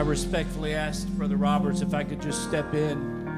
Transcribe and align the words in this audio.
I 0.00 0.02
respectfully 0.02 0.72
asked 0.72 1.14
Brother 1.18 1.36
Roberts 1.36 1.82
if 1.82 1.92
I 1.92 2.04
could 2.04 2.22
just 2.22 2.42
step 2.44 2.72
in 2.72 3.28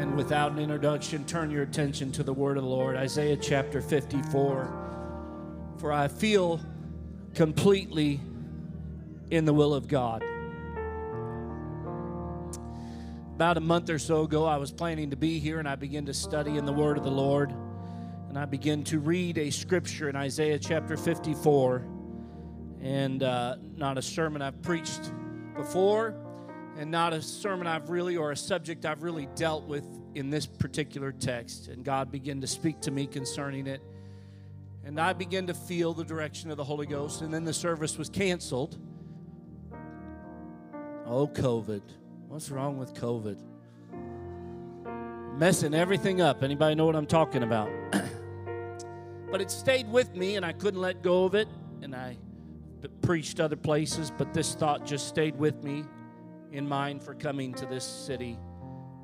and 0.00 0.16
without 0.16 0.50
an 0.50 0.58
introduction 0.58 1.24
turn 1.26 1.48
your 1.48 1.62
attention 1.62 2.10
to 2.10 2.24
the 2.24 2.32
word 2.32 2.56
of 2.56 2.64
the 2.64 2.68
Lord, 2.68 2.96
Isaiah 2.96 3.36
chapter 3.36 3.80
54. 3.80 5.76
For 5.78 5.92
I 5.92 6.08
feel 6.08 6.60
completely 7.36 8.20
in 9.30 9.44
the 9.44 9.54
will 9.54 9.72
of 9.72 9.86
God. 9.86 10.24
About 13.36 13.56
a 13.56 13.60
month 13.60 13.88
or 13.88 14.00
so 14.00 14.22
ago, 14.22 14.44
I 14.44 14.56
was 14.56 14.72
planning 14.72 15.10
to 15.10 15.16
be 15.16 15.38
here 15.38 15.60
and 15.60 15.68
I 15.68 15.76
began 15.76 16.04
to 16.06 16.14
study 16.14 16.56
in 16.56 16.66
the 16.66 16.72
word 16.72 16.98
of 16.98 17.04
the 17.04 17.12
Lord. 17.12 17.54
And 18.28 18.36
I 18.36 18.44
began 18.44 18.82
to 18.84 18.98
read 18.98 19.38
a 19.38 19.50
scripture 19.50 20.08
in 20.08 20.16
Isaiah 20.16 20.58
chapter 20.58 20.96
54. 20.96 21.86
And 22.82 23.22
uh, 23.22 23.54
not 23.76 23.98
a 23.98 24.02
sermon 24.02 24.42
I've 24.42 24.60
preached 24.62 25.12
before 25.58 26.14
and 26.78 26.90
not 26.90 27.12
a 27.12 27.20
sermon 27.20 27.66
I've 27.66 27.90
really 27.90 28.16
or 28.16 28.30
a 28.30 28.36
subject 28.36 28.86
I've 28.86 29.02
really 29.02 29.28
dealt 29.34 29.64
with 29.64 29.84
in 30.14 30.30
this 30.30 30.46
particular 30.46 31.12
text. 31.12 31.68
And 31.68 31.84
God 31.84 32.10
began 32.10 32.40
to 32.40 32.46
speak 32.46 32.80
to 32.82 32.90
me 32.92 33.06
concerning 33.06 33.66
it. 33.66 33.82
And 34.84 34.98
I 34.98 35.12
began 35.12 35.48
to 35.48 35.54
feel 35.54 35.92
the 35.92 36.04
direction 36.04 36.50
of 36.50 36.56
the 36.56 36.64
Holy 36.64 36.86
Ghost. 36.86 37.20
And 37.20 37.34
then 37.34 37.44
the 37.44 37.52
service 37.52 37.98
was 37.98 38.08
canceled. 38.08 38.78
Oh, 41.04 41.26
COVID. 41.26 41.82
What's 42.28 42.50
wrong 42.50 42.78
with 42.78 42.94
COVID? 42.94 43.38
Messing 45.36 45.74
everything 45.74 46.20
up. 46.20 46.44
Anybody 46.44 46.76
know 46.76 46.86
what 46.86 46.96
I'm 46.96 47.06
talking 47.06 47.42
about? 47.42 47.70
but 49.30 49.40
it 49.40 49.50
stayed 49.50 49.90
with 49.90 50.14
me 50.14 50.36
and 50.36 50.46
I 50.46 50.52
couldn't 50.52 50.80
let 50.80 51.02
go 51.02 51.24
of 51.24 51.34
it. 51.34 51.48
And 51.82 51.94
I 51.94 52.16
preached 53.02 53.40
other 53.40 53.56
places, 53.56 54.12
but 54.16 54.32
this 54.32 54.54
thought 54.54 54.86
just 54.86 55.08
stayed 55.08 55.36
with 55.36 55.64
me 55.64 55.84
in 56.52 56.68
mind 56.68 57.02
for 57.02 57.14
coming 57.14 57.52
to 57.54 57.66
this 57.66 57.84
city 57.84 58.38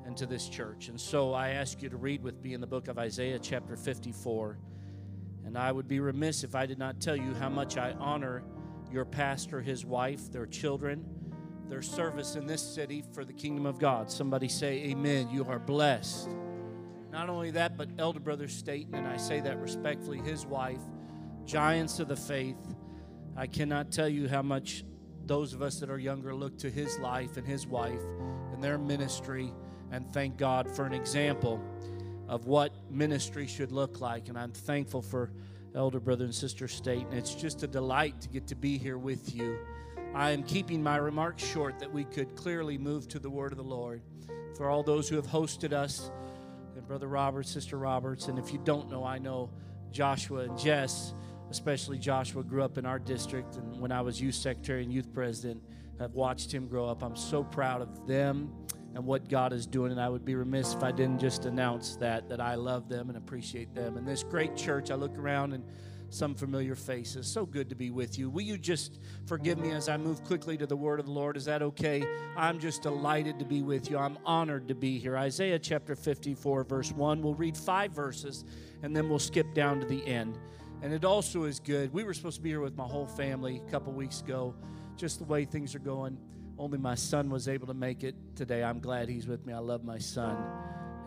and 0.05 0.15
to 0.17 0.25
this 0.25 0.47
church. 0.47 0.87
And 0.87 0.99
so 0.99 1.33
I 1.33 1.49
ask 1.49 1.81
you 1.81 1.89
to 1.89 1.97
read 1.97 2.23
with 2.23 2.41
me 2.41 2.53
in 2.53 2.61
the 2.61 2.67
book 2.67 2.87
of 2.87 2.97
Isaiah, 2.97 3.39
chapter 3.39 3.75
54. 3.75 4.57
And 5.45 5.57
I 5.57 5.71
would 5.71 5.87
be 5.87 5.99
remiss 5.99 6.43
if 6.43 6.55
I 6.55 6.65
did 6.65 6.79
not 6.79 7.01
tell 7.01 7.15
you 7.15 7.33
how 7.33 7.49
much 7.49 7.77
I 7.77 7.91
honor 7.93 8.43
your 8.91 9.05
pastor, 9.05 9.61
his 9.61 9.85
wife, 9.85 10.31
their 10.31 10.45
children, 10.45 11.05
their 11.67 11.81
service 11.81 12.35
in 12.35 12.45
this 12.45 12.61
city 12.61 13.03
for 13.13 13.25
the 13.25 13.33
kingdom 13.33 13.65
of 13.65 13.79
God. 13.79 14.11
Somebody 14.11 14.47
say, 14.47 14.83
Amen. 14.89 15.29
You 15.29 15.45
are 15.45 15.59
blessed. 15.59 16.29
Not 17.11 17.29
only 17.29 17.51
that, 17.51 17.77
but 17.77 17.89
Elder 17.97 18.19
Brother 18.19 18.47
Staten, 18.47 18.93
and 18.93 19.07
I 19.07 19.17
say 19.17 19.39
that 19.39 19.59
respectfully, 19.59 20.19
his 20.19 20.45
wife, 20.45 20.81
giants 21.45 21.99
of 21.99 22.07
the 22.07 22.15
faith 22.15 22.74
I 23.35 23.47
cannot 23.47 23.91
tell 23.91 24.07
you 24.07 24.27
how 24.29 24.41
much 24.41 24.85
those 25.25 25.53
of 25.53 25.61
us 25.61 25.79
that 25.79 25.89
are 25.89 25.97
younger 25.97 26.33
look 26.33 26.57
to 26.59 26.69
his 26.69 26.97
life 26.99 27.37
and 27.37 27.45
his 27.45 27.67
wife 27.67 28.01
and 28.53 28.63
their 28.63 28.77
ministry 28.77 29.51
and 29.91 30.11
thank 30.13 30.37
God 30.37 30.71
for 30.71 30.85
an 30.85 30.93
example 30.93 31.61
of 32.27 32.47
what 32.47 32.73
ministry 32.89 33.47
should 33.47 33.71
look 33.71 34.01
like. 34.01 34.29
And 34.29 34.37
I'm 34.37 34.51
thankful 34.51 35.01
for 35.01 35.31
Elder 35.75 35.99
Brother 35.99 36.25
and 36.25 36.33
Sister 36.33 36.67
State. 36.67 37.05
And 37.07 37.13
it's 37.13 37.35
just 37.35 37.63
a 37.63 37.67
delight 37.67 38.21
to 38.21 38.29
get 38.29 38.47
to 38.47 38.55
be 38.55 38.77
here 38.77 38.97
with 38.97 39.35
you. 39.35 39.57
I 40.13 40.31
am 40.31 40.43
keeping 40.43 40.81
my 40.81 40.97
remarks 40.97 41.45
short 41.45 41.79
that 41.79 41.91
we 41.91 42.05
could 42.05 42.35
clearly 42.35 42.77
move 42.77 43.07
to 43.09 43.19
the 43.19 43.29
word 43.29 43.51
of 43.51 43.57
the 43.57 43.63
Lord. 43.63 44.01
For 44.55 44.69
all 44.69 44.81
those 44.81 45.09
who 45.09 45.17
have 45.17 45.27
hosted 45.27 45.73
us, 45.73 46.09
and 46.75 46.87
Brother 46.87 47.07
Roberts, 47.07 47.51
Sister 47.51 47.77
Roberts, 47.77 48.27
and 48.27 48.39
if 48.39 48.51
you 48.51 48.59
don't 48.63 48.89
know, 48.89 49.03
I 49.03 49.17
know 49.17 49.49
Joshua 49.91 50.41
and 50.41 50.57
Jess 50.57 51.13
especially 51.55 51.97
Joshua 51.97 52.43
grew 52.43 52.61
up 52.63 52.77
in 52.77 52.85
our 52.85 52.99
district 52.99 53.55
and 53.55 53.79
when 53.79 53.89
I 53.89 54.01
was 54.01 54.19
youth 54.19 54.35
secretary 54.35 54.83
and 54.83 54.91
youth 54.91 55.13
president 55.13 55.63
I've 56.01 56.13
watched 56.13 56.53
him 56.53 56.67
grow 56.67 56.85
up 56.85 57.01
I'm 57.01 57.15
so 57.15 57.45
proud 57.45 57.81
of 57.81 58.05
them 58.05 58.53
and 58.93 59.05
what 59.05 59.29
God 59.29 59.53
is 59.53 59.65
doing 59.65 59.93
and 59.93 60.01
I 60.01 60.09
would 60.09 60.25
be 60.25 60.35
remiss 60.35 60.73
if 60.73 60.83
I 60.83 60.91
didn't 60.91 61.19
just 61.19 61.45
announce 61.45 61.95
that 61.97 62.27
that 62.27 62.41
I 62.41 62.55
love 62.55 62.89
them 62.89 63.07
and 63.09 63.17
appreciate 63.17 63.73
them. 63.73 63.95
And 63.95 64.05
this 64.05 64.21
great 64.23 64.57
church 64.57 64.91
I 64.91 64.95
look 64.95 65.17
around 65.17 65.53
and 65.53 65.63
some 66.09 66.35
familiar 66.35 66.75
faces. 66.75 67.27
So 67.27 67.45
good 67.45 67.67
to 67.69 67.75
be 67.75 67.89
with 67.89 68.17
you. 68.17 68.29
Will 68.29 68.43
you 68.43 68.57
just 68.57 68.99
forgive 69.25 69.57
me 69.57 69.71
as 69.71 69.89
I 69.89 69.97
move 69.97 70.23
quickly 70.23 70.55
to 70.57 70.65
the 70.65 70.75
word 70.75 70.99
of 70.99 71.07
the 71.07 71.11
Lord? 71.11 71.35
Is 71.35 71.45
that 71.45 71.61
okay? 71.61 72.05
I'm 72.37 72.59
just 72.59 72.83
delighted 72.83 73.39
to 73.39 73.45
be 73.45 73.61
with 73.61 73.89
you. 73.89 73.97
I'm 73.97 74.17
honored 74.25 74.67
to 74.67 74.75
be 74.75 74.97
here. 74.97 75.17
Isaiah 75.17 75.59
chapter 75.59 75.95
54 75.95 76.63
verse 76.63 76.91
1 76.91 77.21
we'll 77.21 77.33
read 77.33 77.57
5 77.57 77.91
verses 77.91 78.43
and 78.83 78.95
then 78.95 79.09
we'll 79.09 79.19
skip 79.19 79.53
down 79.53 79.79
to 79.79 79.85
the 79.85 80.05
end 80.05 80.37
and 80.81 80.93
it 80.93 81.05
also 81.05 81.43
is 81.43 81.59
good. 81.59 81.91
We 81.93 82.03
were 82.03 82.13
supposed 82.13 82.37
to 82.37 82.41
be 82.41 82.49
here 82.49 82.61
with 82.61 82.75
my 82.75 82.85
whole 82.85 83.07
family 83.07 83.61
a 83.65 83.71
couple 83.71 83.93
weeks 83.93 84.21
ago. 84.21 84.55
Just 84.97 85.19
the 85.19 85.25
way 85.25 85.45
things 85.45 85.75
are 85.75 85.79
going, 85.79 86.17
only 86.57 86.77
my 86.77 86.95
son 86.95 87.29
was 87.29 87.47
able 87.47 87.67
to 87.67 87.73
make 87.73 88.03
it 88.03 88.15
today. 88.35 88.63
I'm 88.63 88.79
glad 88.79 89.09
he's 89.09 89.27
with 89.27 89.45
me. 89.45 89.53
I 89.53 89.59
love 89.59 89.83
my 89.83 89.97
son 89.97 90.37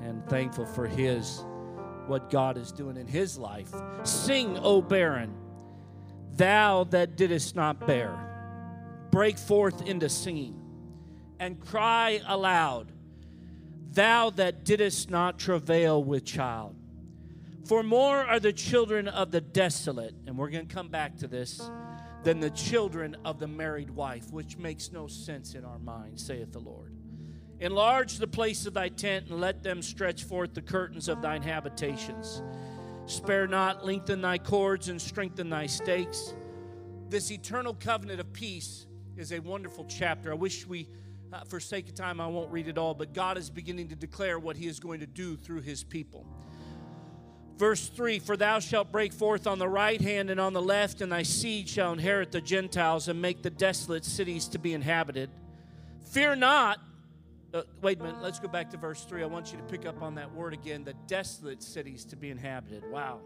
and 0.03 0.27
thankful 0.28 0.67
for 0.67 0.87
his 0.87 1.45
what 2.07 2.31
God 2.31 2.57
is 2.57 2.73
doing 2.73 2.97
in 2.97 3.07
his 3.07 3.39
life. 3.39 3.71
Sing, 4.03 4.59
O 4.59 4.81
barren, 4.81 5.34
thou 6.34 6.84
that 6.84 7.17
didst 7.17 7.55
not 7.57 7.87
bear. 7.87 8.25
Break 9.11 9.39
forth 9.39 9.87
into 9.87 10.09
singing 10.09 10.55
and 11.41 11.61
cry 11.61 12.21
aloud, 12.27 12.93
thou 13.93 14.31
that 14.31 14.65
didst 14.65 15.11
not 15.11 15.39
travail 15.39 16.03
with 16.03 16.25
child. 16.25 16.75
For 17.67 17.83
more 17.83 18.19
are 18.19 18.41
the 18.41 18.53
children 18.53 19.09
of 19.09 19.31
the 19.31 19.41
desolate, 19.41 20.15
and 20.27 20.39
we're 20.39 20.51
going 20.51 20.67
to 20.67 20.75
come 20.75 20.89
back 20.89 21.17
to 21.19 21.27
this, 21.27 21.61
than 22.25 22.41
the 22.41 22.51
children 22.51 23.17
of 23.25 23.39
the 23.39 23.47
married 23.47 23.91
wife, 23.91 24.31
which 24.31 24.57
makes 24.57 24.91
no 24.91 25.07
sense 25.07 25.55
in 25.55 25.65
our 25.65 25.79
mind, 25.79 26.19
saith 26.19 26.53
the 26.53 26.59
Lord. 26.59 26.95
Enlarge 27.61 28.19
the 28.19 28.27
place 28.27 28.67
of 28.67 28.75
thy 28.75 28.89
tent, 28.89 29.29
and 29.29 29.41
let 29.41 29.63
them 29.63 29.83
stretch 29.83 30.25
forth 30.25 30.55
the 30.55 30.63
curtains 30.63 31.09
of 31.09 31.21
thine 31.21 31.43
habitations. 31.43 32.43
Spare 33.07 33.47
not, 33.49 33.85
lengthen 33.85 34.21
thy 34.21 34.39
cords, 34.39 34.89
and 34.89 35.01
strengthen 35.01 35.51
thy 35.51 35.67
stakes. 35.67 36.35
This 37.09 37.31
eternal 37.31 37.75
covenant 37.75 38.21
of 38.21 38.33
peace 38.33 38.87
is 39.17 39.33
a 39.33 39.41
wonderful 39.41 39.85
chapter. 39.87 40.31
I 40.31 40.37
wish 40.37 40.67
we, 40.67 40.89
uh, 41.33 41.45
for 41.45 41.59
sake 41.59 41.89
of 41.89 41.95
time, 41.95 42.21
I 42.21 42.27
won't 42.27 42.51
read 42.53 42.69
it 42.69 42.79
all, 42.79 42.95
but 42.95 43.13
God 43.13 43.37
is 43.37 43.51
beginning 43.51 43.89
to 43.89 43.97
declare 43.97 44.39
what 44.39 44.57
He 44.57 44.67
is 44.67 44.79
going 44.79 45.01
to 45.01 45.07
do 45.07 45.37
through 45.37 45.63
His 45.63 45.83
people. 45.83 46.27
Verse 47.59 47.89
3 47.89 48.21
For 48.21 48.37
thou 48.37 48.61
shalt 48.61 48.93
break 48.93 49.13
forth 49.13 49.47
on 49.47 49.59
the 49.59 49.69
right 49.69 50.01
hand 50.01 50.31
and 50.31 50.41
on 50.41 50.53
the 50.53 50.63
left, 50.63 51.01
and 51.01 51.11
thy 51.11 51.25
seed 51.25 51.69
shall 51.69 51.93
inherit 51.93 52.31
the 52.31 52.41
Gentiles 52.41 53.09
and 53.09 53.21
make 53.21 53.43
the 53.43 53.51
desolate 53.51 54.05
cities 54.05 54.47
to 54.49 54.59
be 54.59 54.73
inhabited. 54.73 55.29
Fear 56.11 56.37
not. 56.37 56.79
Uh, 57.53 57.63
wait 57.83 57.99
a 57.99 58.03
minute, 58.03 58.23
let's 58.23 58.39
go 58.39 58.47
back 58.47 58.71
to 58.71 58.77
verse 58.77 59.05
3. 59.05 59.23
I 59.23 59.27
want 59.27 59.53
you 59.53 59.59
to 59.59 59.65
pick 59.65 59.87
up 59.87 60.03
on 60.03 60.15
that 60.17 60.33
word 60.35 60.53
again 60.53 60.85
the 60.85 60.93
desolate 61.07 61.63
cities 61.63 62.05
to 62.07 62.17
be 62.17 62.31
inhabited. 62.31 62.85
Wow. 62.91 63.21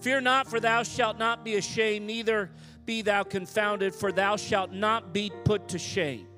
Fear 0.00 0.20
not, 0.20 0.46
for 0.46 0.60
thou 0.60 0.82
shalt 0.82 1.18
not 1.18 1.44
be 1.44 1.56
ashamed, 1.56 2.06
neither 2.06 2.50
be 2.84 3.02
thou 3.02 3.24
confounded, 3.24 3.94
for 3.94 4.12
thou 4.12 4.36
shalt 4.36 4.70
not 4.70 5.12
be 5.12 5.32
put 5.44 5.68
to 5.68 5.78
shame. 5.78 6.28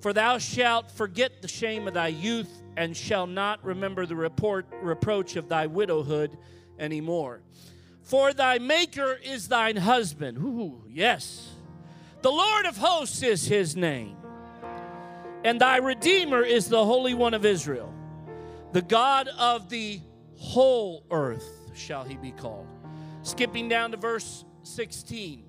For 0.00 0.12
thou 0.12 0.38
shalt 0.38 0.90
forget 0.90 1.42
the 1.42 1.48
shame 1.48 1.86
of 1.86 1.94
thy 1.94 2.08
youth 2.08 2.57
and 2.78 2.96
shall 2.96 3.26
not 3.26 3.62
remember 3.64 4.06
the 4.06 4.14
report, 4.14 4.64
reproach 4.80 5.34
of 5.34 5.48
thy 5.48 5.66
widowhood 5.66 6.38
anymore. 6.78 7.40
For 8.02 8.32
thy 8.32 8.58
Maker 8.58 9.18
is 9.20 9.48
thine 9.48 9.74
husband. 9.74 10.38
Ooh, 10.38 10.84
yes. 10.88 11.50
The 12.22 12.30
Lord 12.30 12.66
of 12.66 12.76
hosts 12.76 13.20
is 13.24 13.48
his 13.48 13.74
name. 13.74 14.16
And 15.42 15.60
thy 15.60 15.78
Redeemer 15.78 16.42
is 16.42 16.68
the 16.68 16.84
Holy 16.84 17.14
One 17.14 17.34
of 17.34 17.44
Israel. 17.44 17.92
The 18.72 18.82
God 18.82 19.28
of 19.36 19.68
the 19.68 20.00
whole 20.36 21.02
earth 21.10 21.72
shall 21.74 22.04
he 22.04 22.16
be 22.16 22.30
called. 22.30 22.68
Skipping 23.22 23.68
down 23.68 23.90
to 23.90 23.96
verse 23.96 24.44
16. 24.62 25.42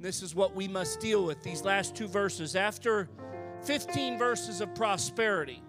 This 0.00 0.22
is 0.22 0.34
what 0.34 0.56
we 0.56 0.66
must 0.66 0.98
deal 0.98 1.26
with 1.26 1.42
these 1.42 1.62
last 1.62 1.94
two 1.94 2.08
verses. 2.08 2.56
After 2.56 3.10
15 3.64 4.16
verses 4.16 4.62
of 4.62 4.74
prosperity, 4.74 5.62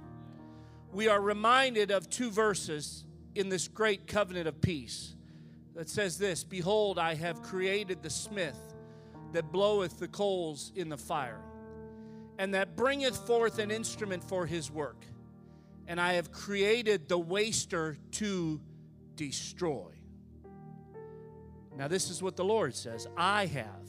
we 0.92 1.08
are 1.08 1.22
reminded 1.22 1.92
of 1.92 2.10
two 2.10 2.32
verses 2.32 3.06
in 3.36 3.50
this 3.50 3.68
great 3.68 4.08
covenant 4.08 4.48
of 4.48 4.60
peace 4.62 5.16
that 5.76 5.90
says 5.90 6.18
this 6.18 6.44
Behold, 6.44 6.98
I 7.00 7.16
have 7.16 7.42
created 7.42 8.02
the 8.02 8.10
smith 8.10 8.58
that 9.32 9.52
bloweth 9.52 10.00
the 10.00 10.08
coals 10.08 10.72
in 10.76 10.90
the 10.90 10.98
fire, 10.98 11.42
and 12.38 12.54
that 12.54 12.76
bringeth 12.76 13.16
forth 13.28 13.60
an 13.60 13.72
instrument 13.72 14.24
for 14.24 14.46
his 14.46 14.72
work. 14.72 15.06
and 15.88 16.00
I 16.00 16.14
have 16.14 16.32
created 16.32 17.10
the 17.10 17.18
waster 17.18 17.98
to 18.12 18.62
destroy. 19.16 19.92
Now, 21.76 21.88
this 21.88 22.12
is 22.12 22.22
what 22.22 22.36
the 22.36 22.46
Lord 22.46 22.76
says 22.76 23.08
I 23.18 23.48
have. 23.48 23.88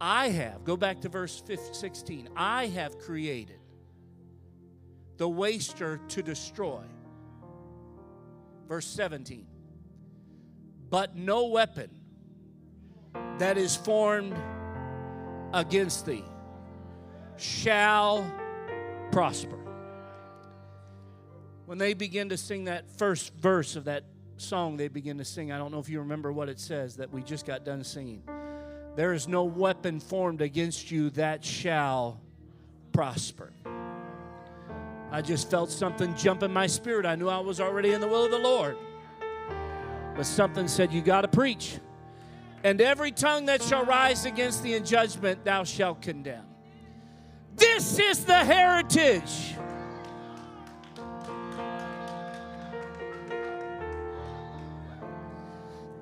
I 0.00 0.28
have. 0.30 0.64
Go 0.64 0.76
back 0.76 1.00
to 1.02 1.08
verse 1.08 1.42
15, 1.46 1.74
16. 1.74 2.28
I 2.36 2.66
have 2.68 2.98
created 2.98 3.60
the 5.16 5.28
waster 5.28 6.00
to 6.08 6.22
destroy. 6.22 6.82
Verse 8.68 8.86
17. 8.86 9.46
But 10.90 11.16
no 11.16 11.46
weapon 11.46 11.90
that 13.38 13.58
is 13.58 13.76
formed 13.76 14.36
against 15.52 16.06
thee 16.06 16.24
shall 17.36 18.30
prosper. 19.12 19.58
When 21.66 21.78
they 21.78 21.94
begin 21.94 22.28
to 22.28 22.36
sing 22.36 22.64
that 22.64 22.90
first 22.96 23.34
verse 23.34 23.76
of 23.76 23.84
that 23.84 24.04
song 24.36 24.76
they 24.76 24.88
begin 24.88 25.18
to 25.18 25.24
sing, 25.24 25.50
I 25.50 25.58
don't 25.58 25.72
know 25.72 25.78
if 25.78 25.88
you 25.88 26.00
remember 26.00 26.32
what 26.32 26.48
it 26.48 26.60
says 26.60 26.96
that 26.96 27.12
we 27.12 27.22
just 27.22 27.46
got 27.46 27.64
done 27.64 27.82
singing. 27.82 28.22
There 28.94 29.12
is 29.12 29.28
no 29.28 29.44
weapon 29.44 30.00
formed 30.00 30.40
against 30.40 30.90
you 30.90 31.10
that 31.10 31.44
shall 31.44 32.20
prosper. 32.92 33.52
I 35.10 35.22
just 35.22 35.50
felt 35.50 35.70
something 35.70 36.14
jump 36.16 36.42
in 36.42 36.52
my 36.52 36.66
spirit. 36.66 37.06
I 37.06 37.14
knew 37.14 37.28
I 37.28 37.38
was 37.38 37.60
already 37.60 37.92
in 37.92 38.00
the 38.00 38.08
will 38.08 38.24
of 38.24 38.30
the 38.30 38.38
Lord. 38.38 38.76
But 40.16 40.26
something 40.26 40.68
said, 40.68 40.92
You 40.92 41.02
got 41.02 41.22
to 41.22 41.28
preach. 41.28 41.78
And 42.64 42.80
every 42.80 43.12
tongue 43.12 43.46
that 43.46 43.62
shall 43.62 43.84
rise 43.84 44.24
against 44.24 44.62
thee 44.62 44.74
in 44.74 44.84
judgment, 44.84 45.44
thou 45.44 45.64
shalt 45.64 46.02
condemn. 46.02 46.44
This 47.54 47.98
is 47.98 48.24
the 48.24 48.44
heritage. 48.44 49.54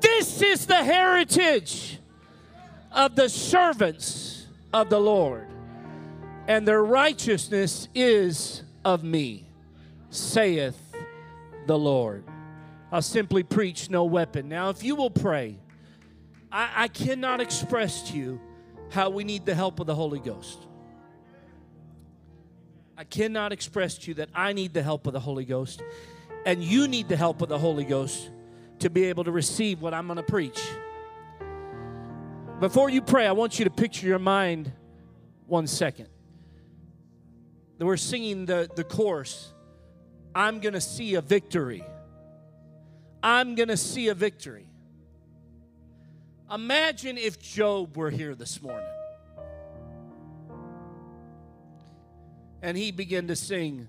This 0.01 0.43
is 0.43 0.67
the 0.67 0.83
heritage 0.83 1.99
of 2.91 3.15
the 3.15 3.29
servants 3.29 4.47
of 4.73 4.91
the 4.91 4.99
Lord, 4.99 5.47
and 6.49 6.67
their 6.67 6.83
righteousness 6.83 7.89
is 7.95 8.64
of 8.85 9.03
me, 9.03 9.49
saith 10.11 10.79
the 11.67 11.79
Lord. 11.79 12.25
I'll 12.93 13.03
simply 13.03 13.43
preach 13.43 13.91
no 13.91 14.05
weapon. 14.05 14.49
Now, 14.49 14.71
if 14.71 14.85
you 14.85 14.95
will 14.95 15.11
pray, 15.11 15.59
I, 16.53 16.85
I 16.85 16.89
cannot 16.89 17.41
express 17.41 18.11
to 18.11 18.17
you 18.17 18.41
how 18.91 19.11
we 19.11 19.25
need 19.25 19.45
the 19.47 19.55
help 19.55 19.81
of 19.81 19.87
the 19.87 19.95
Holy 19.95 20.21
Ghost. 20.21 20.59
I 22.97 23.03
cannot 23.05 23.53
express 23.53 23.99
to 23.99 24.09
you 24.09 24.15
that 24.15 24.29
I 24.35 24.53
need 24.53 24.73
the 24.73 24.83
help 24.83 25.07
of 25.07 25.13
the 25.13 25.21
Holy 25.21 25.45
Ghost, 25.45 25.83
and 26.47 26.63
you 26.63 26.87
need 26.87 27.09
the 27.09 27.17
help 27.17 27.43
of 27.43 27.49
the 27.49 27.59
Holy 27.59 27.85
Ghost 27.85 28.31
to 28.79 28.91
be 28.91 29.05
able 29.05 29.25
to 29.25 29.33
receive 29.33 29.83
what 29.83 29.95
I'm 29.95 30.07
going 30.07 30.19
to 30.19 30.23
preach. 30.23 30.61
Before 32.61 32.89
you 32.89 33.03
pray, 33.03 33.27
I 33.27 33.33
want 33.33 33.59
you 33.59 33.65
to 33.65 33.71
picture 33.71 34.07
your 34.07 34.21
mind 34.21 34.71
one 35.47 35.67
second. 35.67 36.09
We're 37.79 37.97
singing 37.97 38.47
the, 38.47 38.71
the 38.75 38.85
chorus 38.85 39.53
I'm 40.35 40.59
going 40.61 40.75
to 40.75 40.81
see 40.81 41.15
a 41.15 41.21
victory. 41.21 41.85
I'm 43.23 43.55
going 43.55 43.69
to 43.69 43.77
see 43.77 44.09
a 44.09 44.15
victory. 44.15 44.69
Imagine 46.53 47.17
if 47.17 47.39
Job 47.39 47.97
were 47.97 48.11
here 48.11 48.35
this 48.35 48.61
morning 48.61 48.89
and 52.63 52.77
he 52.77 52.91
began 52.91 53.29
to 53.29 53.37
sing, 53.37 53.89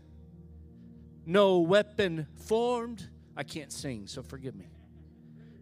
No 1.25 1.59
weapon 1.59 2.27
formed. 2.45 3.07
I 3.35 3.43
can't 3.43 3.71
sing, 3.71 4.07
so 4.07 4.21
forgive 4.21 4.55
me. 4.55 4.67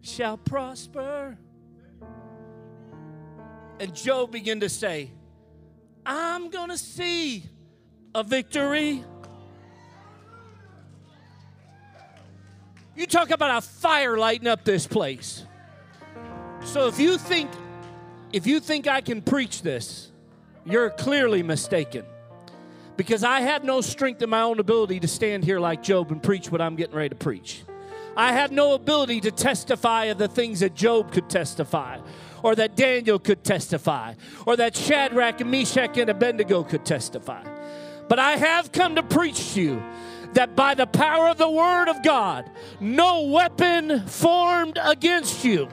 Shall 0.02 0.36
prosper. 0.36 1.38
And 3.80 3.94
Job 3.94 4.30
began 4.30 4.60
to 4.60 4.68
say, 4.68 5.10
I'm 6.06 6.50
going 6.50 6.68
to 6.68 6.78
see 6.78 7.44
a 8.14 8.22
victory. 8.22 9.02
You 12.96 13.06
talk 13.06 13.30
about 13.30 13.58
a 13.58 13.60
fire 13.60 14.16
lighting 14.16 14.46
up 14.46 14.64
this 14.64 14.86
place. 14.86 15.44
So 16.64 16.86
if 16.86 16.98
you 16.98 17.18
think 17.18 17.50
if 18.32 18.46
you 18.46 18.58
think 18.58 18.88
I 18.88 19.00
can 19.00 19.22
preach 19.22 19.62
this, 19.62 20.10
you're 20.66 20.90
clearly 20.90 21.42
mistaken. 21.42 22.04
Because 22.96 23.22
I 23.22 23.40
had 23.40 23.64
no 23.64 23.80
strength 23.80 24.22
in 24.22 24.30
my 24.30 24.42
own 24.42 24.58
ability 24.58 25.00
to 25.00 25.08
stand 25.08 25.44
here 25.44 25.60
like 25.60 25.82
Job 25.82 26.10
and 26.10 26.22
preach 26.22 26.50
what 26.50 26.60
I'm 26.60 26.74
getting 26.74 26.96
ready 26.96 27.10
to 27.10 27.14
preach. 27.14 27.62
I 28.16 28.32
had 28.32 28.52
no 28.52 28.74
ability 28.74 29.20
to 29.22 29.30
testify 29.30 30.06
of 30.06 30.18
the 30.18 30.28
things 30.28 30.60
that 30.60 30.74
Job 30.74 31.12
could 31.12 31.28
testify, 31.28 31.98
or 32.42 32.54
that 32.54 32.76
Daniel 32.76 33.18
could 33.18 33.44
testify, 33.44 34.14
or 34.46 34.56
that 34.56 34.76
Shadrach 34.76 35.40
and 35.40 35.50
Meshach 35.50 35.96
and 35.96 36.10
Abednego 36.10 36.62
could 36.62 36.84
testify. 36.84 37.53
But 38.08 38.18
I 38.18 38.36
have 38.36 38.72
come 38.72 38.96
to 38.96 39.02
preach 39.02 39.54
to 39.54 39.62
you 39.62 39.82
that 40.34 40.56
by 40.56 40.74
the 40.74 40.86
power 40.86 41.28
of 41.28 41.38
the 41.38 41.48
Word 41.48 41.88
of 41.88 42.02
God, 42.02 42.50
no 42.80 43.22
weapon 43.22 44.06
formed 44.06 44.78
against 44.82 45.44
you 45.44 45.68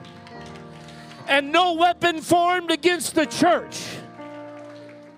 and 1.28 1.52
no 1.52 1.74
weapon 1.74 2.20
formed 2.20 2.70
against 2.70 3.14
the 3.14 3.26
church 3.26 3.80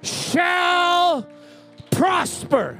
shall 0.02 1.26
prosper. 1.90 2.78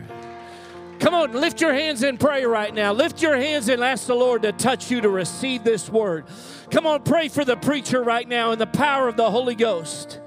Come 0.99 1.15
on, 1.15 1.33
lift 1.33 1.61
your 1.61 1.75
hands 1.75 2.03
in 2.03 2.19
prayer 2.19 2.49
right 2.49 2.73
now. 2.73 2.93
Lift 2.93 3.21
your 3.21 3.37
hands 3.37 3.69
and 3.69 3.83
ask 3.83 4.07
the 4.07 4.15
Lord 4.15 4.43
to 4.43 4.53
touch 4.53 4.91
you 4.91 5.01
to 5.01 5.09
receive 5.09 5.65
this 5.65 5.91
word. 5.91 6.27
Come 6.71 6.87
on, 6.87 7.03
pray 7.03 7.29
for 7.29 7.45
the 7.45 7.57
preacher 7.57 8.03
right 8.03 8.27
now 8.27 8.53
in 8.53 8.59
the 8.59 8.67
power 8.67 9.09
of 9.09 9.17
the 9.17 9.31
Holy 9.31 9.55
Ghost. 9.55 10.21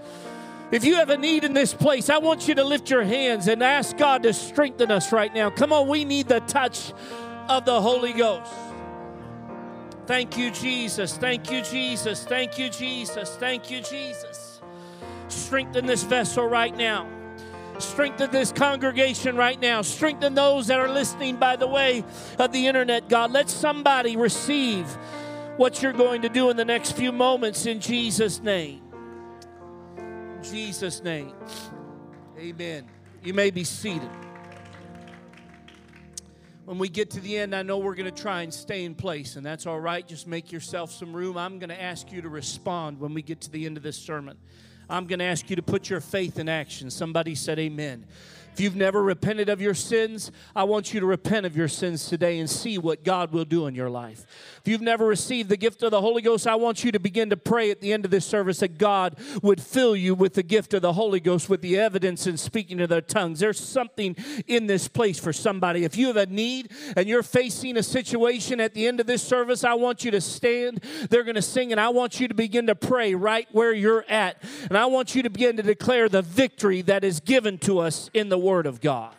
If 0.70 0.84
you 0.84 0.96
have 0.96 1.10
a 1.10 1.18
need 1.18 1.46
in 1.46 1.54
this 1.54 1.74
place, 1.74 2.10
I 2.10 2.18
want 2.18 2.48
you 2.48 2.56
to 2.56 2.64
lift 2.64 2.90
your 2.90 3.04
hands 3.04 3.48
and 3.48 3.64
ask 3.64 3.96
God 3.96 4.24
to 4.24 4.34
strengthen 4.34 4.92
us 4.92 5.14
right 5.14 5.34
now. 5.34 5.50
Come 5.50 5.72
on, 5.72 5.88
we 5.88 6.04
need 6.04 6.28
the 6.28 6.42
touch 6.42 6.92
of 7.48 7.64
the 7.64 7.80
Holy 7.82 8.12
Ghost. 8.12 8.52
Thank 10.08 10.38
you, 10.38 10.52
Jesus. 10.52 11.16
Thank 11.16 11.52
you, 11.52 11.62
Jesus. 11.62 12.26
Thank 12.26 12.58
you, 12.58 12.70
Jesus. 12.70 13.36
Thank 13.38 13.72
you, 13.72 13.82
Jesus. 13.82 14.62
Strengthen 15.30 15.86
this 15.86 16.04
vessel 16.04 16.46
right 16.46 16.76
now. 16.76 17.08
Strengthen 17.80 18.32
this 18.32 18.52
congregation 18.52 19.36
right 19.36 19.60
now. 19.62 19.82
Strengthen 19.82 20.34
those 20.34 20.68
that 20.68 20.80
are 20.80 20.90
listening 20.90 21.38
by 21.38 21.56
the 21.56 21.68
way 21.68 22.04
of 22.40 22.52
the 22.52 22.68
internet, 22.68 23.08
God. 23.08 23.32
Let 23.32 23.50
somebody 23.50 24.18
receive 24.18 24.86
what 25.58 25.82
you're 25.82 25.94
going 25.94 26.24
to 26.24 26.30
do 26.30 26.50
in 26.50 26.58
the 26.58 26.66
next 26.66 26.94
few 26.94 27.12
moments 27.12 27.66
in 27.66 27.80
Jesus' 27.80 28.42
name. 28.42 28.87
Jesus' 30.52 31.04
name. 31.04 31.34
Amen. 32.38 32.88
You 33.24 33.34
may 33.34 33.52
be 33.52 33.64
seated. 33.64 34.10
When 36.66 36.78
we 36.78 36.90
get 36.90 37.12
to 37.12 37.22
the 37.22 37.38
end, 37.38 37.56
I 37.56 37.64
know 37.64 37.78
we're 37.78 37.96
going 37.96 38.14
to 38.14 38.22
try 38.22 38.42
and 38.42 38.54
stay 38.54 38.84
in 38.84 38.94
place, 38.94 39.38
and 39.38 39.46
that's 39.46 39.66
all 39.66 39.80
right. 39.80 40.06
Just 40.06 40.28
make 40.28 40.52
yourself 40.52 40.92
some 40.92 41.14
room. 41.14 41.38
I'm 41.38 41.60
going 41.60 41.70
to 41.70 41.82
ask 41.82 42.12
you 42.12 42.22
to 42.22 42.30
respond 42.30 43.00
when 43.00 43.14
we 43.14 43.22
get 43.22 43.40
to 43.42 43.52
the 43.52 43.66
end 43.66 43.78
of 43.78 43.84
this 43.84 43.98
sermon. 43.98 44.38
I'm 44.90 45.06
going 45.06 45.20
to 45.20 45.26
ask 45.26 45.50
you 45.50 45.56
to 45.56 45.62
put 45.62 45.90
your 45.90 46.02
faith 46.02 46.40
in 46.40 46.50
action. 46.50 46.92
Somebody 46.92 47.36
said, 47.36 47.58
Amen. 47.60 48.06
If 48.58 48.62
you've 48.62 48.76
never 48.76 49.04
repented 49.04 49.50
of 49.50 49.62
your 49.62 49.76
sins, 49.76 50.32
I 50.56 50.64
want 50.64 50.92
you 50.92 51.00
to 51.00 51.06
repent 51.06 51.46
of 51.46 51.56
your 51.56 51.68
sins 51.68 52.10
today 52.10 52.40
and 52.40 52.50
see 52.50 52.80
what 52.80 53.04
God 53.04 53.32
will 53.32 53.46
do 53.46 53.68
in 53.68 53.76
your 53.76 53.88
life. 53.88 54.26
If 54.62 54.68
you've 54.68 54.82
never 54.82 55.06
received 55.06 55.50
the 55.50 55.58
gift 55.58 55.84
of 55.84 55.92
the 55.92 56.02
Holy 56.02 56.24
Ghost, 56.24 56.48
I 56.48 56.56
want 56.56 56.84
you 56.84 56.92
to 56.94 57.00
begin 57.00 57.30
to 57.30 57.38
pray 57.38 57.70
at 57.70 57.82
the 57.82 57.94
end 57.94 58.04
of 58.04 58.10
this 58.10 58.26
service 58.26 58.62
that 58.62 58.80
God 58.80 59.16
would 59.44 59.62
fill 59.62 59.96
you 59.96 60.16
with 60.16 60.34
the 60.34 60.42
gift 60.42 60.74
of 60.74 60.82
the 60.82 60.94
Holy 60.94 61.20
Ghost 61.20 61.50
with 61.50 61.62
the 61.62 61.78
evidence 61.78 62.26
in 62.26 62.36
speaking 62.36 62.80
to 62.80 62.88
their 62.88 63.00
tongues. 63.00 63.42
There's 63.42 63.60
something 63.60 64.16
in 64.48 64.66
this 64.66 64.88
place 64.88 65.20
for 65.20 65.32
somebody. 65.32 65.84
If 65.84 65.96
you 65.96 66.08
have 66.08 66.18
a 66.18 66.26
need 66.26 66.72
and 66.96 67.08
you're 67.08 67.22
facing 67.22 67.78
a 67.78 67.84
situation 67.84 68.60
at 68.60 68.74
the 68.74 68.88
end 68.88 69.00
of 69.00 69.06
this 69.06 69.22
service, 69.22 69.64
I 69.64 69.76
want 69.76 70.04
you 70.04 70.10
to 70.10 70.20
stand. 70.20 70.84
They're 71.12 71.24
going 71.24 71.36
to 71.36 71.44
sing, 71.44 71.74
and 71.74 71.80
I 71.80 71.90
want 71.90 72.20
you 72.20 72.28
to 72.28 72.34
begin 72.34 72.66
to 72.66 72.76
pray 72.76 73.14
right 73.14 73.48
where 73.52 73.72
you're 73.72 74.04
at. 74.10 74.42
And 74.68 74.76
I 74.76 74.88
want 74.88 75.14
you 75.14 75.22
to 75.22 75.30
begin 75.30 75.58
to 75.58 75.64
declare 75.64 76.10
the 76.10 76.24
victory 76.24 76.82
that 76.82 77.04
is 77.04 77.20
given 77.20 77.60
to 77.60 77.78
us 77.78 78.10
in 78.16 78.30
the 78.30 78.47
Word 78.48 78.66
of 78.66 78.80
God. 78.80 79.14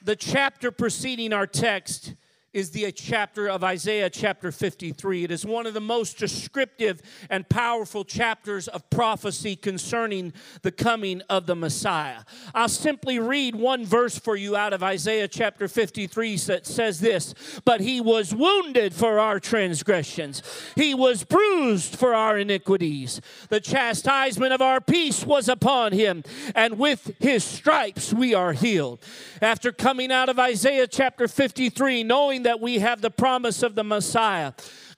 The 0.00 0.14
chapter 0.14 0.70
preceding 0.70 1.32
our 1.32 1.48
text 1.48 2.14
is 2.56 2.70
the 2.70 2.86
uh, 2.86 2.90
chapter 2.90 3.50
of 3.50 3.62
Isaiah, 3.62 4.08
chapter 4.08 4.50
53. 4.50 5.24
It 5.24 5.30
is 5.30 5.44
one 5.44 5.66
of 5.66 5.74
the 5.74 5.80
most 5.80 6.16
descriptive 6.16 7.02
and 7.28 7.46
powerful 7.46 8.02
chapters 8.02 8.66
of 8.66 8.88
prophecy 8.88 9.56
concerning 9.56 10.32
the 10.62 10.72
coming 10.72 11.20
of 11.28 11.44
the 11.44 11.54
Messiah. 11.54 12.20
I'll 12.54 12.70
simply 12.70 13.18
read 13.18 13.56
one 13.56 13.84
verse 13.84 14.18
for 14.18 14.36
you 14.36 14.56
out 14.56 14.72
of 14.72 14.82
Isaiah 14.82 15.28
chapter 15.28 15.68
53 15.68 16.36
that 16.46 16.66
says 16.66 17.00
this 17.00 17.34
But 17.66 17.82
he 17.82 18.00
was 18.00 18.34
wounded 18.34 18.94
for 18.94 19.18
our 19.18 19.38
transgressions, 19.38 20.42
he 20.76 20.94
was 20.94 21.24
bruised 21.24 21.94
for 21.94 22.14
our 22.14 22.38
iniquities. 22.38 23.20
The 23.50 23.60
chastisement 23.60 24.54
of 24.54 24.62
our 24.62 24.80
peace 24.80 25.26
was 25.26 25.50
upon 25.50 25.92
him, 25.92 26.24
and 26.54 26.78
with 26.78 27.14
his 27.18 27.44
stripes 27.44 28.14
we 28.14 28.32
are 28.32 28.54
healed. 28.54 29.04
After 29.42 29.72
coming 29.72 30.10
out 30.10 30.30
of 30.30 30.38
Isaiah 30.38 30.86
chapter 30.86 31.28
53, 31.28 32.02
knowing 32.02 32.45
that 32.46 32.60
we 32.60 32.78
have 32.78 33.00
the 33.00 33.10
promise 33.10 33.64
of 33.64 33.74
the 33.74 33.82
Messiah. 33.82 34.52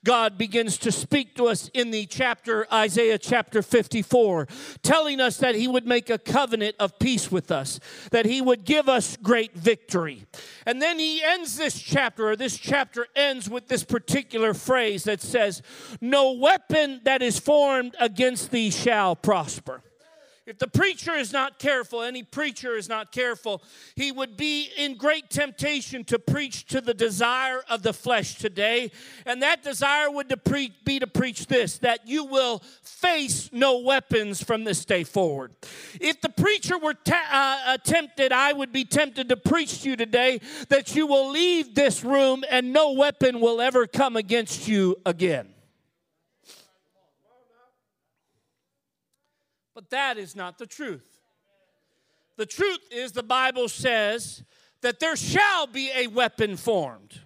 God 0.05 0.37
begins 0.37 0.77
to 0.77 0.91
speak 0.91 1.35
to 1.37 1.47
us 1.47 1.67
in 1.73 1.89
the 1.89 2.05
chapter, 2.05 2.67
Isaiah 2.71 3.17
chapter 3.17 3.63
54, 3.63 4.47
telling 4.83 5.19
us 5.19 5.37
that 5.37 5.55
He 5.55 5.67
would 5.67 5.87
make 5.87 6.11
a 6.11 6.19
covenant 6.19 6.75
of 6.79 6.99
peace 6.99 7.31
with 7.31 7.51
us, 7.51 7.79
that 8.11 8.27
He 8.27 8.39
would 8.39 8.65
give 8.65 8.87
us 8.87 9.17
great 9.17 9.55
victory. 9.55 10.25
And 10.67 10.79
then 10.79 10.99
He 10.99 11.23
ends 11.23 11.57
this 11.57 11.81
chapter, 11.81 12.29
or 12.29 12.35
this 12.35 12.55
chapter 12.55 13.07
ends 13.15 13.49
with 13.49 13.67
this 13.67 13.83
particular 13.83 14.53
phrase 14.53 15.05
that 15.05 15.19
says, 15.19 15.63
No 15.99 16.33
weapon 16.33 17.01
that 17.03 17.23
is 17.23 17.39
formed 17.39 17.95
against 17.99 18.51
thee 18.51 18.69
shall 18.69 19.15
prosper. 19.15 19.81
If 20.49 20.57
the 20.57 20.67
preacher 20.67 21.13
is 21.13 21.31
not 21.31 21.59
careful, 21.59 22.01
any 22.01 22.23
preacher 22.23 22.75
is 22.75 22.89
not 22.89 23.11
careful, 23.11 23.61
he 23.95 24.11
would 24.11 24.35
be 24.35 24.71
in 24.75 24.95
great 24.95 25.29
temptation 25.29 26.03
to 26.05 26.17
preach 26.17 26.65
to 26.67 26.81
the 26.81 26.95
desire 26.95 27.61
of 27.69 27.83
the 27.83 27.93
flesh 27.93 28.33
today. 28.33 28.89
And 29.27 29.43
that 29.43 29.63
desire 29.63 30.09
would 30.09 30.33
be 30.83 30.99
to 30.99 31.05
preach 31.05 31.45
this 31.45 31.77
that 31.77 32.07
you 32.07 32.23
will 32.25 32.63
face 32.81 33.51
no 33.53 33.77
weapons 33.77 34.43
from 34.43 34.63
this 34.63 34.85
day 34.85 35.03
forward. 35.03 35.51
If 36.01 36.19
the 36.19 36.29
preacher 36.29 36.79
were 36.79 36.95
ta- 36.95 37.61
uh, 37.67 37.77
tempted, 37.77 38.31
I 38.31 38.51
would 38.51 38.71
be 38.71 38.85
tempted 38.85 39.29
to 39.29 39.37
preach 39.37 39.83
to 39.83 39.89
you 39.91 39.95
today 39.95 40.41
that 40.69 40.95
you 40.95 41.05
will 41.05 41.29
leave 41.29 41.75
this 41.75 42.03
room 42.03 42.43
and 42.49 42.73
no 42.73 42.93
weapon 42.93 43.39
will 43.39 43.61
ever 43.61 43.85
come 43.85 44.15
against 44.15 44.67
you 44.67 44.97
again. 45.05 45.49
That 49.91 50.17
is 50.17 50.35
not 50.35 50.57
the 50.57 50.67
truth. 50.67 51.05
The 52.37 52.45
truth 52.45 52.79
is, 52.91 53.11
the 53.11 53.23
Bible 53.23 53.67
says 53.67 54.43
that 54.81 54.99
there 54.99 55.15
shall 55.15 55.67
be 55.67 55.91
a 55.93 56.07
weapon 56.07 56.55
formed. 56.55 57.19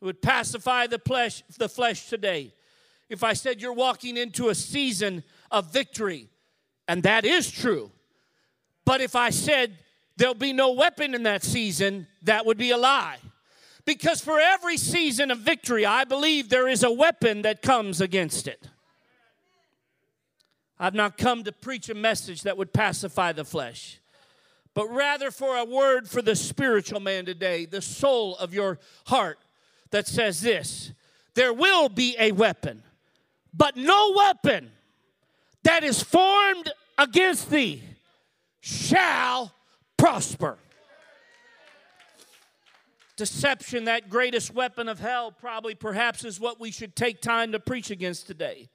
It 0.00 0.04
would 0.04 0.22
pacify 0.22 0.86
the 0.86 0.98
flesh, 0.98 1.42
the 1.58 1.68
flesh 1.68 2.08
today. 2.08 2.52
If 3.08 3.24
I 3.24 3.32
said 3.32 3.60
you're 3.60 3.72
walking 3.72 4.16
into 4.16 4.48
a 4.48 4.54
season 4.54 5.24
of 5.50 5.72
victory, 5.72 6.28
and 6.88 7.02
that 7.02 7.24
is 7.24 7.50
true. 7.50 7.90
But 8.84 9.00
if 9.00 9.16
I 9.16 9.30
said 9.30 9.76
there'll 10.16 10.34
be 10.34 10.52
no 10.52 10.72
weapon 10.72 11.14
in 11.14 11.22
that 11.24 11.42
season, 11.42 12.06
that 12.22 12.44
would 12.46 12.58
be 12.58 12.70
a 12.70 12.78
lie. 12.78 13.18
Because 13.84 14.20
for 14.20 14.38
every 14.38 14.76
season 14.76 15.30
of 15.30 15.38
victory, 15.38 15.86
I 15.86 16.04
believe 16.04 16.48
there 16.48 16.68
is 16.68 16.82
a 16.82 16.92
weapon 16.92 17.42
that 17.42 17.62
comes 17.62 18.00
against 18.00 18.46
it. 18.46 18.68
I've 20.82 20.94
not 20.94 21.18
come 21.18 21.44
to 21.44 21.52
preach 21.52 21.90
a 21.90 21.94
message 21.94 22.40
that 22.42 22.56
would 22.56 22.72
pacify 22.72 23.32
the 23.32 23.44
flesh, 23.44 24.00
but 24.72 24.88
rather 24.88 25.30
for 25.30 25.58
a 25.58 25.64
word 25.64 26.08
for 26.08 26.22
the 26.22 26.34
spiritual 26.34 27.00
man 27.00 27.26
today, 27.26 27.66
the 27.66 27.82
soul 27.82 28.34
of 28.38 28.54
your 28.54 28.78
heart 29.04 29.38
that 29.90 30.06
says 30.06 30.40
this 30.40 30.92
there 31.34 31.52
will 31.52 31.90
be 31.90 32.16
a 32.18 32.32
weapon, 32.32 32.82
but 33.52 33.76
no 33.76 34.14
weapon 34.16 34.70
that 35.64 35.84
is 35.84 36.02
formed 36.02 36.72
against 36.96 37.50
thee 37.50 37.82
shall 38.60 39.52
prosper. 39.98 40.56
Deception, 43.16 43.84
that 43.84 44.08
greatest 44.08 44.54
weapon 44.54 44.88
of 44.88 44.98
hell, 44.98 45.30
probably 45.30 45.74
perhaps 45.74 46.24
is 46.24 46.40
what 46.40 46.58
we 46.58 46.70
should 46.70 46.96
take 46.96 47.20
time 47.20 47.52
to 47.52 47.60
preach 47.60 47.90
against 47.90 48.26
today 48.26 48.70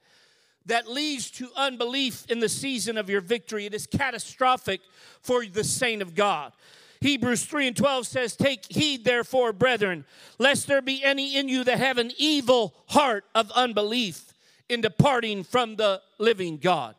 that 0.66 0.90
leads 0.90 1.30
to 1.32 1.48
unbelief 1.56 2.24
in 2.28 2.40
the 2.40 2.48
season 2.48 2.98
of 2.98 3.08
your 3.08 3.20
victory. 3.20 3.66
It 3.66 3.74
is 3.74 3.86
catastrophic 3.86 4.80
for 5.22 5.44
the 5.44 5.64
saint 5.64 6.02
of 6.02 6.14
God. 6.14 6.52
Hebrews 7.00 7.44
3 7.44 7.68
and 7.68 7.76
12 7.76 8.06
says, 8.06 8.36
Take 8.36 8.64
heed, 8.68 9.04
therefore, 9.04 9.52
brethren, 9.52 10.04
lest 10.38 10.66
there 10.66 10.82
be 10.82 11.04
any 11.04 11.36
in 11.36 11.48
you 11.48 11.62
that 11.64 11.78
have 11.78 11.98
an 11.98 12.10
evil 12.16 12.74
heart 12.88 13.24
of 13.34 13.50
unbelief 13.52 14.32
in 14.68 14.80
departing 14.80 15.44
from 15.44 15.76
the 15.76 16.00
living 16.18 16.56
God. 16.56 16.94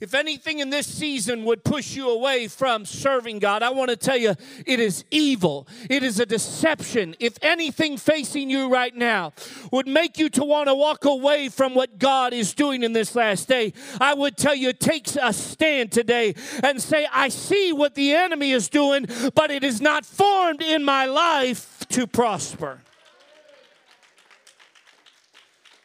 If 0.00 0.14
anything 0.14 0.60
in 0.60 0.70
this 0.70 0.86
season 0.86 1.44
would 1.44 1.64
push 1.64 1.96
you 1.96 2.08
away 2.08 2.46
from 2.46 2.84
serving 2.84 3.40
God, 3.40 3.64
I 3.64 3.70
want 3.70 3.90
to 3.90 3.96
tell 3.96 4.16
you 4.16 4.36
it 4.64 4.78
is 4.78 5.04
evil. 5.10 5.66
It 5.90 6.04
is 6.04 6.20
a 6.20 6.26
deception. 6.26 7.16
If 7.18 7.36
anything 7.42 7.96
facing 7.96 8.48
you 8.48 8.68
right 8.68 8.94
now 8.94 9.32
would 9.72 9.88
make 9.88 10.16
you 10.16 10.28
to 10.30 10.44
want 10.44 10.68
to 10.68 10.74
walk 10.76 11.04
away 11.04 11.48
from 11.48 11.74
what 11.74 11.98
God 11.98 12.32
is 12.32 12.54
doing 12.54 12.84
in 12.84 12.92
this 12.92 13.16
last 13.16 13.48
day, 13.48 13.72
I 14.00 14.14
would 14.14 14.36
tell 14.36 14.54
you 14.54 14.72
take 14.72 15.08
a 15.20 15.32
stand 15.32 15.90
today 15.90 16.36
and 16.62 16.80
say, 16.80 17.08
I 17.12 17.28
see 17.28 17.72
what 17.72 17.96
the 17.96 18.12
enemy 18.12 18.52
is 18.52 18.68
doing, 18.68 19.06
but 19.34 19.50
it 19.50 19.64
is 19.64 19.80
not 19.80 20.06
formed 20.06 20.62
in 20.62 20.84
my 20.84 21.06
life 21.06 21.84
to 21.88 22.06
prosper. 22.06 22.82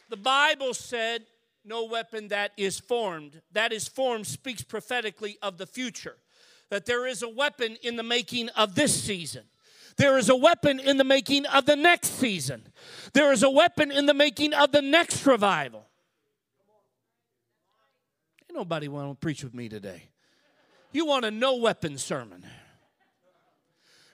The 0.08 0.16
Bible 0.16 0.72
said 0.72 1.24
no 1.64 1.84
weapon 1.84 2.28
that 2.28 2.52
is 2.56 2.78
formed. 2.78 3.40
That 3.52 3.72
is 3.72 3.88
formed 3.88 4.26
speaks 4.26 4.62
prophetically 4.62 5.38
of 5.42 5.58
the 5.58 5.66
future. 5.66 6.16
That 6.70 6.86
there 6.86 7.06
is 7.06 7.22
a 7.22 7.28
weapon 7.28 7.76
in 7.82 7.96
the 7.96 8.02
making 8.02 8.48
of 8.50 8.74
this 8.74 9.02
season. 9.02 9.44
There 9.96 10.18
is 10.18 10.28
a 10.28 10.36
weapon 10.36 10.80
in 10.80 10.96
the 10.96 11.04
making 11.04 11.46
of 11.46 11.66
the 11.66 11.76
next 11.76 12.18
season. 12.18 12.66
There 13.12 13.32
is 13.32 13.42
a 13.42 13.50
weapon 13.50 13.90
in 13.90 14.06
the 14.06 14.14
making 14.14 14.52
of 14.52 14.72
the 14.72 14.82
next 14.82 15.24
revival. 15.24 15.86
Ain't 18.48 18.58
nobody 18.58 18.88
want 18.88 19.10
to 19.10 19.14
preach 19.14 19.44
with 19.44 19.54
me 19.54 19.68
today. 19.68 20.04
You 20.92 21.06
want 21.06 21.24
a 21.24 21.30
no 21.30 21.56
weapon 21.56 21.96
sermon. 21.98 22.44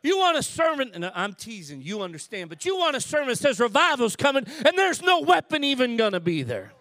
You 0.02 0.18
want 0.18 0.38
a 0.38 0.42
sermon, 0.42 0.92
and 0.94 1.04
I'm 1.14 1.34
teasing, 1.34 1.82
you 1.82 2.00
understand, 2.00 2.48
but 2.48 2.64
you 2.64 2.78
want 2.78 2.96
a 2.96 3.00
sermon 3.00 3.28
that 3.28 3.36
says 3.36 3.60
revival's 3.60 4.16
coming 4.16 4.46
and 4.64 4.78
there's 4.78 5.02
no 5.02 5.20
weapon 5.20 5.62
even 5.62 5.96
gonna 5.96 6.20
be 6.20 6.42
there. 6.42 6.72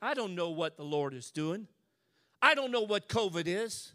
I 0.00 0.14
don't 0.14 0.34
know 0.34 0.50
what 0.50 0.76
the 0.76 0.84
Lord 0.84 1.14
is 1.14 1.30
doing. 1.30 1.66
I 2.40 2.54
don't 2.54 2.70
know 2.70 2.82
what 2.82 3.08
COVID 3.08 3.44
is. 3.46 3.92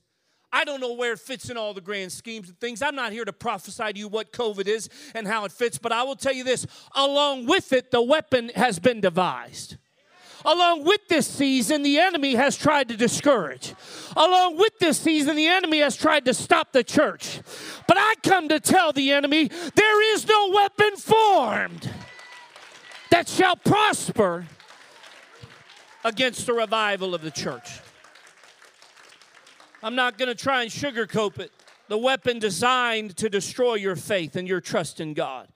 I 0.51 0.65
don't 0.65 0.79
know 0.79 0.93
where 0.93 1.13
it 1.13 1.19
fits 1.19 1.49
in 1.49 1.57
all 1.57 1.73
the 1.73 1.81
grand 1.81 2.11
schemes 2.11 2.49
of 2.49 2.57
things. 2.57 2.81
I'm 2.81 2.95
not 2.95 3.11
here 3.11 3.25
to 3.25 3.33
prophesy 3.33 3.93
to 3.93 3.99
you 3.99 4.07
what 4.07 4.31
COVID 4.31 4.67
is 4.67 4.87
and 5.15 5.27
how 5.27 5.45
it 5.45 5.51
fits, 5.51 5.79
but 5.79 5.91
I 5.91 6.03
will 6.03 6.15
tell 6.15 6.33
you 6.33 6.43
this 6.43 6.67
along 6.93 7.47
with 7.47 7.73
it, 7.73 7.89
the 7.89 8.01
weapon 8.01 8.51
has 8.55 8.77
been 8.77 9.01
devised. 9.01 9.77
Along 10.45 10.83
with 10.83 11.07
this 11.07 11.25
season, 11.25 11.83
the 11.83 11.97
enemy 11.97 12.35
has 12.35 12.57
tried 12.57 12.89
to 12.89 12.97
discourage. 12.97 13.73
Along 14.15 14.57
with 14.57 14.77
this 14.77 14.99
season, 14.99 15.37
the 15.37 15.47
enemy 15.47 15.79
has 15.79 15.95
tried 15.95 16.25
to 16.25 16.33
stop 16.33 16.73
the 16.73 16.83
church. 16.83 17.39
But 17.87 17.97
I 17.97 18.15
come 18.21 18.49
to 18.49 18.59
tell 18.59 18.91
the 18.91 19.13
enemy 19.13 19.47
there 19.47 20.13
is 20.13 20.27
no 20.27 20.49
weapon 20.49 20.97
formed 20.97 21.89
that 23.09 23.29
shall 23.29 23.55
prosper 23.55 24.45
against 26.03 26.45
the 26.45 26.53
revival 26.53 27.15
of 27.15 27.21
the 27.21 27.31
church. 27.31 27.79
I'm 29.81 29.95
not 29.95 30.17
going 30.17 30.29
to 30.29 30.35
try 30.35 30.63
and 30.63 30.71
sugarcoat 30.71 31.39
it. 31.39 31.51
The 31.89 31.97
weapon 31.97 32.39
designed 32.39 33.17
to 33.17 33.29
destroy 33.29 33.75
your 33.75 33.95
faith 33.95 34.35
and 34.35 34.47
your 34.47 34.61
trust 34.61 35.01
in 35.01 35.13
God. 35.13 35.49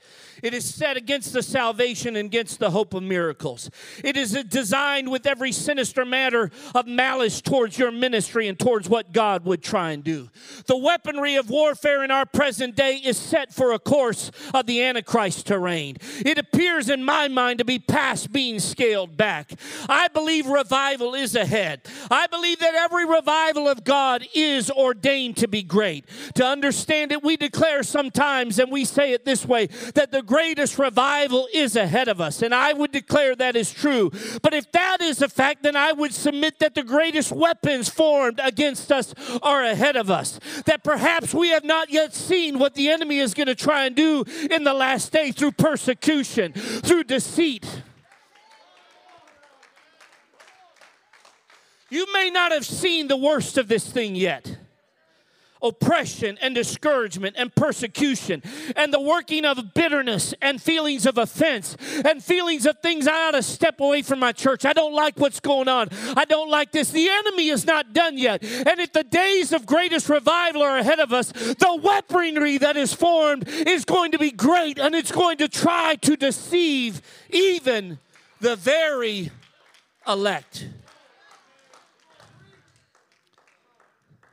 It 0.44 0.54
is 0.54 0.72
set 0.72 0.98
against 0.98 1.34
the 1.34 1.42
salvation 1.42 2.16
and 2.16 2.28
against 2.28 2.60
the 2.60 2.70
hope 2.70 2.94
of 2.94 3.02
miracles. 3.02 3.70
It 4.04 4.18
is 4.18 4.34
designed 4.44 5.10
with 5.10 5.26
every 5.26 5.52
sinister 5.52 6.06
matter 6.06 6.52
of 6.76 6.86
malice 6.86 7.42
towards 7.42 7.80
your 7.80 7.92
ministry 7.92 8.48
and 8.48 8.60
towards 8.60 8.90
what 8.90 9.14
God 9.14 9.46
would 9.46 9.64
try 9.64 9.92
and 9.92 10.04
do. 10.04 10.30
The 10.68 10.78
weaponry 10.78 11.36
of 11.38 11.50
warfare 11.50 12.04
in 12.04 12.12
our 12.12 12.26
present 12.26 12.76
day 12.76 12.98
is 12.98 13.18
set 13.18 13.54
for 13.54 13.72
a 13.72 13.80
course 13.80 14.30
of 14.54 14.66
the 14.66 14.84
Antichrist 14.84 15.48
to 15.48 15.58
reign. 15.58 15.98
It 16.26 16.38
appears 16.38 16.90
in 16.90 17.04
my 17.04 17.30
mind 17.30 17.60
to 17.60 17.66
be 17.66 17.80
past 17.80 18.32
being 18.32 18.60
scaled 18.60 19.18
back. 19.18 19.54
I 19.90 20.08
believe 20.10 20.46
revival 20.46 21.16
is 21.16 21.36
ahead. 21.36 21.82
I 22.12 22.28
believe 22.28 22.60
that 22.60 22.76
every 22.76 23.06
revival 23.06 23.68
of 23.68 23.84
God 23.84 24.28
is 24.36 24.70
ordained 24.70 25.38
to 25.38 25.48
be 25.48 25.64
great. 25.64 26.06
To 26.36 26.46
understand 26.46 27.12
it, 27.12 27.24
we 27.24 27.38
declare 27.38 27.84
sometimes, 27.84 28.60
and 28.60 28.72
we 28.72 28.86
say 28.86 29.14
it 29.14 29.26
this 29.26 29.46
way, 29.46 29.68
that 29.96 30.12
the 30.12 30.22
greatest 30.22 30.78
revival 30.80 31.48
is 31.54 31.76
ahead 31.76 32.08
of 32.08 32.22
us. 32.22 32.42
And 32.42 32.54
I 32.54 32.74
would 32.74 32.92
declare 32.92 33.36
that 33.36 33.56
is 33.56 33.72
true. 33.72 34.12
But 34.42 34.54
if 34.54 34.72
that 34.72 35.02
is 35.02 35.22
a 35.22 35.30
fact, 35.30 35.64
then 35.64 35.76
I 35.76 35.92
would 35.92 36.14
submit 36.14 36.60
that 36.60 36.76
the 36.76 36.84
greatest 36.84 37.32
weapons 37.32 37.90
formed 37.90 38.40
against 38.44 38.92
us 38.92 39.14
are 39.42 39.64
ahead 39.64 39.96
of 39.96 40.10
us. 40.10 40.40
That 40.66 40.84
perhaps 40.84 41.34
we 41.34 41.50
have 41.50 41.64
not 41.64 41.90
yet 41.90 42.14
seen 42.14 42.60
what 42.60 42.76
the 42.76 42.90
enemy 42.90 43.20
is 43.20 43.34
going 43.34 43.48
to 43.48 43.56
try 43.56 43.86
and 43.86 43.96
do 43.96 44.24
in 44.50 44.64
the 44.64 44.74
last 44.74 45.12
day 45.12 45.32
through 45.32 45.54
persecution, 45.54 46.54
through 46.54 47.04
deceit. 47.06 47.84
You 51.90 52.12
may 52.14 52.30
not 52.30 52.52
have 52.52 52.66
seen 52.66 53.08
the 53.08 53.18
worst 53.18 53.58
of 53.58 53.68
this 53.68 53.90
thing 53.90 54.16
yet 54.16 54.58
oppression 55.62 56.38
and 56.42 56.56
discouragement 56.56 57.36
and 57.38 57.54
persecution 57.56 58.42
and 58.76 58.94
the 58.94 59.00
working 59.00 59.46
of 59.46 59.74
bitterness 59.74 60.34
and 60.42 60.62
feelings 60.62 61.06
of 61.06 61.18
offense 61.18 61.76
and 62.06 62.24
feelings 62.24 62.66
of 62.66 62.78
things 62.80 63.08
I 63.08 63.28
ought 63.28 63.32
to 63.32 63.44
step 63.44 63.80
away 63.80 64.02
from 64.02 64.20
my 64.20 64.32
church. 64.32 64.66
I 64.66 64.74
don't 64.74 64.94
like 64.94 65.18
what's 65.18 65.40
going 65.40 65.68
on. 65.68 65.90
I 66.16 66.26
don't 66.26 66.50
like 66.50 66.72
this. 66.72 66.92
The 66.92 67.10
enemy 67.10 67.50
is 67.50 67.66
not 67.66 67.94
done 67.94 68.18
yet. 68.18 68.44
And 68.44 68.80
if 68.80 68.94
the 68.94 69.04
days 69.04 69.52
of 69.54 69.66
greatest 69.66 70.10
revival 70.10 70.62
are 70.62 70.78
ahead 70.78 71.00
of 71.00 71.14
us, 71.14 71.32
the 71.32 71.80
weaponry 71.82 72.58
that 72.58 72.78
is 72.78 72.94
formed 72.94 73.48
is 73.48 73.86
going 73.86 74.12
to 74.12 74.20
be 74.20 74.32
great 74.32 74.80
and 74.80 74.96
it's 74.96 75.12
going 75.12 75.38
to 75.38 75.48
try 75.48 75.96
to 75.96 76.16
deceive 76.16 77.02
even 77.30 78.00
the 78.40 78.56
very 78.56 79.32
elect. 80.08 80.68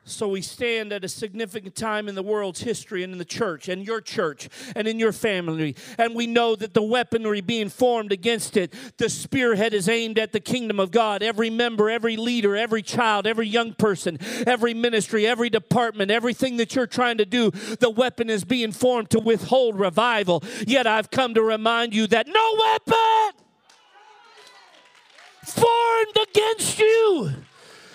So 0.06 0.28
we 0.28 0.42
stand 0.42 0.92
at 0.92 1.02
a 1.02 1.08
significant 1.08 1.74
time 1.74 2.08
in 2.08 2.14
the 2.14 2.22
world's 2.22 2.60
history 2.60 3.02
and 3.04 3.12
in 3.12 3.18
the 3.18 3.24
church 3.24 3.68
and 3.68 3.86
your 3.86 4.02
church 4.02 4.50
and 4.76 4.86
in 4.86 4.98
your 4.98 5.12
family. 5.12 5.76
And 5.96 6.14
we 6.14 6.26
know 6.26 6.54
that 6.56 6.74
the 6.74 6.82
weaponry 6.82 7.40
being 7.40 7.70
formed 7.70 8.12
against 8.12 8.58
it, 8.58 8.74
the 8.98 9.08
spearhead 9.08 9.72
is 9.72 9.88
aimed 9.88 10.18
at 10.18 10.32
the 10.32 10.40
kingdom 10.40 10.78
of 10.78 10.90
God. 10.90 11.22
Every 11.22 11.48
member, 11.48 11.88
every 11.88 12.18
leader, 12.18 12.54
every 12.54 12.82
child, 12.82 13.26
every 13.26 13.48
young 13.48 13.72
person, 13.72 14.18
every 14.46 14.74
ministry, 14.74 15.26
every 15.26 15.48
department, 15.48 16.10
everything 16.10 16.58
that 16.58 16.74
you're 16.74 16.86
trying 16.86 17.16
to 17.18 17.24
do, 17.24 17.50
the 17.50 17.90
weapon 17.90 18.28
is 18.28 18.44
being 18.44 18.72
formed 18.72 19.08
to 19.10 19.18
withhold 19.18 19.78
revival. 19.78 20.42
Yet 20.66 20.86
I've 20.86 21.10
come 21.10 21.32
to 21.32 21.42
remind 21.42 21.94
you 21.94 22.06
that 22.08 22.26
no 22.26 22.56
weapon 22.58 23.40
formed 25.46 26.28
against 26.28 26.78
you 26.78 27.32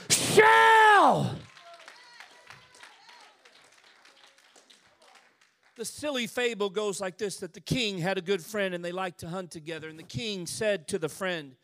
shall 0.10 1.36
the 5.80 5.86
silly 5.86 6.28
fable 6.28 6.70
goes 6.70 7.00
like 7.00 7.18
this 7.18 7.38
that 7.38 7.54
the 7.54 7.62
king 7.62 7.98
had 7.98 8.18
a 8.18 8.22
good 8.22 8.44
friend 8.44 8.76
and 8.76 8.84
they 8.84 8.92
liked 8.92 9.22
to 9.22 9.30
hunt 9.30 9.50
together. 9.50 9.88
And 9.88 9.98
the 9.98 10.04
king 10.04 10.46
said 10.46 10.90
to 10.90 11.00
the 11.00 11.08
friend, 11.08 11.56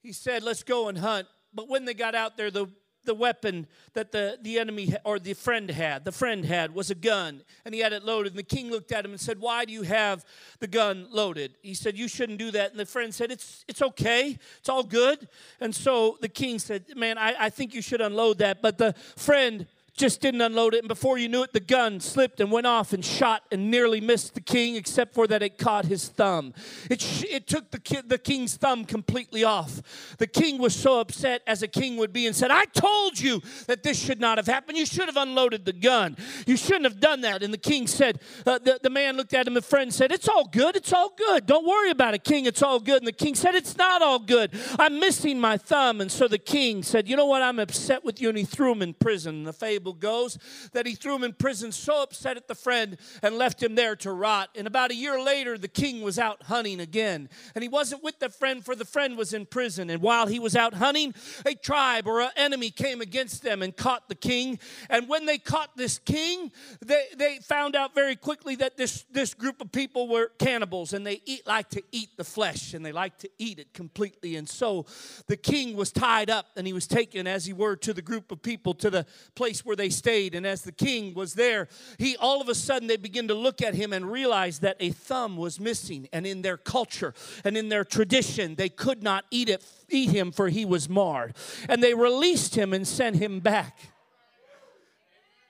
He 0.00 0.12
said, 0.12 0.42
Let's 0.42 0.62
go 0.62 0.88
and 0.88 0.96
hunt. 0.96 1.28
But 1.52 1.68
when 1.68 1.84
they 1.84 1.92
got 1.92 2.14
out 2.14 2.38
there, 2.38 2.50
the 2.50 2.68
the 3.04 3.14
weapon 3.14 3.66
that 3.94 4.12
the, 4.12 4.38
the 4.42 4.58
enemy 4.58 4.94
or 5.04 5.18
the 5.18 5.34
friend 5.34 5.68
had, 5.70 6.04
the 6.04 6.12
friend 6.12 6.44
had, 6.44 6.72
was 6.72 6.90
a 6.90 6.94
gun, 6.94 7.42
and 7.64 7.74
he 7.74 7.80
had 7.80 7.92
it 7.92 8.04
loaded. 8.04 8.32
And 8.32 8.38
the 8.38 8.44
king 8.44 8.70
looked 8.70 8.92
at 8.92 9.04
him 9.04 9.10
and 9.10 9.20
said, 9.20 9.40
Why 9.40 9.64
do 9.64 9.72
you 9.72 9.82
have 9.82 10.24
the 10.60 10.68
gun 10.68 11.08
loaded? 11.10 11.56
He 11.62 11.74
said, 11.74 11.96
You 11.96 12.08
shouldn't 12.08 12.38
do 12.38 12.50
that. 12.52 12.70
And 12.70 12.80
the 12.80 12.86
friend 12.86 13.14
said, 13.14 13.30
It's, 13.30 13.64
it's 13.68 13.82
okay, 13.82 14.38
it's 14.58 14.68
all 14.68 14.84
good. 14.84 15.28
And 15.60 15.74
so 15.74 16.16
the 16.20 16.28
king 16.28 16.58
said, 16.58 16.84
Man, 16.96 17.18
I, 17.18 17.34
I 17.38 17.50
think 17.50 17.74
you 17.74 17.82
should 17.82 18.00
unload 18.00 18.38
that. 18.38 18.62
But 18.62 18.78
the 18.78 18.94
friend 19.16 19.66
just 19.94 20.20
didn't 20.20 20.40
unload 20.40 20.74
it. 20.74 20.78
And 20.78 20.88
before 20.88 21.18
you 21.18 21.28
knew 21.28 21.42
it, 21.42 21.52
the 21.52 21.60
gun 21.60 22.00
slipped 22.00 22.40
and 22.40 22.50
went 22.50 22.66
off 22.66 22.92
and 22.92 23.04
shot 23.04 23.42
and 23.52 23.70
nearly 23.70 24.00
missed 24.00 24.34
the 24.34 24.40
king, 24.40 24.76
except 24.76 25.14
for 25.14 25.26
that 25.26 25.42
it 25.42 25.58
caught 25.58 25.84
his 25.84 26.08
thumb. 26.08 26.54
It, 26.90 27.00
sh- 27.00 27.24
it 27.28 27.46
took 27.46 27.70
the, 27.70 27.78
ki- 27.78 28.02
the 28.06 28.18
king's 28.18 28.56
thumb 28.56 28.84
completely 28.84 29.44
off. 29.44 30.16
The 30.18 30.26
king 30.26 30.58
was 30.58 30.74
so 30.74 31.00
upset, 31.00 31.42
as 31.46 31.62
a 31.62 31.68
king 31.68 31.98
would 31.98 32.12
be, 32.12 32.26
and 32.26 32.34
said, 32.34 32.50
I 32.50 32.64
told 32.64 33.20
you 33.20 33.42
that 33.66 33.82
this 33.82 33.98
should 33.98 34.20
not 34.20 34.38
have 34.38 34.46
happened. 34.46 34.78
You 34.78 34.86
should 34.86 35.06
have 35.06 35.16
unloaded 35.16 35.64
the 35.64 35.72
gun. 35.72 36.16
You 36.46 36.56
shouldn't 36.56 36.84
have 36.84 37.00
done 37.00 37.20
that. 37.22 37.42
And 37.42 37.52
the 37.52 37.58
king 37.58 37.86
said, 37.86 38.20
uh, 38.46 38.58
the, 38.58 38.80
the 38.82 38.90
man 38.90 39.16
looked 39.16 39.34
at 39.34 39.46
him, 39.46 39.54
the 39.54 39.62
friend 39.62 39.92
said, 39.92 40.10
It's 40.10 40.28
all 40.28 40.46
good. 40.46 40.74
It's 40.74 40.92
all 40.92 41.12
good. 41.16 41.46
Don't 41.46 41.66
worry 41.66 41.90
about 41.90 42.14
it, 42.14 42.24
king. 42.24 42.46
It's 42.46 42.62
all 42.62 42.80
good. 42.80 42.98
And 42.98 43.06
the 43.06 43.12
king 43.12 43.34
said, 43.34 43.54
It's 43.54 43.76
not 43.76 44.00
all 44.00 44.18
good. 44.18 44.52
I'm 44.78 44.98
missing 44.98 45.38
my 45.38 45.58
thumb. 45.58 46.00
And 46.00 46.10
so 46.10 46.28
the 46.28 46.38
king 46.38 46.82
said, 46.82 47.08
You 47.08 47.16
know 47.16 47.26
what? 47.26 47.42
I'm 47.42 47.58
upset 47.58 48.04
with 48.04 48.20
you. 48.20 48.30
And 48.30 48.38
he 48.38 48.44
threw 48.44 48.72
him 48.72 48.80
in 48.80 48.94
prison. 48.94 49.44
The 49.44 49.52
fable 49.52 49.81
goes 49.90 50.38
that 50.72 50.86
he 50.86 50.94
threw 50.94 51.16
him 51.16 51.24
in 51.24 51.32
prison, 51.32 51.72
so 51.72 52.02
upset 52.02 52.36
at 52.36 52.46
the 52.46 52.54
friend, 52.54 52.96
and 53.22 53.36
left 53.36 53.62
him 53.62 53.74
there 53.74 53.96
to 53.96 54.12
rot. 54.12 54.50
And 54.54 54.66
about 54.66 54.92
a 54.92 54.94
year 54.94 55.20
later, 55.20 55.58
the 55.58 55.68
king 55.68 56.02
was 56.02 56.18
out 56.18 56.44
hunting 56.44 56.78
again. 56.78 57.28
And 57.54 57.62
he 57.62 57.68
wasn't 57.68 58.04
with 58.04 58.20
the 58.20 58.28
friend, 58.28 58.64
for 58.64 58.76
the 58.76 58.84
friend 58.84 59.16
was 59.16 59.34
in 59.34 59.46
prison. 59.46 59.90
And 59.90 60.00
while 60.00 60.28
he 60.28 60.38
was 60.38 60.54
out 60.54 60.74
hunting, 60.74 61.14
a 61.44 61.54
tribe 61.54 62.06
or 62.06 62.20
an 62.20 62.30
enemy 62.36 62.70
came 62.70 63.00
against 63.00 63.42
them 63.42 63.62
and 63.62 63.76
caught 63.76 64.08
the 64.08 64.14
king. 64.14 64.58
And 64.88 65.08
when 65.08 65.26
they 65.26 65.38
caught 65.38 65.76
this 65.76 65.98
king, 65.98 66.52
they, 66.80 67.06
they 67.16 67.38
found 67.38 67.74
out 67.74 67.94
very 67.94 68.16
quickly 68.16 68.54
that 68.56 68.76
this, 68.76 69.04
this 69.10 69.34
group 69.34 69.60
of 69.60 69.72
people 69.72 70.08
were 70.08 70.30
cannibals 70.38 70.92
and 70.92 71.06
they 71.06 71.20
eat 71.24 71.46
like 71.46 71.70
to 71.70 71.82
eat 71.92 72.10
the 72.16 72.24
flesh 72.24 72.74
and 72.74 72.84
they 72.84 72.92
like 72.92 73.18
to 73.18 73.30
eat 73.38 73.58
it 73.58 73.72
completely. 73.72 74.36
And 74.36 74.48
so 74.48 74.86
the 75.26 75.36
king 75.36 75.76
was 75.76 75.92
tied 75.92 76.30
up 76.30 76.46
and 76.56 76.66
he 76.66 76.72
was 76.72 76.86
taken, 76.86 77.26
as 77.26 77.46
he 77.46 77.52
were, 77.52 77.76
to 77.76 77.92
the 77.92 78.02
group 78.02 78.30
of 78.32 78.42
people, 78.42 78.74
to 78.74 78.90
the 78.90 79.06
place 79.34 79.64
where 79.64 79.71
they 79.76 79.90
stayed. 79.90 80.34
And 80.34 80.46
as 80.46 80.62
the 80.62 80.72
king 80.72 81.14
was 81.14 81.34
there, 81.34 81.68
he 81.98 82.16
all 82.16 82.40
of 82.40 82.48
a 82.48 82.54
sudden 82.54 82.88
they 82.88 82.96
begin 82.96 83.28
to 83.28 83.34
look 83.34 83.62
at 83.62 83.74
him 83.74 83.92
and 83.92 84.10
realize 84.10 84.60
that 84.60 84.76
a 84.80 84.90
thumb 84.90 85.36
was 85.36 85.60
missing. 85.60 86.08
And 86.12 86.26
in 86.26 86.42
their 86.42 86.56
culture 86.56 87.14
and 87.44 87.56
in 87.56 87.68
their 87.68 87.84
tradition, 87.84 88.54
they 88.54 88.68
could 88.68 89.02
not 89.02 89.24
eat 89.30 89.48
it, 89.48 89.64
eat 89.88 90.10
him, 90.10 90.32
for 90.32 90.48
he 90.48 90.64
was 90.64 90.88
marred. 90.88 91.34
And 91.68 91.82
they 91.82 91.94
released 91.94 92.54
him 92.54 92.72
and 92.72 92.86
sent 92.86 93.16
him 93.16 93.40
back. 93.40 93.78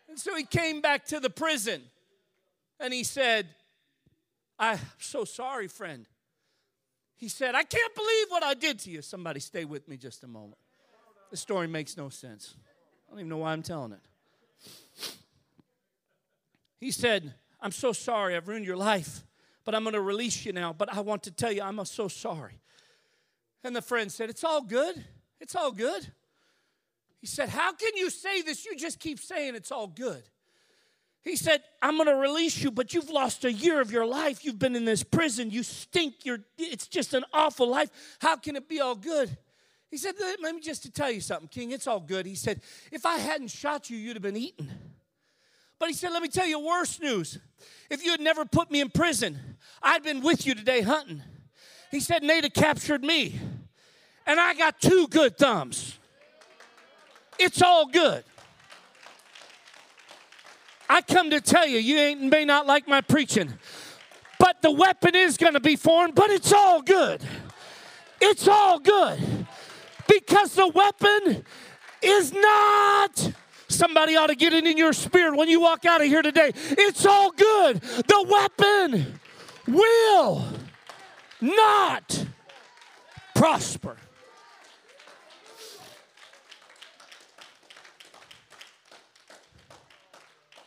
And 0.08 0.18
so 0.18 0.36
he 0.36 0.44
came 0.44 0.80
back 0.80 1.06
to 1.06 1.20
the 1.20 1.30
prison 1.30 1.82
and 2.78 2.92
he 2.92 3.04
said, 3.04 3.48
I'm 4.58 4.78
so 4.98 5.24
sorry, 5.24 5.68
friend. 5.68 6.06
He 7.16 7.28
said, 7.28 7.54
I 7.54 7.62
can't 7.62 7.94
believe 7.94 8.26
what 8.28 8.42
I 8.42 8.54
did 8.54 8.78
to 8.80 8.90
you. 8.90 9.00
Somebody 9.00 9.40
stay 9.40 9.64
with 9.64 9.88
me 9.88 9.96
just 9.96 10.24
a 10.24 10.26
moment. 10.26 10.58
The 11.30 11.36
story 11.36 11.66
makes 11.66 11.96
no 11.96 12.08
sense. 12.10 12.54
I 13.06 13.10
don't 13.10 13.20
even 13.20 13.30
know 13.30 13.38
why 13.38 13.52
I'm 13.52 13.62
telling 13.62 13.92
it. 13.92 14.00
He 16.82 16.90
said, 16.90 17.32
I'm 17.60 17.70
so 17.70 17.92
sorry 17.92 18.34
I've 18.34 18.48
ruined 18.48 18.66
your 18.66 18.76
life, 18.76 19.22
but 19.64 19.72
I'm 19.72 19.84
going 19.84 19.94
to 19.94 20.00
release 20.00 20.44
you 20.44 20.52
now. 20.52 20.72
But 20.72 20.92
I 20.92 20.98
want 21.00 21.22
to 21.22 21.30
tell 21.30 21.52
you, 21.52 21.62
I'm 21.62 21.82
so 21.84 22.08
sorry. 22.08 22.58
And 23.62 23.76
the 23.76 23.80
friend 23.80 24.10
said, 24.10 24.30
It's 24.30 24.42
all 24.42 24.62
good. 24.62 25.04
It's 25.38 25.54
all 25.54 25.70
good. 25.70 26.08
He 27.20 27.28
said, 27.28 27.50
How 27.50 27.72
can 27.72 27.92
you 27.94 28.10
say 28.10 28.42
this? 28.42 28.64
You 28.64 28.74
just 28.74 28.98
keep 28.98 29.20
saying 29.20 29.54
it's 29.54 29.70
all 29.70 29.86
good. 29.86 30.24
He 31.22 31.36
said, 31.36 31.62
I'm 31.80 31.96
going 31.96 32.08
to 32.08 32.16
release 32.16 32.60
you, 32.60 32.72
but 32.72 32.92
you've 32.92 33.10
lost 33.10 33.44
a 33.44 33.52
year 33.52 33.80
of 33.80 33.92
your 33.92 34.04
life. 34.04 34.44
You've 34.44 34.58
been 34.58 34.74
in 34.74 34.84
this 34.84 35.04
prison. 35.04 35.52
You 35.52 35.62
stink. 35.62 36.24
You're, 36.24 36.40
it's 36.58 36.88
just 36.88 37.14
an 37.14 37.24
awful 37.32 37.68
life. 37.68 37.90
How 38.18 38.34
can 38.34 38.56
it 38.56 38.68
be 38.68 38.80
all 38.80 38.96
good? 38.96 39.38
He 39.88 39.98
said, 39.98 40.16
Let 40.18 40.40
me 40.40 40.60
just 40.60 40.82
to 40.82 40.90
tell 40.90 41.12
you 41.12 41.20
something, 41.20 41.46
King. 41.46 41.70
It's 41.70 41.86
all 41.86 42.00
good. 42.00 42.26
He 42.26 42.34
said, 42.34 42.60
If 42.90 43.06
I 43.06 43.18
hadn't 43.18 43.52
shot 43.52 43.88
you, 43.88 43.96
you'd 43.96 44.16
have 44.16 44.22
been 44.22 44.36
eaten. 44.36 44.91
But 45.82 45.88
he 45.88 45.96
said, 45.96 46.12
Let 46.12 46.22
me 46.22 46.28
tell 46.28 46.46
you 46.46 46.60
worse 46.60 47.00
news. 47.00 47.40
If 47.90 48.04
you 48.04 48.12
had 48.12 48.20
never 48.20 48.44
put 48.44 48.70
me 48.70 48.80
in 48.80 48.88
prison, 48.88 49.56
I'd 49.82 50.04
been 50.04 50.20
with 50.20 50.46
you 50.46 50.54
today 50.54 50.80
hunting. 50.80 51.24
He 51.90 51.98
said, 51.98 52.22
Nada 52.22 52.48
captured 52.50 53.02
me, 53.02 53.40
and 54.24 54.38
I 54.38 54.54
got 54.54 54.80
two 54.80 55.08
good 55.08 55.36
thumbs. 55.36 55.98
It's 57.36 57.60
all 57.62 57.86
good. 57.86 58.22
I 60.88 61.02
come 61.02 61.30
to 61.30 61.40
tell 61.40 61.66
you, 61.66 61.78
you 61.78 61.98
ain't, 61.98 62.22
may 62.22 62.44
not 62.44 62.64
like 62.64 62.86
my 62.86 63.00
preaching, 63.00 63.52
but 64.38 64.62
the 64.62 64.70
weapon 64.70 65.16
is 65.16 65.36
going 65.36 65.54
to 65.54 65.60
be 65.60 65.74
formed, 65.74 66.14
but 66.14 66.30
it's 66.30 66.52
all 66.52 66.80
good. 66.80 67.20
It's 68.20 68.46
all 68.46 68.78
good 68.78 69.18
because 70.06 70.54
the 70.54 70.68
weapon 70.68 71.44
is 72.00 72.32
not 72.32 73.32
Somebody 73.72 74.16
ought 74.16 74.28
to 74.28 74.34
get 74.34 74.52
it 74.52 74.66
in 74.66 74.76
your 74.76 74.92
spirit 74.92 75.36
when 75.36 75.48
you 75.48 75.60
walk 75.60 75.84
out 75.84 76.00
of 76.00 76.06
here 76.06 76.22
today. 76.22 76.52
It's 76.54 77.04
all 77.06 77.30
good. 77.32 77.80
The 77.80 78.26
weapon 78.28 79.18
will 79.66 80.44
not 81.40 82.26
prosper. 83.34 83.96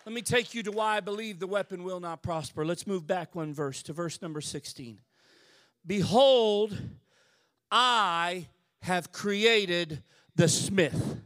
Let 0.06 0.14
me 0.14 0.22
take 0.22 0.54
you 0.54 0.62
to 0.64 0.72
why 0.72 0.98
I 0.98 1.00
believe 1.00 1.40
the 1.40 1.48
weapon 1.48 1.84
will 1.84 2.00
not 2.00 2.22
prosper. 2.22 2.64
Let's 2.64 2.86
move 2.86 3.08
back 3.08 3.34
one 3.34 3.54
verse 3.56 3.82
to 3.84 3.94
verse 3.94 4.22
number 4.22 4.40
16. 4.40 5.00
Behold, 5.86 6.78
I 7.72 8.48
have 8.82 9.12
created 9.12 10.04
the 10.36 10.48
smith 10.48 11.18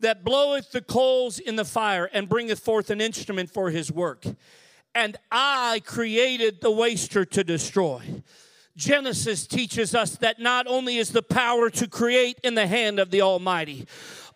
that 0.00 0.24
bloweth 0.24 0.72
the 0.72 0.80
coals 0.80 1.38
in 1.38 1.56
the 1.56 1.64
fire 1.64 2.10
and 2.12 2.28
bringeth 2.28 2.60
forth 2.60 2.90
an 2.90 3.00
instrument 3.00 3.50
for 3.50 3.70
his 3.70 3.92
work. 3.92 4.24
And 4.94 5.16
I 5.30 5.82
created 5.84 6.60
the 6.60 6.70
waster 6.70 7.24
to 7.24 7.44
destroy. 7.44 8.22
Genesis 8.76 9.46
teaches 9.46 9.94
us 9.94 10.16
that 10.16 10.40
not 10.40 10.66
only 10.66 10.96
is 10.96 11.10
the 11.12 11.22
power 11.22 11.70
to 11.70 11.86
create 11.86 12.38
in 12.42 12.54
the 12.54 12.66
hand 12.66 12.98
of 12.98 13.10
the 13.10 13.20
Almighty, 13.20 13.86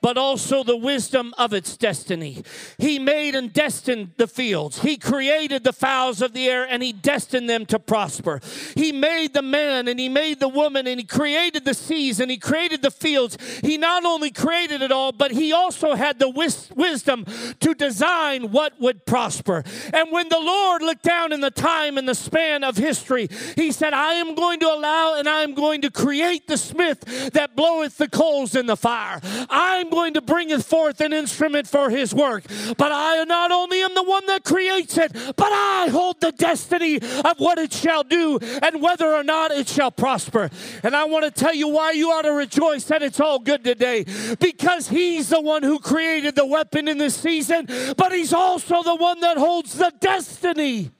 but 0.05 0.19
also 0.19 0.63
the 0.63 0.77
wisdom 0.77 1.33
of 1.39 1.55
its 1.55 1.79
destiny. 1.79 2.45
He 2.77 2.99
made 2.99 3.35
and 3.35 3.51
destined 3.51 4.11
the 4.19 4.27
fields. 4.27 4.83
He 4.83 4.99
created 4.99 5.65
the 5.65 5.73
fowls 5.73 6.21
of 6.21 6.35
the 6.35 6.47
air 6.47 6.67
and 6.69 6.83
he 6.83 6.93
destined 6.93 7.49
them 7.49 7.65
to 7.65 7.79
prosper. 7.79 8.43
He 8.75 8.93
made 8.93 9.33
the 9.33 9.41
man 9.41 9.89
and 9.89 9.99
he 9.99 10.11
made 10.11 10.41
the 10.41 10.49
woman 10.49 10.87
and 10.87 11.01
he 11.01 11.07
created 11.07 11.65
the 11.65 11.73
seas 11.73 12.21
and 12.21 12.31
he 12.31 12.37
created 12.37 12.83
the 12.83 12.91
fields. 12.91 13.39
He 13.63 13.79
not 13.79 14.05
only 14.05 14.31
created 14.31 14.83
it 14.83 14.93
all, 14.93 15.11
but 15.11 15.31
he 15.31 15.55
also 15.55 15.95
had 15.95 16.19
the 16.19 16.29
wis- 16.29 16.69
wisdom 16.77 17.25
to 17.61 17.73
design 17.73 18.53
what 18.53 18.79
would 18.79 19.07
prosper. 19.07 19.65
And 19.95 20.13
when 20.13 20.29
the 20.29 20.39
Lord 20.39 20.83
looked 20.83 21.05
down 21.05 21.33
in 21.33 21.41
the 21.41 21.51
time 21.51 21.97
and 21.97 22.07
the 22.07 22.15
span 22.15 22.63
of 22.63 22.77
history, 22.77 23.31
he 23.57 23.73
said, 23.73 23.95
I 23.95 24.13
am 24.17 24.35
going 24.35 24.61
to 24.61 24.67
allow 24.71 25.15
and 25.15 25.27
I 25.27 25.41
am 25.41 25.55
going 25.55 25.81
to 25.81 25.91
create 25.91 26.47
the 26.47 26.59
smith 26.59 27.33
that 27.33 27.57
bloweth 27.57 27.97
the 27.97 28.11
coals 28.11 28.55
in 28.55 28.67
the 28.67 28.77
fire. 28.77 29.23
I'm 29.49 29.94
going 29.95 30.15
to 30.15 30.21
bringeth 30.21 30.67
forth 30.67 31.01
an 31.01 31.13
instrument 31.13 31.67
for 31.67 31.89
his 31.89 32.15
work. 32.15 32.45
But 32.77 32.91
I 32.93 33.23
not 33.25 33.53
only 33.53 33.81
am 33.81 33.95
the 33.95 34.03
one 34.03 34.27
that 34.27 34.45
creates 34.45 34.99
it, 34.99 35.13
but 35.13 35.53
I 35.53 35.89
hold 35.91 36.21
the 36.21 36.33
destiny 36.33 36.97
of 36.97 37.39
what 37.39 37.59
it 37.59 37.73
shall 37.73 38.03
do 38.03 38.39
and 38.63 38.83
whether 38.83 39.15
or 39.15 39.23
not 39.23 39.51
it 39.51 39.69
shall 39.69 39.91
prosper. 39.91 40.51
And 40.83 40.97
I 40.97 41.05
want 41.05 41.25
to 41.25 41.31
tell 41.31 41.55
you 41.55 41.69
why 41.69 41.93
you 41.93 42.11
ought 42.11 42.23
to 42.23 42.33
rejoice 42.33 42.85
that 42.85 43.03
it's 43.03 43.21
all 43.21 43.39
good 43.39 43.63
today. 43.65 44.05
Because 44.41 44.89
he's 44.89 45.29
the 45.29 45.41
one 45.41 45.63
who 45.63 45.79
created 45.79 46.35
the 46.35 46.47
weapon 46.47 46.89
in 46.89 46.99
this 46.99 47.15
season, 47.15 47.67
but 47.97 48.13
he's 48.13 48.33
also 48.33 48.83
the 48.83 48.97
one 48.97 49.21
that 49.21 49.37
holds 49.39 49.75
the 49.75 49.93
destiny. 50.01 50.91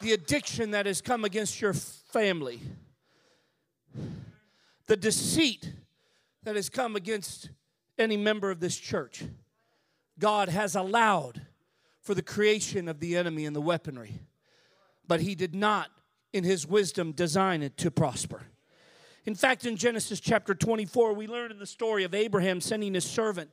The 0.00 0.12
addiction 0.12 0.70
that 0.72 0.86
has 0.86 1.00
come 1.00 1.24
against 1.24 1.60
your 1.60 1.74
family, 2.08 2.60
the 4.86 4.96
deceit 4.96 5.72
that 6.42 6.56
has 6.56 6.68
come 6.68 6.96
against 6.96 7.50
any 7.98 8.16
member 8.16 8.50
of 8.50 8.60
this 8.60 8.76
church. 8.76 9.24
God 10.18 10.48
has 10.48 10.74
allowed 10.74 11.42
for 12.00 12.14
the 12.14 12.22
creation 12.22 12.88
of 12.88 13.00
the 13.00 13.16
enemy 13.16 13.44
and 13.44 13.54
the 13.54 13.60
weaponry, 13.60 14.20
but 15.06 15.20
He 15.20 15.34
did 15.34 15.54
not, 15.54 15.90
in 16.32 16.44
His 16.44 16.66
wisdom, 16.66 17.12
design 17.12 17.62
it 17.62 17.76
to 17.78 17.90
prosper. 17.90 18.42
In 19.26 19.34
fact, 19.34 19.66
in 19.66 19.76
Genesis 19.76 20.20
chapter 20.20 20.54
24, 20.54 21.12
we 21.12 21.26
learn 21.26 21.50
in 21.50 21.58
the 21.58 21.66
story 21.66 22.04
of 22.04 22.14
Abraham 22.14 22.62
sending 22.62 22.94
his 22.94 23.04
servant 23.04 23.50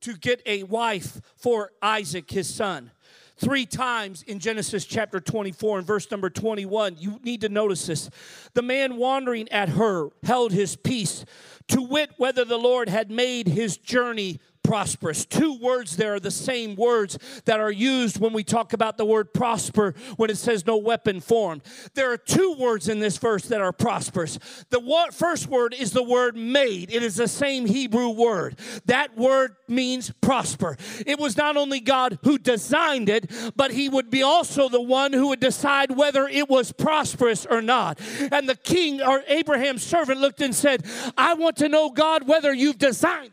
to 0.00 0.16
get 0.16 0.40
a 0.46 0.62
wife 0.62 1.20
for 1.36 1.72
Isaac, 1.82 2.30
his 2.30 2.52
son 2.52 2.92
three 3.38 3.66
times 3.66 4.22
in 4.24 4.38
Genesis 4.38 4.84
chapter 4.84 5.20
24 5.20 5.78
and 5.78 5.86
verse 5.86 6.10
number 6.10 6.28
21. 6.28 6.96
You 6.98 7.20
need 7.22 7.40
to 7.42 7.48
notice 7.48 7.86
this. 7.86 8.10
The 8.54 8.62
man 8.62 8.96
wandering 8.96 9.48
at 9.50 9.70
her 9.70 10.08
held 10.22 10.52
his 10.52 10.76
peace 10.76 11.24
to 11.68 11.82
wit 11.82 12.10
whether 12.16 12.44
the 12.44 12.58
Lord 12.58 12.88
had 12.88 13.10
made 13.10 13.46
his 13.48 13.76
journey 13.76 14.40
prosperous. 14.62 15.24
Two 15.24 15.58
words 15.58 15.96
there 15.96 16.14
are 16.14 16.20
the 16.20 16.30
same 16.30 16.76
words 16.76 17.18
that 17.44 17.60
are 17.60 17.70
used 17.70 18.20
when 18.20 18.32
we 18.32 18.44
talk 18.44 18.72
about 18.72 18.98
the 18.98 19.04
word 19.04 19.32
prosper 19.32 19.94
when 20.16 20.30
it 20.30 20.36
says 20.36 20.66
no 20.66 20.76
weapon 20.76 21.20
formed. 21.20 21.62
There 21.94 22.12
are 22.12 22.16
two 22.16 22.54
words 22.58 22.88
in 22.88 23.00
this 23.00 23.18
verse 23.18 23.44
that 23.46 23.60
are 23.60 23.72
prosperous. 23.72 24.38
The 24.70 24.80
first 25.12 25.48
word 25.48 25.74
is 25.78 25.92
the 25.92 26.02
word 26.02 26.36
made, 26.36 26.92
it 26.92 27.02
is 27.02 27.16
the 27.16 27.28
same 27.28 27.66
Hebrew 27.66 28.10
word. 28.10 28.58
That 28.86 29.16
word 29.16 29.56
means 29.66 30.12
prosper. 30.20 30.76
It 31.06 31.18
was 31.18 31.36
not 31.36 31.56
only 31.56 31.80
God 31.80 32.18
who 32.22 32.38
designed 32.38 33.08
it, 33.08 33.30
but 33.56 33.70
He 33.70 33.88
would 33.88 34.10
be 34.10 34.22
also 34.22 34.68
the 34.68 34.80
one 34.80 35.12
who 35.12 35.28
would 35.28 35.40
decide 35.40 35.90
whether 35.90 36.26
it 36.26 36.48
was 36.48 36.72
prosperous 36.72 37.46
or 37.46 37.62
not. 37.62 38.00
And 38.32 38.48
the 38.48 38.56
king 38.56 39.02
or 39.02 39.22
Abraham's 39.26 39.82
servant 39.82 40.20
looked 40.20 40.40
and 40.40 40.54
said, 40.54 40.84
I 41.16 41.34
want 41.34 41.56
to 41.56 41.68
know, 41.68 41.90
God, 41.90 42.26
whether 42.26 42.52
you've 42.52 42.78
designed 42.78 43.32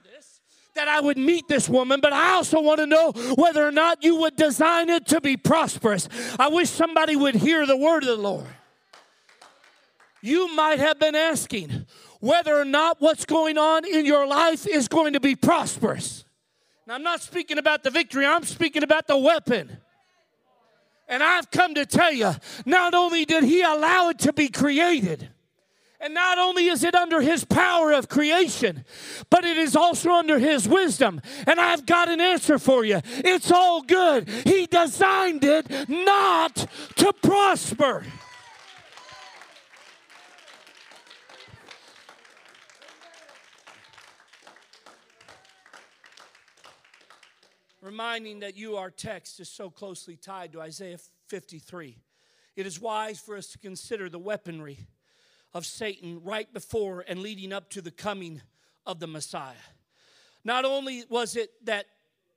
that 0.76 0.88
I 0.88 1.00
would 1.00 1.18
meet 1.18 1.48
this 1.48 1.68
woman, 1.68 2.00
but 2.02 2.14
I 2.14 2.34
also 2.34 2.62
want 2.62 2.80
to 2.80 2.86
know 2.86 3.12
whether 3.36 3.66
or 3.66 3.72
not 3.72 4.04
you 4.04 4.18
would 4.18 4.36
design 4.36 4.90
it 4.90 5.08
to 5.08 5.22
be 5.22 5.38
prosperous. 5.38 6.08
I 6.38 6.50
wish 6.50 6.70
somebody 6.70 7.16
would 7.16 7.36
hear 7.36 7.66
the 7.66 7.78
word 7.78 8.04
of 8.04 8.10
the 8.10 8.22
Lord. 8.22 8.48
You 10.22 10.54
might 10.56 10.80
have 10.80 11.00
been 11.00 11.16
asking 11.16 11.86
whether 12.20 12.56
or 12.56 12.66
not 12.66 12.98
what's 13.00 13.26
going 13.26 13.58
on 13.58 13.86
in 13.86 14.06
your 14.06 14.28
life 14.28 14.68
is 14.68 14.88
going 14.88 15.14
to 15.14 15.20
be 15.20 15.36
prosperous. 15.36 16.26
Now, 16.88 16.96
I'm 16.96 17.04
not 17.04 17.22
speaking 17.22 17.58
about 17.58 17.84
the 17.84 17.90
victory, 17.90 18.26
I'm 18.26 18.44
speaking 18.44 18.84
about 18.84 19.08
the 19.08 19.18
weapon. 19.18 19.78
And 21.08 21.22
I've 21.22 21.52
come 21.52 21.76
to 21.76 21.86
tell 21.86 22.12
you, 22.12 22.32
not 22.66 22.96
only 22.96 23.26
did 23.26 23.44
he 23.44 23.62
allow 23.62 24.10
it 24.10 24.20
to 24.20 24.34
be 24.34 24.48
created, 24.48 25.30
and 26.06 26.14
not 26.14 26.38
only 26.38 26.68
is 26.68 26.84
it 26.84 26.94
under 26.94 27.20
his 27.20 27.44
power 27.46 27.92
of 27.92 28.08
creation, 28.08 28.86
but 29.32 29.44
it 29.44 29.58
is 29.58 29.76
also 29.76 30.12
under 30.12 30.38
his 30.38 30.68
wisdom. 30.68 31.20
And 31.48 31.60
I've 31.60 31.88
got 31.88 32.10
an 32.10 32.22
answer 32.22 32.60
for 32.60 32.86
you. 32.86 33.02
It's 33.04 33.50
all 33.52 33.82
good. 33.82 34.30
He 34.30 34.68
designed 34.68 35.44
it 35.44 35.90
not 35.90 36.68
to 36.98 37.12
prosper. 37.24 38.06
Reminding 47.82 48.42
that 48.42 48.56
you, 48.56 48.78
our 48.78 48.92
text, 48.92 49.40
is 49.40 49.50
so 49.50 49.72
closely 49.72 50.18
tied 50.18 50.52
to 50.52 50.62
Isaiah 50.62 51.00
53. 51.30 51.98
It 52.56 52.68
is 52.68 52.80
wise 52.80 53.20
for 53.20 53.36
us 53.36 53.48
to 53.48 53.58
consider 53.58 54.08
the 54.08 54.20
weaponry 54.20 54.86
of 55.56 55.66
Satan 55.66 56.22
right 56.24 56.54
before 56.54 57.06
and 57.08 57.22
leading 57.22 57.54
up 57.54 57.70
to 57.72 57.82
the 57.82 57.90
coming 57.90 58.42
of 58.86 59.00
the 59.00 59.08
Messiah. 59.08 59.54
Not 60.44 60.66
only 60.66 61.06
was 61.10 61.38
it 61.38 61.50
that 61.66 61.86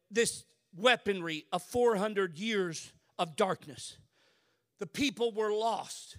this 0.09 0.45
weaponry 0.75 1.45
of 1.53 1.63
400 1.63 2.39
years 2.39 2.93
of 3.19 3.35
darkness, 3.35 3.99
the 4.79 4.87
people 4.87 5.33
were 5.33 5.53
lost. 5.53 6.17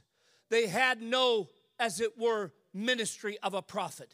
They 0.50 0.68
had 0.68 1.02
no, 1.02 1.48
as 1.80 2.02
it 2.02 2.20
were, 2.20 2.52
ministry 2.74 3.38
of 3.42 3.54
a 3.54 3.62
prophet. 3.62 4.14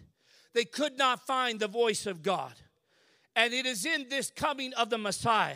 They 0.54 0.64
could 0.64 0.98
not 0.98 1.26
find 1.26 1.60
the 1.60 1.68
voice 1.68 2.06
of 2.06 2.22
God. 2.22 2.54
And 3.36 3.52
it 3.52 3.66
is 3.66 3.86
in 3.86 4.08
this 4.10 4.30
coming 4.30 4.74
of 4.76 4.92
the 4.92 5.00
Messiah 5.00 5.56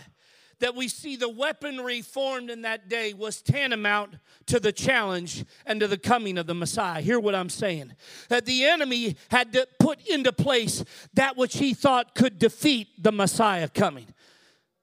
that 0.59 0.75
we 0.75 0.87
see 0.87 1.15
the 1.15 1.29
weaponry 1.29 2.01
formed 2.01 2.49
in 2.49 2.61
that 2.63 2.89
day 2.89 3.13
was 3.13 3.41
tantamount 3.41 4.15
to 4.47 4.59
the 4.59 4.71
challenge 4.71 5.45
and 5.65 5.79
to 5.79 5.87
the 5.87 5.97
coming 5.97 6.37
of 6.37 6.47
the 6.47 6.53
Messiah. 6.53 7.01
Hear 7.01 7.19
what 7.19 7.35
I'm 7.35 7.49
saying. 7.49 7.93
That 8.29 8.45
the 8.45 8.65
enemy 8.65 9.15
had 9.29 9.53
to 9.53 9.67
put 9.79 10.05
into 10.07 10.31
place 10.33 10.83
that 11.13 11.37
which 11.37 11.57
he 11.57 11.73
thought 11.73 12.15
could 12.15 12.39
defeat 12.39 12.87
the 13.01 13.11
Messiah 13.11 13.69
coming. 13.69 14.07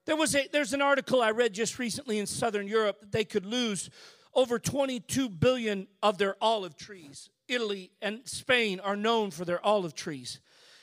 There 0.07 0.17
was 0.17 0.35
a, 0.35 0.49
there's 0.53 0.73
an 0.73 0.83
article 0.83 1.21
I 1.21 1.33
read 1.33 1.53
just 1.53 1.79
recently 1.79 2.19
in 2.19 2.27
Southern 2.27 2.69
Europe 2.69 3.01
that 3.01 3.13
they 3.13 3.25
could 3.25 3.45
lose 3.45 3.91
over 4.35 4.59
22 4.59 5.29
billion 5.29 5.89
of 6.03 6.19
their 6.19 6.37
olive 6.41 6.77
trees. 6.77 7.31
Italy 7.49 7.91
and 8.01 8.21
Spain 8.25 8.81
are 8.81 8.97
known 8.97 9.31
for 9.31 9.45
their 9.45 9.65
olive 9.65 9.95
trees. 9.95 10.41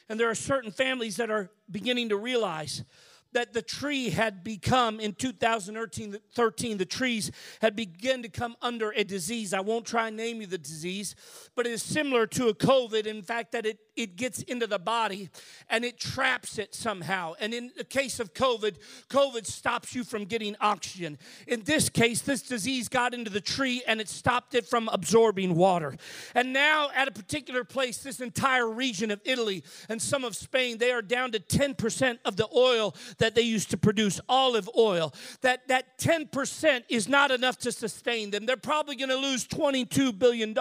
And 0.10 0.19
there 0.19 0.29
are 0.29 0.36
certain 0.36 0.71
families 0.71 1.17
that 1.17 1.32
are 1.32 1.49
beginning 1.71 2.10
to 2.10 2.17
realize 2.17 2.84
that 3.33 3.53
the 3.53 3.61
tree 3.61 4.09
had 4.09 4.43
become 4.43 4.99
in 4.99 5.13
2013 5.13 6.77
the 6.77 6.85
trees 6.85 7.31
had 7.61 7.75
begun 7.75 8.21
to 8.21 8.29
come 8.29 8.55
under 8.61 8.91
a 8.91 9.03
disease 9.03 9.53
i 9.53 9.59
won't 9.59 9.85
try 9.85 10.07
and 10.07 10.17
name 10.17 10.41
you 10.41 10.47
the 10.47 10.57
disease 10.57 11.15
but 11.55 11.65
it 11.65 11.71
is 11.71 11.83
similar 11.83 12.25
to 12.25 12.47
a 12.47 12.53
covid 12.53 13.05
in 13.05 13.21
fact 13.21 13.51
that 13.51 13.65
it 13.65 13.79
it 13.95 14.15
gets 14.15 14.41
into 14.43 14.67
the 14.67 14.79
body 14.79 15.29
and 15.69 15.85
it 15.85 15.99
traps 15.99 16.57
it 16.57 16.73
somehow. 16.73 17.33
And 17.39 17.53
in 17.53 17.71
the 17.77 17.83
case 17.83 18.19
of 18.19 18.33
COVID, 18.33 18.77
COVID 19.09 19.45
stops 19.45 19.93
you 19.93 20.03
from 20.03 20.25
getting 20.25 20.55
oxygen. 20.59 21.17
In 21.47 21.63
this 21.63 21.89
case, 21.89 22.21
this 22.21 22.41
disease 22.41 22.89
got 22.89 23.13
into 23.13 23.29
the 23.29 23.41
tree 23.41 23.83
and 23.87 24.01
it 24.01 24.09
stopped 24.09 24.55
it 24.55 24.65
from 24.65 24.89
absorbing 24.89 25.55
water. 25.55 25.95
And 26.33 26.53
now, 26.53 26.89
at 26.95 27.07
a 27.07 27.11
particular 27.11 27.63
place, 27.63 27.97
this 27.97 28.19
entire 28.19 28.69
region 28.69 29.11
of 29.11 29.21
Italy 29.25 29.63
and 29.89 30.01
some 30.01 30.23
of 30.23 30.35
Spain, 30.35 30.77
they 30.77 30.91
are 30.91 31.01
down 31.01 31.31
to 31.33 31.39
10% 31.39 32.19
of 32.25 32.35
the 32.35 32.47
oil 32.55 32.95
that 33.23 33.36
they 33.36 33.41
used 33.41 33.71
to 33.71 33.77
produce, 33.77 34.19
olive 34.27 34.69
oil. 34.77 35.13
That, 35.43 35.65
that 35.69 35.97
10% 35.97 36.83
is 36.89 37.07
not 37.07 37.31
enough 37.31 37.57
to 37.59 37.71
sustain 37.71 38.31
them. 38.31 38.45
They're 38.45 38.57
probably 38.57 38.97
going 38.97 39.12
to 39.12 39.15
lose 39.15 39.47
$22 39.47 40.19
billion, 40.19 40.53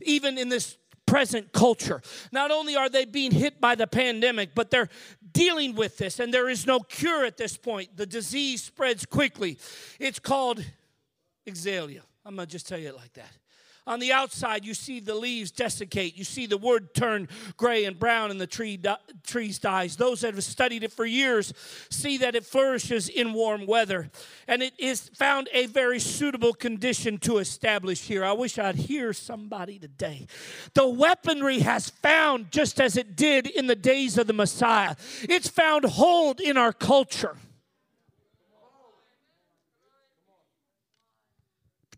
even 0.00 0.38
in 0.38 0.48
this 0.48 0.78
present 1.04 1.52
culture. 1.52 2.00
Not 2.32 2.50
only 2.50 2.76
are 2.76 2.88
they 2.88 3.04
being 3.04 3.30
hit 3.30 3.60
by 3.60 3.74
the 3.74 3.86
pandemic, 3.86 4.54
but 4.54 4.70
they're 4.70 4.88
dealing 5.32 5.74
with 5.74 5.98
this, 5.98 6.18
and 6.18 6.32
there 6.32 6.48
is 6.48 6.66
no 6.66 6.80
cure 6.80 7.26
at 7.26 7.36
this 7.36 7.58
point. 7.58 7.94
The 7.94 8.06
disease 8.06 8.62
spreads 8.62 9.04
quickly. 9.04 9.58
It's 10.00 10.18
called 10.18 10.64
Exalia. 11.46 12.00
I'm 12.24 12.36
going 12.36 12.46
to 12.48 12.50
just 12.50 12.66
tell 12.66 12.78
you 12.78 12.88
it 12.88 12.96
like 12.96 13.12
that. 13.12 13.30
On 13.84 13.98
the 13.98 14.12
outside, 14.12 14.64
you 14.64 14.74
see 14.74 15.00
the 15.00 15.14
leaves 15.14 15.50
desiccate. 15.50 16.16
You 16.16 16.22
see 16.22 16.46
the 16.46 16.56
wood 16.56 16.94
turn 16.94 17.28
gray 17.56 17.84
and 17.84 17.98
brown 17.98 18.30
and 18.30 18.40
the 18.40 18.46
tree 18.46 18.76
di- 18.76 18.96
trees 19.24 19.58
dies. 19.58 19.96
Those 19.96 20.20
that 20.20 20.34
have 20.34 20.44
studied 20.44 20.84
it 20.84 20.92
for 20.92 21.04
years 21.04 21.52
see 21.90 22.18
that 22.18 22.36
it 22.36 22.44
flourishes 22.44 23.08
in 23.08 23.32
warm 23.32 23.66
weather. 23.66 24.10
And 24.46 24.62
it 24.62 24.74
is 24.78 25.10
found 25.14 25.48
a 25.52 25.66
very 25.66 25.98
suitable 25.98 26.52
condition 26.52 27.18
to 27.18 27.38
establish 27.38 28.02
here. 28.02 28.24
I 28.24 28.32
wish 28.32 28.56
I'd 28.56 28.76
hear 28.76 29.12
somebody 29.12 29.80
today. 29.80 30.28
The 30.74 30.88
weaponry 30.88 31.58
has 31.60 31.90
found, 31.90 32.52
just 32.52 32.80
as 32.80 32.96
it 32.96 33.16
did 33.16 33.48
in 33.48 33.66
the 33.66 33.74
days 33.74 34.16
of 34.16 34.28
the 34.28 34.32
Messiah, 34.32 34.94
it's 35.22 35.48
found 35.48 35.84
hold 35.84 36.40
in 36.40 36.56
our 36.56 36.72
culture. 36.72 37.36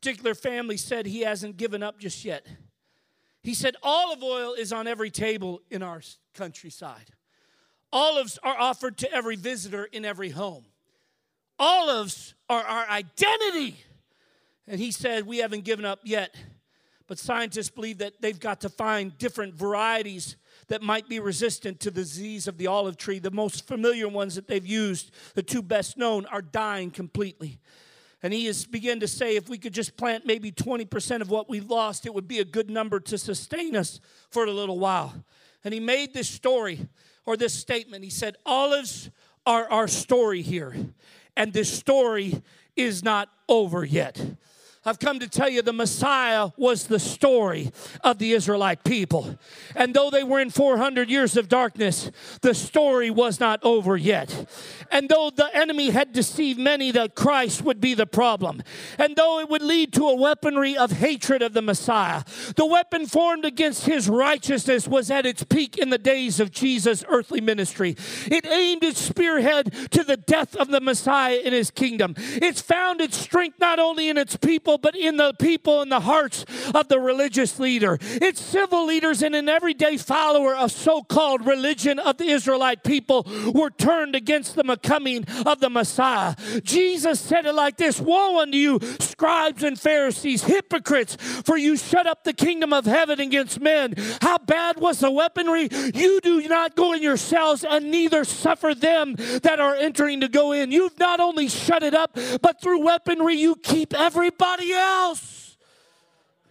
Particular 0.04 0.34
family 0.34 0.76
said 0.76 1.06
he 1.06 1.22
hasn't 1.22 1.56
given 1.56 1.82
up 1.82 1.98
just 1.98 2.26
yet. 2.26 2.46
He 3.42 3.54
said 3.54 3.74
olive 3.82 4.22
oil 4.22 4.52
is 4.52 4.70
on 4.70 4.86
every 4.86 5.10
table 5.10 5.62
in 5.70 5.82
our 5.82 6.02
countryside. 6.34 7.08
Olives 7.90 8.38
are 8.42 8.54
offered 8.58 8.98
to 8.98 9.10
every 9.10 9.36
visitor 9.36 9.86
in 9.86 10.04
every 10.04 10.28
home. 10.28 10.66
Olives 11.58 12.34
are 12.50 12.62
our 12.62 12.86
identity. 12.86 13.78
And 14.68 14.78
he 14.78 14.92
said, 14.92 15.26
We 15.26 15.38
haven't 15.38 15.64
given 15.64 15.86
up 15.86 16.00
yet. 16.04 16.34
But 17.06 17.18
scientists 17.18 17.70
believe 17.70 17.96
that 17.98 18.20
they've 18.20 18.38
got 18.38 18.60
to 18.60 18.68
find 18.68 19.16
different 19.16 19.54
varieties 19.54 20.36
that 20.68 20.82
might 20.82 21.08
be 21.08 21.18
resistant 21.18 21.80
to 21.80 21.90
the 21.90 22.02
disease 22.02 22.46
of 22.46 22.58
the 22.58 22.66
olive 22.66 22.98
tree. 22.98 23.20
The 23.20 23.30
most 23.30 23.66
familiar 23.66 24.08
ones 24.08 24.34
that 24.34 24.48
they've 24.48 24.66
used, 24.66 25.12
the 25.34 25.42
two 25.42 25.62
best 25.62 25.96
known, 25.96 26.26
are 26.26 26.42
dying 26.42 26.90
completely. 26.90 27.58
And 28.24 28.32
he 28.32 28.46
has 28.46 28.64
begun 28.64 29.00
to 29.00 29.06
say 29.06 29.36
if 29.36 29.50
we 29.50 29.58
could 29.58 29.74
just 29.74 29.98
plant 29.98 30.24
maybe 30.24 30.50
20% 30.50 31.20
of 31.20 31.28
what 31.28 31.50
we 31.50 31.60
lost, 31.60 32.06
it 32.06 32.14
would 32.14 32.26
be 32.26 32.38
a 32.38 32.44
good 32.44 32.70
number 32.70 32.98
to 32.98 33.18
sustain 33.18 33.76
us 33.76 34.00
for 34.30 34.46
a 34.46 34.50
little 34.50 34.78
while. 34.78 35.12
And 35.62 35.74
he 35.74 35.78
made 35.78 36.14
this 36.14 36.30
story 36.30 36.88
or 37.26 37.36
this 37.36 37.52
statement. 37.52 38.02
He 38.02 38.08
said, 38.08 38.36
Olives 38.46 39.10
are 39.44 39.70
our 39.70 39.86
story 39.86 40.40
here, 40.40 40.74
and 41.36 41.52
this 41.52 41.70
story 41.70 42.42
is 42.76 43.04
not 43.04 43.28
over 43.46 43.84
yet. 43.84 44.18
I've 44.86 44.98
come 44.98 45.18
to 45.20 45.28
tell 45.28 45.48
you 45.48 45.62
the 45.62 45.72
Messiah 45.72 46.50
was 46.58 46.88
the 46.88 46.98
story 46.98 47.72
of 48.02 48.18
the 48.18 48.32
Israelite 48.32 48.84
people. 48.84 49.38
And 49.74 49.94
though 49.94 50.10
they 50.10 50.22
were 50.22 50.40
in 50.40 50.50
400 50.50 51.08
years 51.08 51.38
of 51.38 51.48
darkness, 51.48 52.10
the 52.42 52.54
story 52.54 53.10
was 53.10 53.40
not 53.40 53.60
over 53.62 53.96
yet. 53.96 54.46
And 54.90 55.08
though 55.08 55.30
the 55.34 55.48
enemy 55.56 55.88
had 55.88 56.12
deceived 56.12 56.58
many 56.58 56.90
that 56.90 57.14
Christ 57.14 57.62
would 57.62 57.80
be 57.80 57.94
the 57.94 58.06
problem, 58.06 58.62
and 58.98 59.16
though 59.16 59.40
it 59.40 59.48
would 59.48 59.62
lead 59.62 59.94
to 59.94 60.06
a 60.06 60.16
weaponry 60.16 60.76
of 60.76 60.92
hatred 60.92 61.40
of 61.40 61.54
the 61.54 61.62
Messiah, 61.62 62.22
the 62.56 62.66
weapon 62.66 63.06
formed 63.06 63.46
against 63.46 63.86
his 63.86 64.06
righteousness 64.08 64.86
was 64.86 65.10
at 65.10 65.24
its 65.24 65.44
peak 65.44 65.78
in 65.78 65.88
the 65.88 65.98
days 65.98 66.40
of 66.40 66.50
Jesus' 66.50 67.04
earthly 67.08 67.40
ministry. 67.40 67.96
It 68.26 68.46
aimed 68.46 68.84
its 68.84 69.00
spearhead 69.00 69.72
to 69.92 70.04
the 70.04 70.18
death 70.18 70.54
of 70.56 70.68
the 70.68 70.80
Messiah 70.80 71.36
in 71.36 71.54
his 71.54 71.70
kingdom. 71.70 72.14
It's 72.18 72.60
found 72.60 73.00
its 73.00 73.16
strength 73.16 73.58
not 73.58 73.78
only 73.78 74.10
in 74.10 74.18
its 74.18 74.36
people 74.36 74.73
people, 74.74 74.90
but 74.90 74.96
in 74.98 75.16
the 75.16 75.32
people 75.34 75.82
in 75.82 75.88
the 75.88 76.00
hearts 76.00 76.44
of 76.74 76.88
the 76.88 76.98
religious 76.98 77.58
leader. 77.58 77.98
It's 78.00 78.40
civil 78.40 78.86
leaders 78.86 79.22
and 79.22 79.34
an 79.34 79.48
everyday 79.48 79.96
follower 79.96 80.54
of 80.54 80.72
so 80.72 81.02
called 81.02 81.46
religion 81.46 81.98
of 81.98 82.18
the 82.18 82.26
Israelite 82.26 82.82
people 82.84 83.26
were 83.54 83.70
turned 83.70 84.14
against 84.14 84.54
the 84.54 84.64
coming 84.82 85.24
of 85.46 85.60
the 85.60 85.70
Messiah. 85.70 86.34
Jesus 86.62 87.20
said 87.20 87.46
it 87.46 87.54
like 87.54 87.76
this 87.76 88.00
Woe 88.00 88.40
unto 88.40 88.56
you, 88.56 88.80
scribes 88.98 89.62
and 89.62 89.78
Pharisees, 89.78 90.44
hypocrites, 90.44 91.16
for 91.16 91.56
you 91.56 91.76
shut 91.76 92.06
up 92.06 92.24
the 92.24 92.32
kingdom 92.32 92.72
of 92.72 92.86
heaven 92.86 93.20
against 93.20 93.60
men. 93.60 93.94
How 94.20 94.38
bad 94.38 94.80
was 94.80 95.00
the 95.00 95.10
weaponry? 95.10 95.68
You 95.94 96.20
do 96.22 96.46
not 96.48 96.76
go 96.76 96.92
in 96.92 97.02
yourselves, 97.02 97.64
and 97.64 97.90
neither 97.90 98.24
suffer 98.24 98.74
them 98.74 99.14
that 99.42 99.60
are 99.60 99.76
entering 99.76 100.20
to 100.20 100.28
go 100.28 100.52
in. 100.52 100.72
You've 100.72 100.98
not 100.98 101.20
only 101.20 101.48
shut 101.48 101.82
it 101.82 101.94
up, 101.94 102.18
but 102.42 102.60
through 102.60 102.84
weaponry 102.84 103.36
you 103.36 103.56
keep 103.56 103.94
everybody 103.94 104.63
else 104.72 105.56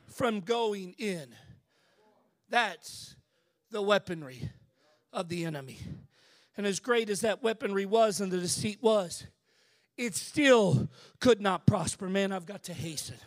from 0.07 0.41
going 0.41 0.95
in. 0.97 1.27
That's 2.49 3.15
the 3.71 3.81
weaponry 3.81 4.49
of 5.11 5.29
the 5.29 5.45
enemy. 5.45 5.79
And 6.55 6.67
as 6.67 6.79
great 6.79 7.09
as 7.09 7.21
that 7.21 7.41
weaponry 7.41 7.85
was 7.85 8.21
and 8.21 8.31
the 8.31 8.37
deceit 8.37 8.77
was, 8.81 9.25
it 9.97 10.15
still 10.15 10.89
could 11.19 11.41
not 11.41 11.65
prosper. 11.65 12.09
Man, 12.09 12.31
I've 12.31 12.45
got 12.45 12.63
to 12.63 12.73
hasten 12.73 13.17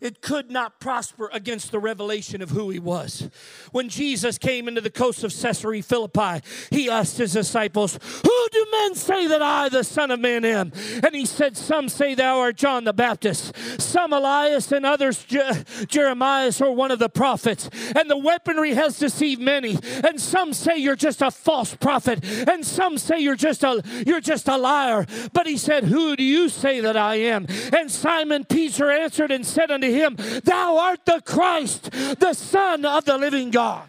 it 0.00 0.22
could 0.22 0.50
not 0.50 0.80
prosper 0.80 1.30
against 1.32 1.72
the 1.72 1.78
revelation 1.78 2.42
of 2.42 2.50
who 2.50 2.70
he 2.70 2.78
was. 2.78 3.28
When 3.72 3.88
Jesus 3.88 4.38
came 4.38 4.68
into 4.68 4.80
the 4.80 4.90
coast 4.90 5.24
of 5.24 5.34
Caesarea 5.34 5.82
Philippi, 5.82 6.40
he 6.70 6.88
asked 6.88 7.18
his 7.18 7.32
disciples, 7.32 7.98
Who 8.24 8.48
do 8.50 8.66
men 8.72 8.94
say 8.94 9.26
that 9.26 9.42
I, 9.42 9.68
the 9.68 9.84
Son 9.84 10.10
of 10.10 10.20
Man, 10.20 10.44
am? 10.44 10.72
And 11.02 11.14
he 11.14 11.26
said, 11.26 11.56
Some 11.56 11.88
say 11.88 12.14
thou 12.14 12.38
art 12.38 12.56
John 12.56 12.84
the 12.84 12.92
Baptist, 12.92 13.52
some 13.80 14.12
Elias, 14.12 14.72
and 14.72 14.86
others 14.86 15.24
Je- 15.24 15.64
Jeremiah 15.86 16.52
or 16.60 16.74
one 16.74 16.90
of 16.90 16.98
the 16.98 17.08
prophets. 17.08 17.68
And 17.94 18.10
the 18.10 18.16
weaponry 18.16 18.74
has 18.74 18.98
deceived 18.98 19.40
many. 19.40 19.78
And 20.04 20.20
some 20.20 20.52
say 20.52 20.78
you're 20.78 20.96
just 20.96 21.22
a 21.22 21.30
false 21.30 21.74
prophet, 21.74 22.24
and 22.48 22.64
some 22.64 22.98
say 22.98 23.18
you're 23.18 23.36
just 23.36 23.62
a 23.62 23.82
you're 24.06 24.20
just 24.20 24.48
a 24.48 24.56
liar. 24.56 25.06
But 25.32 25.46
he 25.46 25.56
said, 25.56 25.84
Who 25.84 26.16
do 26.16 26.24
you 26.24 26.48
say 26.48 26.80
that 26.80 26.96
I 26.96 27.16
am? 27.16 27.46
And 27.72 27.90
Simon 27.90 28.44
Peter 28.44 28.90
answered 28.90 29.30
and 29.30 29.46
said 29.46 29.70
unto 29.70 29.89
him, 29.92 30.16
Thou 30.44 30.78
art 30.78 31.04
the 31.04 31.20
Christ, 31.24 31.90
the 31.90 32.34
Son 32.34 32.84
of 32.84 33.04
the 33.04 33.18
living 33.18 33.50
God. 33.50 33.88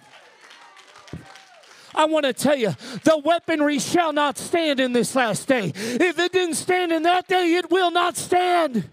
I 1.94 2.06
want 2.06 2.26
to 2.26 2.34
tell 2.34 2.56
you, 2.56 2.74
the 3.04 3.22
weaponry 3.24 3.80
shall 3.80 4.14
not 4.14 4.38
stand 4.38 4.80
in 4.80 4.94
this 4.94 5.14
last 5.16 5.48
day. 5.48 5.72
If 5.76 6.18
it 6.20 6.32
didn't 6.32 6.56
stand 6.56 6.92
in 6.92 7.04
that 7.04 7.28
day, 7.28 7.56
it 7.56 7.70
will 7.70 7.92
not 7.92 8.16
stand. 8.16 8.90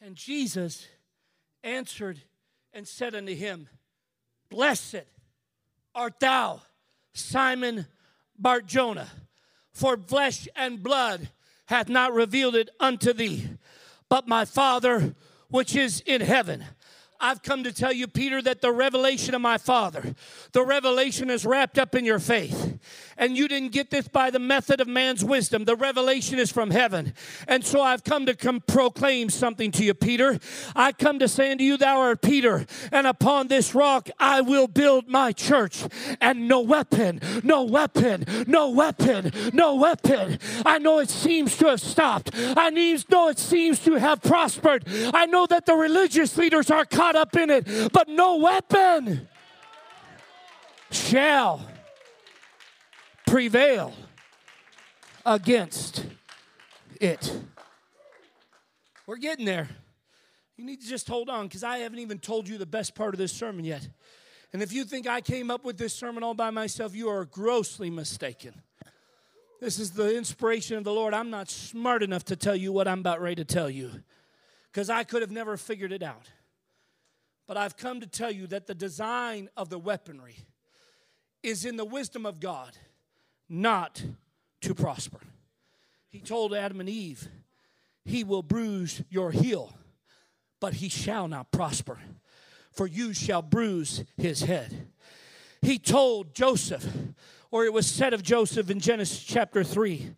And 0.00 0.16
Jesus 0.16 0.88
answered 1.62 2.22
and 2.72 2.88
said 2.88 3.14
unto 3.14 3.34
him, 3.34 3.68
Blessed 4.48 5.04
art 5.94 6.18
thou 6.18 6.62
Simon 7.12 7.86
Barjona, 8.38 9.08
for 9.72 9.96
flesh 9.96 10.48
and 10.54 10.82
blood 10.82 11.30
hath 11.66 11.88
not 11.88 12.12
revealed 12.12 12.54
it 12.54 12.70
unto 12.80 13.12
thee, 13.12 13.48
but 14.08 14.28
my 14.28 14.44
Father 14.44 15.14
which 15.50 15.74
is 15.74 16.00
in 16.00 16.20
heaven. 16.20 16.64
I've 17.20 17.42
come 17.42 17.64
to 17.64 17.72
tell 17.72 17.92
you, 17.92 18.06
Peter, 18.06 18.40
that 18.42 18.60
the 18.60 18.72
revelation 18.72 19.34
of 19.34 19.40
my 19.40 19.58
Father, 19.58 20.14
the 20.52 20.64
revelation 20.64 21.30
is 21.30 21.44
wrapped 21.44 21.78
up 21.78 21.94
in 21.94 22.04
your 22.04 22.18
faith. 22.18 22.78
And 23.16 23.36
you 23.36 23.48
didn't 23.48 23.72
get 23.72 23.90
this 23.90 24.06
by 24.06 24.30
the 24.30 24.38
method 24.38 24.80
of 24.80 24.86
man's 24.86 25.24
wisdom. 25.24 25.64
The 25.64 25.74
revelation 25.74 26.38
is 26.38 26.52
from 26.52 26.70
heaven. 26.70 27.14
And 27.48 27.64
so 27.64 27.82
I've 27.82 28.04
come 28.04 28.26
to 28.26 28.34
come 28.34 28.60
proclaim 28.60 29.30
something 29.30 29.72
to 29.72 29.84
you, 29.84 29.94
Peter. 29.94 30.38
I 30.76 30.92
come 30.92 31.18
to 31.18 31.26
say 31.26 31.50
unto 31.50 31.64
you, 31.64 31.76
Thou 31.76 31.98
art 31.98 32.22
Peter, 32.22 32.64
and 32.92 33.06
upon 33.06 33.48
this 33.48 33.74
rock 33.74 34.08
I 34.18 34.40
will 34.40 34.68
build 34.68 35.08
my 35.08 35.32
church, 35.32 35.84
and 36.20 36.46
no 36.46 36.60
weapon, 36.60 37.20
no 37.42 37.64
weapon, 37.64 38.24
no 38.46 38.70
weapon, 38.70 39.32
no 39.52 39.74
weapon. 39.74 40.38
I 40.64 40.78
know 40.78 40.98
it 41.00 41.10
seems 41.10 41.56
to 41.58 41.66
have 41.66 41.80
stopped. 41.80 42.30
I 42.34 42.70
know 42.70 43.28
it 43.28 43.38
seems 43.38 43.80
to 43.80 43.94
have 43.94 44.22
prospered. 44.22 44.84
I 45.12 45.26
know 45.26 45.46
that 45.46 45.66
the 45.66 45.74
religious 45.74 46.36
leaders 46.36 46.70
are 46.70 46.84
caught 47.08 47.16
up 47.16 47.36
in 47.36 47.50
it, 47.50 47.92
but 47.92 48.08
no 48.08 48.36
weapon 48.36 49.28
shall 50.90 51.66
prevail 53.26 53.94
against 55.24 56.04
it. 57.00 57.32
We're 59.06 59.16
getting 59.16 59.46
there. 59.46 59.68
You 60.56 60.64
need 60.64 60.80
to 60.82 60.86
just 60.86 61.08
hold 61.08 61.30
on 61.30 61.46
because 61.46 61.64
I 61.64 61.78
haven't 61.78 62.00
even 62.00 62.18
told 62.18 62.48
you 62.48 62.58
the 62.58 62.66
best 62.66 62.94
part 62.94 63.14
of 63.14 63.18
this 63.18 63.32
sermon 63.32 63.64
yet. 63.64 63.88
And 64.52 64.62
if 64.62 64.72
you 64.72 64.84
think 64.84 65.06
I 65.06 65.20
came 65.20 65.50
up 65.50 65.64
with 65.64 65.78
this 65.78 65.94
sermon 65.94 66.22
all 66.22 66.34
by 66.34 66.50
myself, 66.50 66.94
you 66.94 67.08
are 67.08 67.24
grossly 67.24 67.90
mistaken. 67.90 68.54
This 69.60 69.78
is 69.78 69.92
the 69.92 70.16
inspiration 70.16 70.76
of 70.76 70.84
the 70.84 70.92
Lord. 70.92 71.14
I'm 71.14 71.30
not 71.30 71.48
smart 71.48 72.02
enough 72.02 72.24
to 72.24 72.36
tell 72.36 72.56
you 72.56 72.72
what 72.72 72.86
I'm 72.86 73.00
about 73.00 73.20
ready 73.20 73.36
to 73.36 73.44
tell 73.44 73.70
you 73.70 73.90
because 74.72 74.90
I 74.90 75.04
could 75.04 75.22
have 75.22 75.30
never 75.30 75.56
figured 75.56 75.92
it 75.92 76.02
out. 76.02 76.30
But 77.48 77.56
I've 77.56 77.78
come 77.78 78.00
to 78.00 78.06
tell 78.06 78.30
you 78.30 78.46
that 78.48 78.66
the 78.66 78.74
design 78.74 79.48
of 79.56 79.70
the 79.70 79.78
weaponry 79.78 80.36
is 81.42 81.64
in 81.64 81.76
the 81.76 81.84
wisdom 81.84 82.26
of 82.26 82.40
God 82.40 82.76
not 83.48 84.04
to 84.60 84.74
prosper. 84.74 85.20
He 86.10 86.20
told 86.20 86.54
Adam 86.54 86.78
and 86.78 86.88
Eve, 86.88 87.26
He 88.04 88.22
will 88.22 88.42
bruise 88.42 89.02
your 89.08 89.30
heel, 89.30 89.72
but 90.60 90.74
he 90.74 90.90
shall 90.90 91.26
not 91.26 91.50
prosper, 91.50 91.98
for 92.70 92.86
you 92.86 93.14
shall 93.14 93.42
bruise 93.42 94.04
his 94.18 94.42
head. 94.42 94.88
he 95.62 95.78
told 95.78 96.34
Joseph, 96.34 96.86
or 97.50 97.64
it 97.64 97.72
was 97.72 97.86
said 97.86 98.12
of 98.12 98.22
Joseph 98.22 98.68
in 98.68 98.78
Genesis 98.78 99.22
chapter 99.22 99.64
3, 99.64 100.14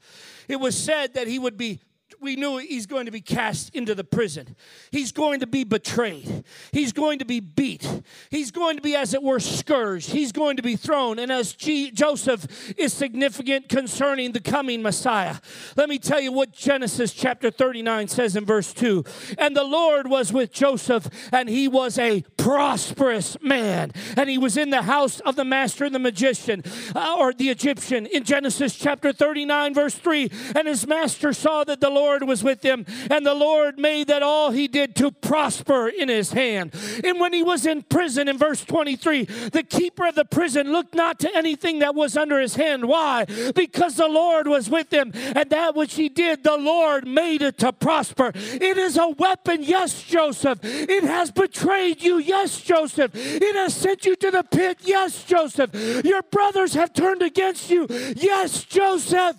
it 0.48 0.56
was 0.56 0.76
said 0.76 1.14
that 1.14 1.28
he 1.28 1.38
would 1.38 1.56
be 1.56 1.80
we 2.20 2.36
knew 2.36 2.58
he's 2.58 2.86
going 2.86 3.06
to 3.06 3.12
be 3.12 3.20
cast 3.20 3.74
into 3.74 3.94
the 3.94 4.04
prison. 4.04 4.54
He's 4.90 5.10
going 5.10 5.40
to 5.40 5.46
be 5.46 5.64
betrayed. 5.64 6.44
He's 6.70 6.92
going 6.92 7.18
to 7.20 7.24
be 7.24 7.40
beat. 7.40 8.02
He's 8.30 8.50
going 8.50 8.76
to 8.76 8.82
be, 8.82 8.94
as 8.94 9.14
it 9.14 9.22
were, 9.22 9.40
scourged. 9.40 10.10
He's 10.10 10.30
going 10.32 10.56
to 10.56 10.62
be 10.62 10.76
thrown. 10.76 11.18
And 11.18 11.32
as 11.32 11.54
G- 11.54 11.90
Joseph 11.90 12.46
is 12.78 12.92
significant 12.92 13.68
concerning 13.68 14.32
the 14.32 14.40
coming 14.40 14.82
Messiah, 14.82 15.36
let 15.76 15.88
me 15.88 15.98
tell 15.98 16.20
you 16.20 16.30
what 16.30 16.52
Genesis 16.52 17.14
chapter 17.14 17.50
39 17.50 18.08
says 18.08 18.36
in 18.36 18.44
verse 18.44 18.74
2. 18.74 19.02
And 19.38 19.56
the 19.56 19.64
Lord 19.64 20.08
was 20.08 20.32
with 20.32 20.52
Joseph, 20.52 21.08
and 21.32 21.48
he 21.48 21.68
was 21.68 21.98
a 21.98 22.22
prosperous 22.36 23.40
man. 23.40 23.92
And 24.16 24.28
he 24.28 24.36
was 24.36 24.56
in 24.56 24.70
the 24.70 24.82
house 24.82 25.20
of 25.20 25.36
the 25.36 25.44
master 25.44 25.84
and 25.84 25.94
the 25.94 25.98
magician, 25.98 26.62
uh, 26.94 27.16
or 27.18 27.32
the 27.32 27.48
Egyptian, 27.48 28.06
in 28.06 28.24
Genesis 28.24 28.74
chapter 28.76 29.12
39, 29.12 29.74
verse 29.74 29.94
3. 29.94 30.30
And 30.54 30.68
his 30.68 30.86
master 30.86 31.32
saw 31.32 31.64
that 31.64 31.80
the 31.80 31.90
Lord 31.90 32.09
Lord 32.10 32.24
was 32.24 32.42
with 32.42 32.64
him, 32.64 32.84
and 33.08 33.24
the 33.24 33.34
Lord 33.34 33.78
made 33.78 34.08
that 34.08 34.20
all 34.20 34.50
he 34.50 34.66
did 34.66 34.96
to 34.96 35.12
prosper 35.12 35.86
in 35.86 36.08
his 36.08 36.32
hand. 36.32 36.74
And 37.04 37.20
when 37.20 37.32
he 37.32 37.44
was 37.44 37.64
in 37.64 37.82
prison, 37.82 38.26
in 38.26 38.36
verse 38.36 38.64
23, 38.64 39.26
the 39.52 39.62
keeper 39.62 40.08
of 40.08 40.16
the 40.16 40.24
prison 40.24 40.72
looked 40.72 40.92
not 40.92 41.20
to 41.20 41.36
anything 41.36 41.78
that 41.78 41.94
was 41.94 42.16
under 42.16 42.40
his 42.40 42.56
hand. 42.56 42.88
Why? 42.88 43.26
Because 43.54 43.94
the 43.94 44.08
Lord 44.08 44.48
was 44.48 44.68
with 44.68 44.92
him, 44.92 45.12
and 45.14 45.48
that 45.50 45.76
which 45.76 45.94
he 45.94 46.08
did, 46.08 46.42
the 46.42 46.56
Lord 46.56 47.06
made 47.06 47.42
it 47.42 47.58
to 47.58 47.72
prosper. 47.72 48.32
It 48.34 48.76
is 48.76 48.96
a 48.96 49.10
weapon, 49.10 49.62
yes, 49.62 50.02
Joseph. 50.02 50.58
It 50.64 51.04
has 51.04 51.30
betrayed 51.30 52.02
you, 52.02 52.18
yes, 52.18 52.60
Joseph. 52.60 53.12
It 53.14 53.54
has 53.54 53.72
sent 53.72 54.04
you 54.04 54.16
to 54.16 54.32
the 54.32 54.42
pit, 54.42 54.78
yes, 54.82 55.22
Joseph. 55.22 55.70
Your 56.04 56.22
brothers 56.22 56.74
have 56.74 56.92
turned 56.92 57.22
against 57.22 57.70
you, 57.70 57.86
yes, 58.16 58.64
Joseph. 58.64 59.36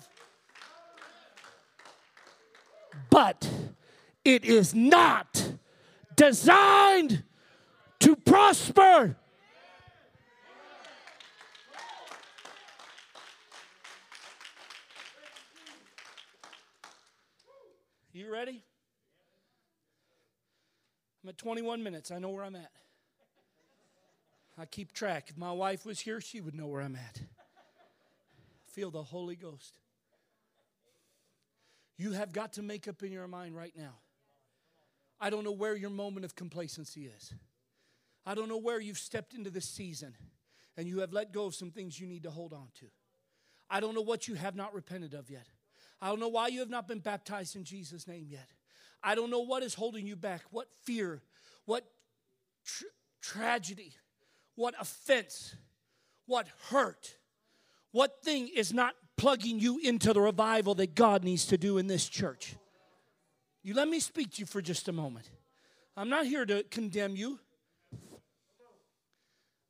But 3.12 3.46
it 4.24 4.42
is 4.42 4.74
not 4.74 5.52
designed 6.16 7.22
to 8.00 8.16
prosper. 8.16 9.16
You 18.14 18.32
ready? 18.32 18.62
I'm 21.22 21.28
at 21.28 21.36
21 21.36 21.82
minutes. 21.82 22.10
I 22.10 22.18
know 22.18 22.30
where 22.30 22.44
I'm 22.44 22.56
at. 22.56 22.72
I 24.56 24.64
keep 24.64 24.92
track. 24.92 25.28
If 25.28 25.36
my 25.36 25.52
wife 25.52 25.84
was 25.84 26.00
here, 26.00 26.22
she 26.22 26.40
would 26.40 26.54
know 26.54 26.66
where 26.66 26.80
I'm 26.80 26.96
at. 26.96 27.20
Feel 28.68 28.90
the 28.90 29.02
Holy 29.02 29.36
Ghost. 29.36 29.81
You 32.02 32.10
have 32.14 32.32
got 32.32 32.54
to 32.54 32.62
make 32.62 32.88
up 32.88 33.04
in 33.04 33.12
your 33.12 33.28
mind 33.28 33.54
right 33.54 33.72
now. 33.76 33.94
I 35.20 35.30
don't 35.30 35.44
know 35.44 35.52
where 35.52 35.76
your 35.76 35.88
moment 35.88 36.24
of 36.24 36.34
complacency 36.34 37.02
is. 37.02 37.32
I 38.26 38.34
don't 38.34 38.48
know 38.48 38.58
where 38.58 38.80
you've 38.80 38.98
stepped 38.98 39.34
into 39.34 39.50
this 39.50 39.68
season 39.68 40.16
and 40.76 40.88
you 40.88 40.98
have 40.98 41.12
let 41.12 41.32
go 41.32 41.44
of 41.44 41.54
some 41.54 41.70
things 41.70 42.00
you 42.00 42.08
need 42.08 42.24
to 42.24 42.30
hold 42.30 42.52
on 42.52 42.66
to. 42.80 42.86
I 43.70 43.78
don't 43.78 43.94
know 43.94 44.00
what 44.02 44.26
you 44.26 44.34
have 44.34 44.56
not 44.56 44.74
repented 44.74 45.14
of 45.14 45.30
yet. 45.30 45.46
I 46.00 46.08
don't 46.08 46.18
know 46.18 46.26
why 46.26 46.48
you 46.48 46.58
have 46.58 46.68
not 46.68 46.88
been 46.88 46.98
baptized 46.98 47.54
in 47.54 47.62
Jesus' 47.62 48.08
name 48.08 48.26
yet. 48.28 48.48
I 49.00 49.14
don't 49.14 49.30
know 49.30 49.38
what 49.38 49.62
is 49.62 49.74
holding 49.74 50.04
you 50.04 50.16
back, 50.16 50.42
what 50.50 50.66
fear, 50.82 51.22
what 51.66 51.84
tr- 52.66 52.84
tragedy, 53.20 53.92
what 54.56 54.74
offense, 54.80 55.54
what 56.26 56.48
hurt, 56.70 57.14
what 57.92 58.24
thing 58.24 58.48
is 58.52 58.72
not 58.72 58.96
plugging 59.22 59.60
you 59.60 59.78
into 59.78 60.12
the 60.12 60.20
revival 60.20 60.74
that 60.74 60.96
God 60.96 61.22
needs 61.22 61.46
to 61.46 61.56
do 61.56 61.78
in 61.78 61.86
this 61.86 62.08
church. 62.08 62.56
You 63.62 63.72
let 63.72 63.86
me 63.86 64.00
speak 64.00 64.32
to 64.32 64.40
you 64.40 64.46
for 64.46 64.60
just 64.60 64.88
a 64.88 64.92
moment. 64.92 65.30
I'm 65.96 66.08
not 66.08 66.26
here 66.26 66.44
to 66.44 66.64
condemn 66.64 67.14
you. 67.14 67.38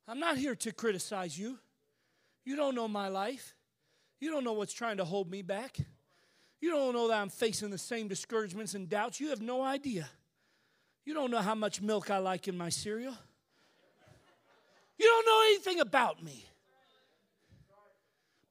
I'm 0.07 0.19
not 0.19 0.37
here 0.37 0.55
to 0.55 0.71
criticize 0.71 1.37
you. 1.37 1.59
You 2.43 2.55
don't 2.55 2.73
know 2.73 2.87
my 2.87 3.09
life. 3.09 3.53
You 4.19 4.31
don't 4.31 4.43
know 4.43 4.53
what's 4.53 4.73
trying 4.73 4.97
to 4.97 5.05
hold 5.05 5.29
me 5.29 5.43
back. 5.43 5.77
You 6.59 6.71
don't 6.71 6.91
know 6.91 7.07
that 7.09 7.21
I'm 7.21 7.29
facing 7.29 7.69
the 7.69 7.77
same 7.77 8.07
discouragements 8.07 8.73
and 8.73 8.89
doubts. 8.89 9.19
You 9.19 9.29
have 9.29 9.41
no 9.43 9.61
idea. 9.61 10.09
You 11.05 11.13
don't 11.13 11.29
know 11.29 11.41
how 11.41 11.53
much 11.53 11.79
milk 11.79 12.09
I 12.09 12.17
like 12.17 12.47
in 12.47 12.57
my 12.57 12.69
cereal. 12.69 13.13
You 14.97 15.05
don't 15.05 15.25
know 15.27 15.41
anything 15.45 15.79
about 15.79 16.23
me. 16.23 16.43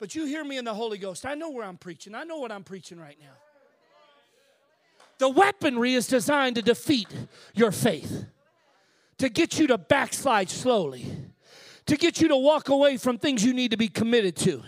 But 0.03 0.17
you 0.17 0.25
hear 0.25 0.43
me 0.43 0.59
in 0.59 0.65
the 0.65 0.75
Holy 0.75 0.99
Ghost. 0.99 1.25
I 1.25 1.37
know 1.37 1.51
where 1.51 1.65
I'm 1.65 1.77
preaching. 1.77 2.13
I 2.13 2.25
know 2.25 2.39
what 2.39 2.51
I'm 2.51 2.65
preaching 2.65 2.99
right 2.99 3.17
now. 3.21 3.37
The 5.19 5.29
weaponry 5.29 5.95
is 5.95 6.09
designed 6.09 6.57
to 6.57 6.63
defeat 6.63 7.07
your 7.55 7.71
faith, 7.71 8.25
to 9.19 9.29
get 9.29 9.61
you 9.61 9.69
to 9.69 9.79
backslide 9.79 10.51
slowly, 10.51 11.07
to 11.87 11.97
get 11.97 12.21
you 12.21 12.27
to 12.27 12.37
walk 12.37 12.69
away 12.69 12.97
from 12.97 13.17
things 13.17 13.45
you 13.45 13.55
need 13.55 13.71
to 13.71 13.77
be 13.77 13.87
committed 13.87 14.35
to. 14.39 14.65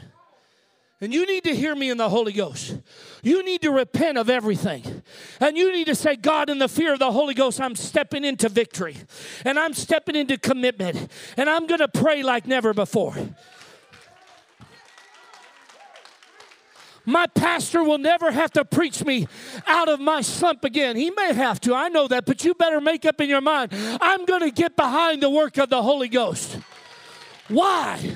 And 1.00 1.12
you 1.12 1.26
need 1.26 1.42
to 1.44 1.54
hear 1.54 1.74
me 1.74 1.90
in 1.90 1.96
the 1.96 2.08
Holy 2.08 2.32
Ghost. 2.32 2.78
You 3.24 3.44
need 3.44 3.60
to 3.62 3.72
repent 3.72 4.16
of 4.16 4.30
everything. 4.30 5.02
And 5.40 5.56
you 5.56 5.72
need 5.72 5.88
to 5.88 5.96
say, 5.96 6.14
God, 6.14 6.48
in 6.48 6.60
the 6.60 6.68
fear 6.68 6.92
of 6.92 7.00
the 7.00 7.10
Holy 7.10 7.34
Ghost, 7.34 7.60
I'm 7.60 7.74
stepping 7.74 8.24
into 8.24 8.48
victory. 8.48 8.96
And 9.44 9.58
I'm 9.58 9.74
stepping 9.74 10.14
into 10.14 10.38
commitment. 10.38 11.10
And 11.36 11.50
I'm 11.50 11.66
going 11.66 11.80
to 11.80 11.88
pray 11.88 12.22
like 12.22 12.46
never 12.46 12.72
before. 12.72 13.16
My 17.06 17.26
pastor 17.26 17.82
will 17.82 17.98
never 17.98 18.30
have 18.30 18.50
to 18.52 18.64
preach 18.64 19.04
me 19.04 19.26
out 19.66 19.88
of 19.88 20.00
my 20.00 20.20
slump 20.22 20.64
again. 20.64 20.96
He 20.96 21.10
may 21.10 21.32
have 21.34 21.60
to, 21.62 21.74
I 21.74 21.88
know 21.88 22.08
that, 22.08 22.24
but 22.26 22.44
you 22.44 22.54
better 22.54 22.80
make 22.80 23.04
up 23.04 23.20
in 23.20 23.28
your 23.28 23.40
mind 23.40 23.72
I'm 24.00 24.24
going 24.24 24.40
to 24.40 24.50
get 24.50 24.76
behind 24.76 25.22
the 25.22 25.30
work 25.30 25.58
of 25.58 25.70
the 25.70 25.82
Holy 25.82 26.08
Ghost. 26.08 26.58
Why? 27.48 28.14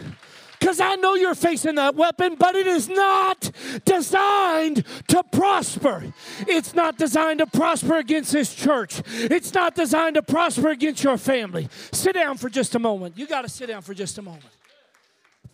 Because 0.58 0.80
I 0.80 0.96
know 0.96 1.14
you're 1.14 1.34
facing 1.34 1.76
that 1.76 1.94
weapon, 1.94 2.34
but 2.34 2.56
it 2.56 2.66
is 2.66 2.88
not 2.88 3.50
designed 3.84 4.84
to 5.08 5.22
prosper. 5.30 6.12
It's 6.40 6.74
not 6.74 6.98
designed 6.98 7.38
to 7.38 7.46
prosper 7.46 7.96
against 7.98 8.32
this 8.32 8.54
church. 8.54 9.00
It's 9.06 9.54
not 9.54 9.76
designed 9.76 10.16
to 10.16 10.22
prosper 10.22 10.68
against 10.70 11.04
your 11.04 11.16
family. 11.16 11.68
Sit 11.92 12.14
down 12.14 12.38
for 12.38 12.48
just 12.48 12.74
a 12.74 12.78
moment. 12.78 13.16
You 13.16 13.26
got 13.26 13.42
to 13.42 13.48
sit 13.48 13.68
down 13.68 13.82
for 13.82 13.94
just 13.94 14.18
a 14.18 14.22
moment. 14.22 14.44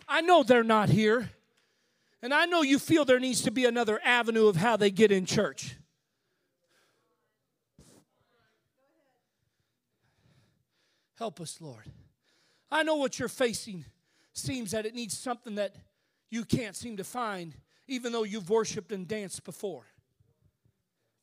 I 0.07 0.21
know 0.21 0.43
they're 0.43 0.63
not 0.63 0.89
here. 0.89 1.29
And 2.25 2.33
I 2.33 2.47
know 2.47 2.63
you 2.63 2.79
feel 2.79 3.05
there 3.05 3.19
needs 3.19 3.43
to 3.43 3.51
be 3.51 3.65
another 3.65 4.01
avenue 4.03 4.47
of 4.47 4.55
how 4.55 4.77
they 4.77 4.89
get 4.89 5.11
in 5.11 5.27
church. 5.27 5.75
Help 11.19 11.39
us, 11.39 11.61
Lord. 11.61 11.83
I 12.71 12.81
know 12.81 12.95
what 12.95 13.19
you're 13.19 13.27
facing 13.27 13.85
seems 14.33 14.71
that 14.71 14.87
it 14.87 14.95
needs 14.95 15.15
something 15.15 15.53
that 15.53 15.75
you 16.31 16.45
can't 16.45 16.75
seem 16.75 16.97
to 16.97 17.03
find, 17.03 17.53
even 17.87 18.11
though 18.11 18.23
you've 18.23 18.49
worshiped 18.49 18.91
and 18.91 19.07
danced 19.07 19.43
before. 19.43 19.85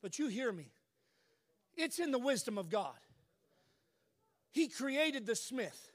But 0.01 0.17
you 0.17 0.29
hear 0.29 0.53
me. 0.53 0.71
It's 1.75 1.99
in 1.99 2.11
the 2.11 2.19
wisdom 2.19 2.57
of 2.57 2.69
God. 2.69 2.95
He 4.51 4.69
created 4.69 5.25
the 5.25 5.35
smith, 5.35 5.91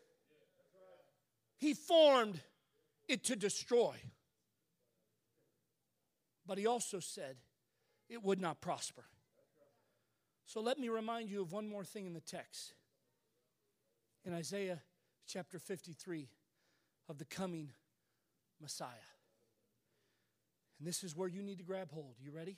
He 1.56 1.72
formed 1.72 2.38
it 3.08 3.24
to 3.24 3.36
destroy 3.36 3.94
but 6.48 6.58
he 6.58 6.66
also 6.66 6.98
said 6.98 7.36
it 8.08 8.24
would 8.24 8.40
not 8.40 8.60
prosper. 8.62 9.04
So 10.46 10.60
let 10.60 10.78
me 10.78 10.88
remind 10.88 11.28
you 11.28 11.42
of 11.42 11.52
one 11.52 11.68
more 11.68 11.84
thing 11.84 12.06
in 12.06 12.14
the 12.14 12.22
text. 12.22 12.72
In 14.24 14.32
Isaiah 14.32 14.80
chapter 15.26 15.58
53 15.58 16.30
of 17.08 17.18
the 17.18 17.26
coming 17.26 17.70
Messiah. 18.60 18.88
And 20.78 20.88
this 20.88 21.04
is 21.04 21.14
where 21.14 21.28
you 21.28 21.42
need 21.42 21.58
to 21.58 21.64
grab 21.64 21.92
hold. 21.92 22.14
You 22.18 22.32
ready? 22.32 22.56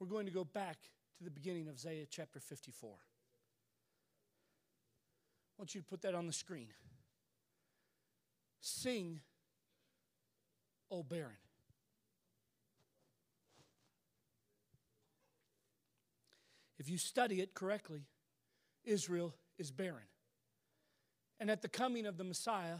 We're 0.00 0.08
going 0.08 0.26
to 0.26 0.32
go 0.32 0.44
back 0.44 0.78
to 1.18 1.24
the 1.24 1.30
beginning 1.30 1.68
of 1.68 1.74
Isaiah 1.74 2.06
chapter 2.10 2.40
54. 2.40 2.90
I 2.90 2.94
want 5.56 5.74
you 5.74 5.80
to 5.82 5.86
put 5.86 6.02
that 6.02 6.16
on 6.16 6.26
the 6.26 6.32
screen. 6.32 6.68
Sing, 8.60 9.20
O 10.90 11.04
barren. 11.04 11.36
If 16.78 16.88
you 16.88 16.98
study 16.98 17.40
it 17.40 17.54
correctly, 17.54 18.06
Israel 18.84 19.34
is 19.58 19.70
barren. 19.70 20.06
And 21.40 21.50
at 21.50 21.62
the 21.62 21.68
coming 21.68 22.06
of 22.06 22.16
the 22.16 22.24
Messiah, 22.24 22.78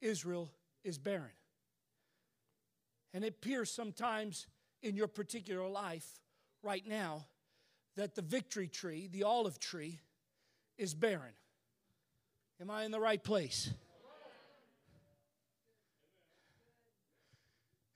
Israel 0.00 0.50
is 0.84 0.98
barren. 0.98 1.30
And 3.12 3.24
it 3.24 3.28
appears 3.28 3.70
sometimes 3.70 4.46
in 4.82 4.96
your 4.96 5.08
particular 5.08 5.68
life 5.68 6.20
right 6.62 6.86
now 6.86 7.26
that 7.96 8.14
the 8.14 8.22
victory 8.22 8.68
tree, 8.68 9.08
the 9.10 9.24
olive 9.24 9.58
tree, 9.58 10.00
is 10.78 10.94
barren. 10.94 11.34
Am 12.60 12.70
I 12.70 12.84
in 12.84 12.90
the 12.90 13.00
right 13.00 13.22
place? 13.22 13.70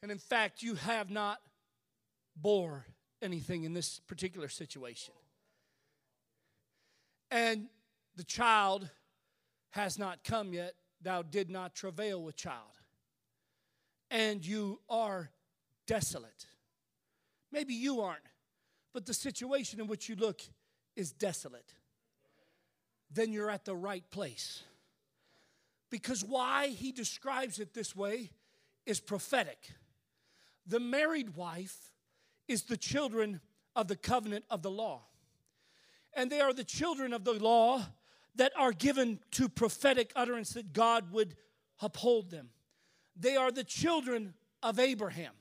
And 0.02 0.10
in 0.10 0.18
fact, 0.18 0.62
you 0.62 0.74
have 0.74 1.08
not 1.08 1.38
bore 2.36 2.84
anything 3.22 3.64
in 3.64 3.72
this 3.72 4.00
particular 4.00 4.48
situation. 4.48 5.14
And 7.30 7.68
the 8.16 8.24
child 8.24 8.88
has 9.70 9.98
not 9.98 10.22
come 10.24 10.52
yet. 10.52 10.74
Thou 11.02 11.22
did 11.22 11.50
not 11.50 11.74
travail 11.74 12.22
with 12.22 12.36
child. 12.36 12.78
And 14.10 14.44
you 14.46 14.80
are 14.88 15.30
desolate. 15.86 16.46
Maybe 17.50 17.74
you 17.74 18.00
aren't, 18.00 18.22
but 18.92 19.06
the 19.06 19.14
situation 19.14 19.80
in 19.80 19.86
which 19.86 20.08
you 20.08 20.16
look 20.16 20.40
is 20.96 21.12
desolate. 21.12 21.74
Then 23.10 23.32
you're 23.32 23.50
at 23.50 23.64
the 23.64 23.76
right 23.76 24.08
place. 24.10 24.62
Because 25.90 26.24
why 26.24 26.68
he 26.68 26.90
describes 26.90 27.58
it 27.58 27.74
this 27.74 27.94
way 27.94 28.30
is 28.86 29.00
prophetic. 29.00 29.70
The 30.66 30.80
married 30.80 31.36
wife 31.36 31.92
is 32.48 32.64
the 32.64 32.76
children 32.76 33.40
of 33.76 33.88
the 33.88 33.96
covenant 33.96 34.44
of 34.50 34.62
the 34.62 34.70
law. 34.70 35.02
And 36.16 36.30
they 36.30 36.40
are 36.40 36.52
the 36.52 36.64
children 36.64 37.12
of 37.12 37.24
the 37.24 37.32
law 37.32 37.82
that 38.36 38.52
are 38.56 38.72
given 38.72 39.20
to 39.32 39.48
prophetic 39.48 40.12
utterance 40.16 40.50
that 40.50 40.72
God 40.72 41.12
would 41.12 41.36
uphold 41.80 42.30
them. 42.30 42.50
They 43.16 43.36
are 43.36 43.50
the 43.50 43.64
children 43.64 44.34
of 44.62 44.78
Abraham. 44.78 45.32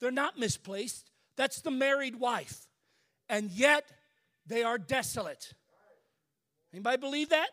They're 0.00 0.10
not 0.10 0.38
misplaced. 0.38 1.10
That's 1.36 1.60
the 1.60 1.70
married 1.70 2.16
wife. 2.16 2.66
And 3.28 3.50
yet 3.50 3.84
they 4.46 4.62
are 4.62 4.78
desolate. 4.78 5.52
Anybody 6.72 6.98
believe 6.98 7.30
that? 7.30 7.50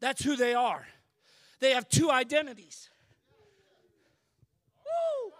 That's 0.00 0.22
who 0.22 0.36
they 0.36 0.54
are. 0.54 0.86
They 1.60 1.72
have 1.72 1.88
two 1.88 2.10
identities. 2.10 2.90
Woo! 4.84 5.32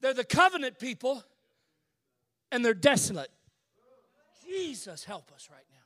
They're 0.00 0.14
the 0.14 0.24
covenant 0.24 0.78
people 0.78 1.22
and 2.50 2.64
they're 2.64 2.74
desolate. 2.74 3.30
Jesus, 4.52 5.04
help 5.04 5.32
us 5.32 5.48
right 5.50 5.64
now. 5.70 5.78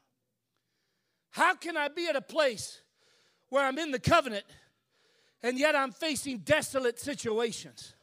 How 1.31 1.55
can 1.55 1.77
I 1.77 1.87
be 1.87 2.09
at 2.09 2.17
a 2.17 2.21
place 2.21 2.81
where 3.49 3.65
I'm 3.65 3.79
in 3.79 3.93
the 3.93 4.01
covenant 4.01 4.45
and 5.43 5.57
yet 5.57 5.77
I'm 5.77 5.93
facing 5.93 6.39
desolate 6.39 6.99
situations? 6.99 7.95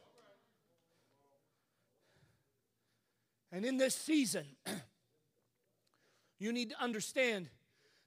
And 3.52 3.66
in 3.66 3.76
this 3.76 3.94
season, 3.94 4.46
you 6.38 6.50
need 6.50 6.70
to 6.70 6.82
understand 6.82 7.50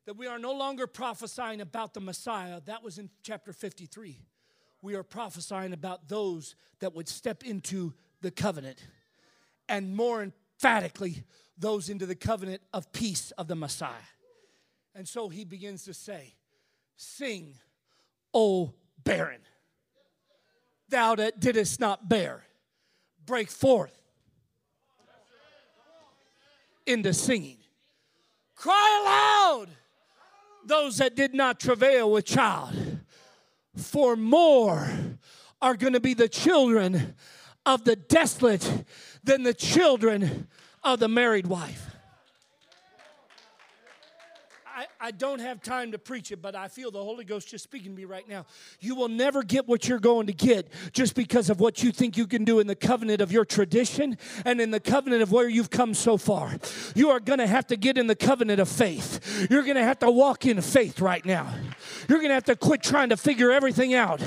that 0.07 0.17
we 0.17 0.25
are 0.25 0.39
no 0.39 0.53
longer 0.53 0.87
prophesying 0.87 1.61
about 1.61 1.93
the 1.93 2.01
Messiah. 2.01 2.59
That 2.65 2.81
was 2.81 2.97
in 2.97 3.11
chapter 3.21 3.53
53. 3.53 4.19
We 4.81 4.95
are 4.95 5.03
prophesying 5.03 5.73
about 5.73 6.09
those 6.09 6.55
that 6.79 6.95
would 6.95 7.07
step 7.07 7.43
into 7.43 7.93
the 8.21 8.31
covenant. 8.31 8.83
And 9.69 9.95
more 9.95 10.23
emphatically, 10.23 11.23
those 11.57 11.89
into 11.89 12.05
the 12.05 12.15
covenant 12.15 12.61
of 12.73 12.91
peace 12.91 13.31
of 13.31 13.47
the 13.47 13.55
Messiah. 13.55 13.93
And 14.95 15.07
so 15.07 15.29
he 15.29 15.43
begins 15.43 15.83
to 15.85 15.93
say, 15.93 16.35
Sing, 16.95 17.53
O 18.33 18.73
barren, 19.03 19.41
thou 20.89 21.15
that 21.15 21.39
didst 21.39 21.79
not 21.79 22.09
bear, 22.09 22.43
break 23.25 23.49
forth 23.49 24.01
into 26.85 27.13
singing. 27.13 27.57
Cry 28.55 29.01
aloud, 29.03 29.69
those 30.65 30.97
that 30.97 31.15
did 31.15 31.33
not 31.33 31.59
travail 31.59 32.11
with 32.11 32.25
child, 32.25 32.73
for 33.75 34.15
more 34.15 34.89
are 35.61 35.75
going 35.75 35.93
to 35.93 35.99
be 35.99 36.13
the 36.13 36.29
children 36.29 37.13
of 37.65 37.83
the 37.83 37.95
desolate 37.95 38.85
than 39.23 39.43
the 39.43 39.53
children 39.53 40.47
of 40.93 40.99
the 40.99 41.07
married 41.07 41.47
wife. 41.47 41.95
I, 44.65 44.85
I 44.99 45.11
don't 45.11 45.39
have 45.39 45.61
time 45.61 45.91
to 45.91 45.99
preach 45.99 46.31
it, 46.31 46.41
but 46.41 46.55
I 46.55 46.67
feel 46.67 46.89
the 46.89 47.03
Holy 47.03 47.23
Ghost 47.23 47.49
just 47.49 47.63
speaking 47.63 47.91
to 47.91 47.97
me 47.97 48.05
right 48.05 48.27
now. 48.27 48.45
You 48.79 48.95
will 48.95 49.09
never 49.09 49.43
get 49.43 49.67
what 49.67 49.87
you're 49.87 49.99
going 49.99 50.27
to 50.27 50.33
get 50.33 50.69
just 50.91 51.13
because 51.13 51.49
of 51.49 51.59
what 51.59 51.83
you 51.83 51.91
think 51.91 52.17
you 52.17 52.25
can 52.25 52.43
do 52.43 52.59
in 52.59 52.67
the 52.67 52.75
covenant 52.75 53.21
of 53.21 53.31
your 53.31 53.45
tradition 53.45 54.17
and 54.43 54.59
in 54.59 54.71
the 54.71 54.79
covenant 54.79 55.21
of 55.21 55.31
where 55.31 55.47
you've 55.47 55.69
come 55.69 55.93
so 55.93 56.17
far. 56.17 56.55
You 56.95 57.11
are 57.11 57.19
going 57.19 57.39
to 57.39 57.47
have 57.47 57.67
to 57.67 57.75
get 57.75 57.97
in 57.97 58.07
the 58.07 58.15
covenant 58.15 58.59
of 58.59 58.69
faith. 58.69 59.47
You're 59.51 59.63
going 59.63 59.75
to 59.75 59.83
have 59.83 59.99
to 59.99 60.09
walk 60.09 60.45
in 60.45 60.59
faith 60.61 60.99
right 60.99 61.23
now. 61.25 61.53
You're 62.09 62.19
going 62.19 62.29
to 62.29 62.35
have 62.35 62.45
to 62.45 62.55
quit 62.55 62.81
trying 62.81 63.09
to 63.09 63.17
figure 63.17 63.51
everything 63.51 63.93
out. 63.93 64.19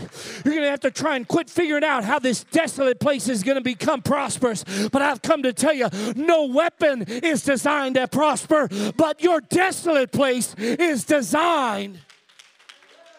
You're 0.44 0.54
going 0.54 0.64
to 0.64 0.70
have 0.70 0.80
to 0.80 0.90
try 0.90 1.16
and 1.16 1.26
quit 1.26 1.50
figuring 1.50 1.84
out 1.84 2.04
how 2.04 2.18
this 2.20 2.44
desolate 2.44 3.00
place 3.00 3.28
is 3.28 3.42
going 3.42 3.56
to 3.56 3.64
become 3.64 4.02
prosperous. 4.02 4.64
But 4.92 5.02
I've 5.02 5.22
come 5.22 5.42
to 5.42 5.52
tell 5.52 5.74
you 5.74 5.88
no 6.14 6.46
weapon 6.46 7.02
is 7.02 7.42
designed 7.42 7.96
to 7.96 8.06
prosper, 8.06 8.68
but 8.96 9.22
your 9.22 9.40
desolate 9.40 10.12
place 10.12 10.54
is 10.78 11.04
designed 11.04 11.98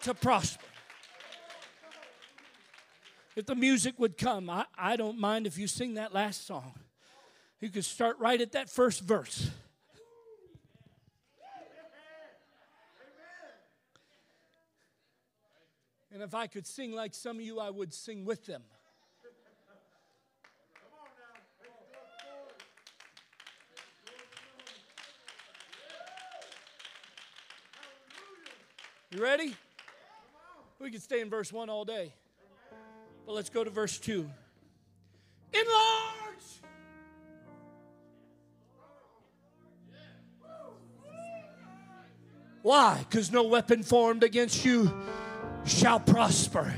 to 0.02 0.14
prosper. 0.14 0.64
If 3.34 3.46
the 3.46 3.54
music 3.54 3.98
would 3.98 4.18
come, 4.18 4.50
I, 4.50 4.66
I 4.76 4.96
don't 4.96 5.18
mind 5.18 5.46
if 5.46 5.56
you 5.56 5.66
sing 5.66 5.94
that 5.94 6.12
last 6.12 6.46
song. 6.46 6.74
You 7.60 7.70
could 7.70 7.84
start 7.84 8.18
right 8.18 8.40
at 8.40 8.52
that 8.52 8.68
first 8.68 9.00
verse. 9.02 9.50
And 16.12 16.22
if 16.22 16.34
I 16.34 16.46
could 16.46 16.66
sing 16.66 16.92
like 16.92 17.14
some 17.14 17.38
of 17.38 17.42
you, 17.42 17.58
I 17.58 17.70
would 17.70 17.94
sing 17.94 18.24
with 18.26 18.44
them. 18.44 18.62
You 29.12 29.22
ready? 29.22 29.54
We 30.80 30.90
could 30.90 31.02
stay 31.02 31.20
in 31.20 31.28
verse 31.28 31.52
1 31.52 31.68
all 31.68 31.84
day. 31.84 32.14
But 33.26 33.32
let's 33.32 33.50
go 33.50 33.62
to 33.62 33.68
verse 33.68 33.98
2. 33.98 34.26
Enlarge! 35.52 35.66
Why? 42.62 43.04
Because 43.08 43.30
no 43.30 43.42
weapon 43.42 43.82
formed 43.82 44.24
against 44.24 44.64
you 44.64 44.90
shall 45.66 46.00
prosper. 46.00 46.72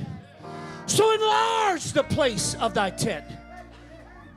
So 0.87 1.15
enlarge 1.15 1.93
the 1.93 2.03
place 2.03 2.57
of 2.57 2.75
thy 2.75 2.91
tent. 2.91 3.27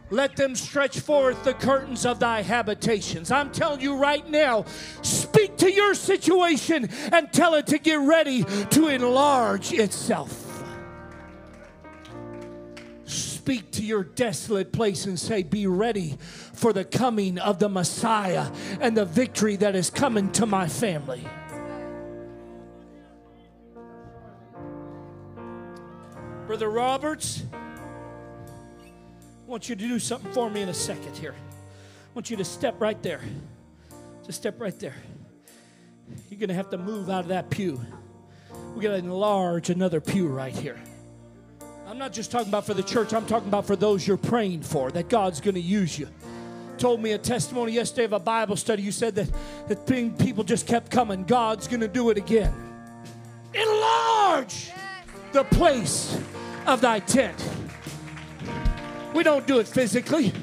Let 0.10 0.38
them 0.38 0.56
stretch 0.56 1.00
forth 1.00 1.44
the 1.44 1.54
curtains 1.54 2.06
of 2.06 2.20
thy 2.20 2.42
habitations. 2.42 3.30
I'm 3.30 3.52
telling 3.52 3.82
you 3.82 3.98
right 3.98 4.28
now, 4.30 4.64
speak 5.02 5.58
to 5.58 5.72
your 5.72 5.96
situation 5.96 6.90
and 7.12 7.32
tell 7.34 7.56
it 7.56 7.68
to 7.68 7.78
get 7.78 8.00
ready 8.00 8.44
to 8.44 8.88
enlarge 8.88 9.74
itself. 9.74 10.44
Speak 13.04 13.72
to 13.72 13.84
your 13.84 14.04
desolate 14.04 14.72
place 14.72 15.06
and 15.06 15.20
say, 15.20 15.44
Be 15.44 15.68
ready 15.68 16.18
for 16.54 16.74
the 16.74 16.86
coming 16.86 17.38
of 17.40 17.60
the 17.60 17.70
Messiah 17.70 18.52
and 18.80 18.96
the 18.96 19.06
victory 19.06 19.56
that 19.58 19.76
is 19.76 19.90
coming 19.90 20.32
to 20.34 20.46
my 20.46 20.68
family. 20.68 21.26
Brother 26.46 26.70
Roberts, 26.70 27.44
I 29.48 29.50
want 29.50 29.70
you 29.70 29.78
to 29.78 29.88
do 29.88 29.98
something 29.98 30.30
for 30.34 30.50
me 30.50 30.62
in 30.62 30.68
a 30.68 30.74
second 30.74 31.16
here. 31.16 31.34
I 31.34 32.14
want 32.14 32.30
you 32.30 32.36
to 32.36 32.44
step 32.44 32.76
right 32.82 33.02
there. 33.02 33.22
Just 34.26 34.40
step 34.40 34.60
right 34.60 34.78
there. 34.78 34.96
You're 36.30 36.38
going 36.38 36.50
to 36.50 36.54
have 36.54 36.70
to 36.72 36.78
move 36.78 37.10
out 37.10 37.22
of 37.22 37.30
that 37.30 37.50
pew. 37.50 37.80
We're 38.76 38.82
going 38.82 39.02
to 39.02 39.08
enlarge 39.08 39.70
another 39.70 40.02
pew 40.02 40.28
right 40.28 40.54
here. 40.54 40.78
I'm 41.88 41.98
not 41.98 42.12
just 42.12 42.30
talking 42.30 42.50
about 42.50 42.66
for 42.66 42.74
the 42.74 42.84
church, 42.84 43.14
I'm 43.14 43.26
talking 43.26 43.48
about 43.48 43.66
for 43.66 43.78
those 43.78 44.06
you're 44.06 44.18
praying 44.18 44.64
for, 44.64 44.92
that 44.92 45.08
God's 45.08 45.40
going 45.40 45.56
to 45.56 45.62
use 45.62 45.98
you. 45.98 46.10
Told 46.78 47.02
me 47.02 47.14
a 47.14 47.18
testimony 47.18 47.72
yesterday 47.72 48.04
of 48.04 48.12
a 48.12 48.20
Bible 48.20 48.58
study. 48.58 48.84
You 48.84 48.92
said 48.92 49.16
that, 49.16 49.30
that 49.70 50.18
people 50.20 50.44
just 50.44 50.68
kept 50.68 50.92
coming. 50.92 51.24
God's 51.24 51.70
going 51.70 51.80
to 51.80 51.88
do 51.88 52.10
it 52.10 52.18
again. 52.18 52.54
Enlarge 53.54 54.72
the 55.32 55.46
place 55.46 56.20
of 56.66 56.82
thy 56.82 57.00
tent. 57.00 57.42
We 59.14 59.24
don't 59.24 59.48
do 59.48 59.60
it 59.60 59.68
physically. 59.68 60.34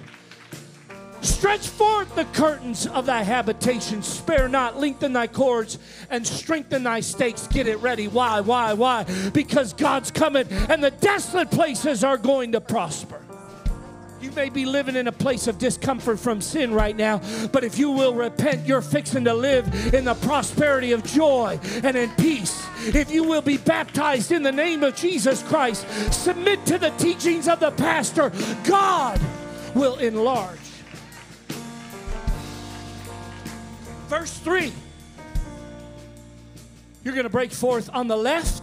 Stretch 1.20 1.68
forth 1.68 2.14
the 2.16 2.26
curtains 2.26 2.86
of 2.86 3.06
thy 3.06 3.22
habitation. 3.22 4.02
Spare 4.02 4.46
not, 4.46 4.78
lengthen 4.78 5.14
thy 5.14 5.26
cords, 5.26 5.78
and 6.10 6.26
strengthen 6.26 6.82
thy 6.82 7.00
stakes. 7.00 7.46
Get 7.46 7.66
it 7.66 7.78
ready. 7.78 8.08
Why, 8.08 8.40
why, 8.40 8.74
why? 8.74 9.04
Because 9.32 9.72
God's 9.72 10.10
coming, 10.10 10.46
and 10.68 10.84
the 10.84 10.90
desolate 10.90 11.50
places 11.50 12.04
are 12.04 12.18
going 12.18 12.52
to 12.52 12.60
prosper. 12.60 13.23
You 14.24 14.32
may 14.32 14.48
be 14.48 14.64
living 14.64 14.96
in 14.96 15.06
a 15.06 15.12
place 15.12 15.48
of 15.48 15.58
discomfort 15.58 16.18
from 16.18 16.40
sin 16.40 16.72
right 16.72 16.96
now, 16.96 17.20
but 17.52 17.62
if 17.62 17.78
you 17.78 17.90
will 17.90 18.14
repent, 18.14 18.66
you're 18.66 18.80
fixing 18.80 19.26
to 19.26 19.34
live 19.34 19.92
in 19.92 20.06
the 20.06 20.14
prosperity 20.14 20.92
of 20.92 21.04
joy 21.04 21.60
and 21.82 21.94
in 21.94 22.08
peace. 22.12 22.66
If 22.86 23.10
you 23.10 23.24
will 23.24 23.42
be 23.42 23.58
baptized 23.58 24.32
in 24.32 24.42
the 24.42 24.50
name 24.50 24.82
of 24.82 24.96
Jesus 24.96 25.42
Christ, 25.42 25.86
submit 26.10 26.64
to 26.64 26.78
the 26.78 26.88
teachings 26.92 27.48
of 27.48 27.60
the 27.60 27.72
pastor, 27.72 28.32
God 28.66 29.20
will 29.74 29.96
enlarge. 29.98 30.58
Verse 34.08 34.32
3 34.38 34.72
you're 37.02 37.12
going 37.12 37.24
to 37.24 37.30
break 37.30 37.52
forth 37.52 37.90
on 37.92 38.08
the 38.08 38.16
left, 38.16 38.62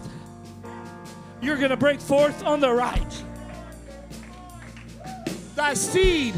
you're 1.40 1.58
going 1.58 1.70
to 1.70 1.76
break 1.76 2.00
forth 2.00 2.44
on 2.44 2.58
the 2.58 2.72
right. 2.72 3.21
Thy 5.54 5.74
seed 5.74 6.34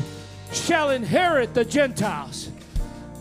shall 0.53 0.91
inherit 0.91 1.55
the 1.55 1.65
Gentiles. 1.65 2.51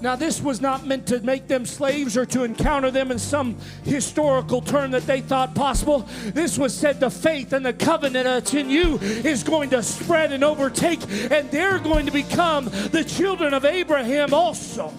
Now, 0.02 0.18
this 0.18 0.42
was 0.42 0.60
not 0.60 0.86
meant 0.86 1.08
to 1.08 1.22
make 1.22 1.48
them 1.48 1.66
slaves 1.66 2.18
or 2.18 2.26
to 2.26 2.44
encounter 2.44 2.92
them 2.92 3.10
in 3.10 3.18
some 3.18 3.56
historical 3.86 4.60
term 4.60 4.92
that 4.92 5.08
they 5.08 5.22
thought 5.22 5.56
possible. 5.56 6.10
This 6.26 6.58
was 6.58 6.76
said 6.76 7.00
the 7.00 7.10
faith 7.10 7.54
and 7.54 7.66
the 7.66 7.72
covenant 7.72 8.26
that's 8.26 8.54
in 8.54 8.70
you 8.70 8.98
is 9.00 9.44
going 9.44 9.70
to 9.70 9.82
spread 9.82 10.34
and 10.34 10.44
overtake, 10.44 11.00
and 11.32 11.50
they're 11.52 11.80
going 11.80 12.06
to 12.06 12.12
become 12.12 12.66
the 12.66 13.06
children 13.08 13.54
of 13.54 13.64
Abraham 13.64 14.34
also. 14.34 14.94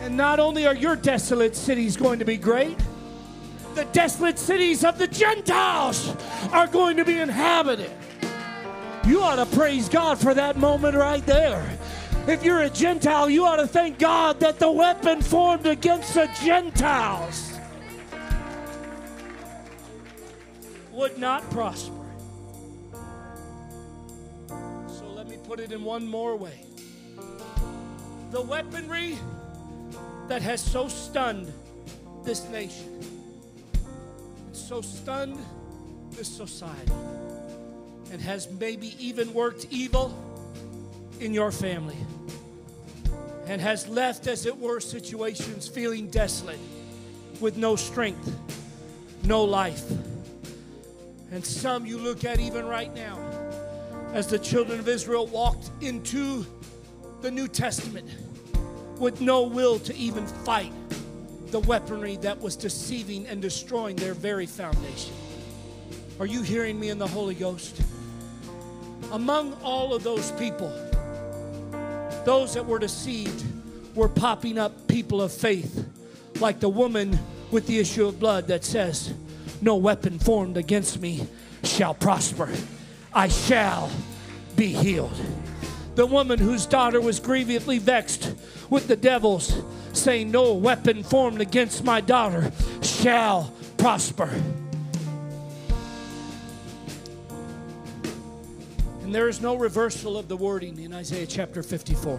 And 0.00 0.16
not 0.16 0.40
only 0.40 0.66
are 0.66 0.74
your 0.74 0.96
desolate 0.96 1.54
cities 1.54 1.94
going 1.94 2.20
to 2.20 2.24
be 2.24 2.38
great, 2.38 2.78
the 3.74 3.84
desolate 3.92 4.38
cities 4.38 4.84
of 4.84 4.98
the 4.98 5.06
Gentiles 5.06 6.14
are 6.52 6.66
going 6.66 6.96
to 6.96 7.04
be 7.04 7.18
inhabited. 7.18 7.90
You 9.06 9.22
ought 9.22 9.36
to 9.36 9.46
praise 9.46 9.88
God 9.88 10.18
for 10.18 10.34
that 10.34 10.56
moment 10.56 10.96
right 10.96 11.24
there. 11.26 11.78
If 12.26 12.44
you're 12.44 12.60
a 12.60 12.70
Gentile, 12.70 13.30
you 13.30 13.46
ought 13.46 13.56
to 13.56 13.66
thank 13.66 13.98
God 13.98 14.40
that 14.40 14.58
the 14.58 14.70
weapon 14.70 15.22
formed 15.22 15.66
against 15.66 16.14
the 16.14 16.28
Gentiles 16.42 17.58
would 20.92 21.18
not 21.18 21.48
prosper. 21.50 21.94
So 24.48 25.06
let 25.14 25.28
me 25.28 25.38
put 25.44 25.60
it 25.60 25.72
in 25.72 25.82
one 25.82 26.06
more 26.06 26.36
way. 26.36 26.64
The 28.32 28.42
weaponry 28.42 29.16
that 30.28 30.42
has 30.42 30.60
so 30.60 30.88
stunned 30.88 31.52
this 32.22 32.46
nation, 32.50 33.19
so 34.70 34.80
stunned 34.80 35.36
this 36.12 36.28
society, 36.28 36.92
and 38.12 38.20
has 38.20 38.48
maybe 38.60 38.94
even 39.04 39.34
worked 39.34 39.66
evil 39.68 40.14
in 41.18 41.34
your 41.34 41.50
family, 41.50 41.96
and 43.48 43.60
has 43.60 43.88
left, 43.88 44.28
as 44.28 44.46
it 44.46 44.56
were, 44.56 44.78
situations 44.78 45.66
feeling 45.66 46.06
desolate 46.06 46.60
with 47.40 47.56
no 47.56 47.74
strength, 47.74 48.32
no 49.24 49.42
life. 49.42 49.90
And 51.32 51.44
some 51.44 51.84
you 51.84 51.98
look 51.98 52.24
at 52.24 52.38
even 52.38 52.64
right 52.64 52.94
now, 52.94 53.18
as 54.12 54.28
the 54.28 54.38
children 54.38 54.78
of 54.78 54.86
Israel 54.86 55.26
walked 55.26 55.68
into 55.80 56.46
the 57.22 57.30
New 57.32 57.48
Testament 57.48 58.08
with 59.00 59.20
no 59.20 59.42
will 59.42 59.80
to 59.80 59.96
even 59.96 60.28
fight 60.28 60.72
the 61.50 61.60
weaponry 61.60 62.16
that 62.16 62.40
was 62.40 62.56
deceiving 62.56 63.26
and 63.26 63.42
destroying 63.42 63.96
their 63.96 64.14
very 64.14 64.46
foundation. 64.46 65.14
Are 66.18 66.26
you 66.26 66.42
hearing 66.42 66.78
me 66.78 66.90
in 66.90 66.98
the 66.98 67.06
Holy 67.06 67.34
Ghost? 67.34 67.80
Among 69.12 69.54
all 69.62 69.94
of 69.94 70.02
those 70.02 70.30
people, 70.32 70.68
those 72.24 72.54
that 72.54 72.64
were 72.66 72.78
deceived 72.78 73.44
were 73.94 74.08
popping 74.08 74.58
up 74.58 74.86
people 74.86 75.20
of 75.20 75.32
faith, 75.32 75.86
like 76.40 76.60
the 76.60 76.68
woman 76.68 77.18
with 77.50 77.66
the 77.66 77.78
issue 77.78 78.06
of 78.06 78.20
blood 78.20 78.46
that 78.48 78.64
says, 78.64 79.12
No 79.60 79.76
weapon 79.76 80.18
formed 80.18 80.56
against 80.56 81.00
me 81.00 81.26
shall 81.64 81.94
prosper. 81.94 82.48
I 83.12 83.28
shall 83.28 83.90
be 84.56 84.68
healed. 84.68 85.18
The 86.00 86.06
woman 86.06 86.38
whose 86.38 86.64
daughter 86.64 86.98
was 86.98 87.20
grievously 87.20 87.76
vexed 87.76 88.34
with 88.70 88.88
the 88.88 88.96
devils, 88.96 89.54
saying, 89.92 90.30
No 90.30 90.54
weapon 90.54 91.02
formed 91.02 91.42
against 91.42 91.84
my 91.84 92.00
daughter 92.00 92.50
shall 92.80 93.52
prosper. 93.76 94.30
And 99.02 99.14
there 99.14 99.28
is 99.28 99.42
no 99.42 99.56
reversal 99.56 100.16
of 100.16 100.26
the 100.26 100.38
wording 100.38 100.80
in 100.80 100.94
Isaiah 100.94 101.26
chapter 101.26 101.62
54. 101.62 102.18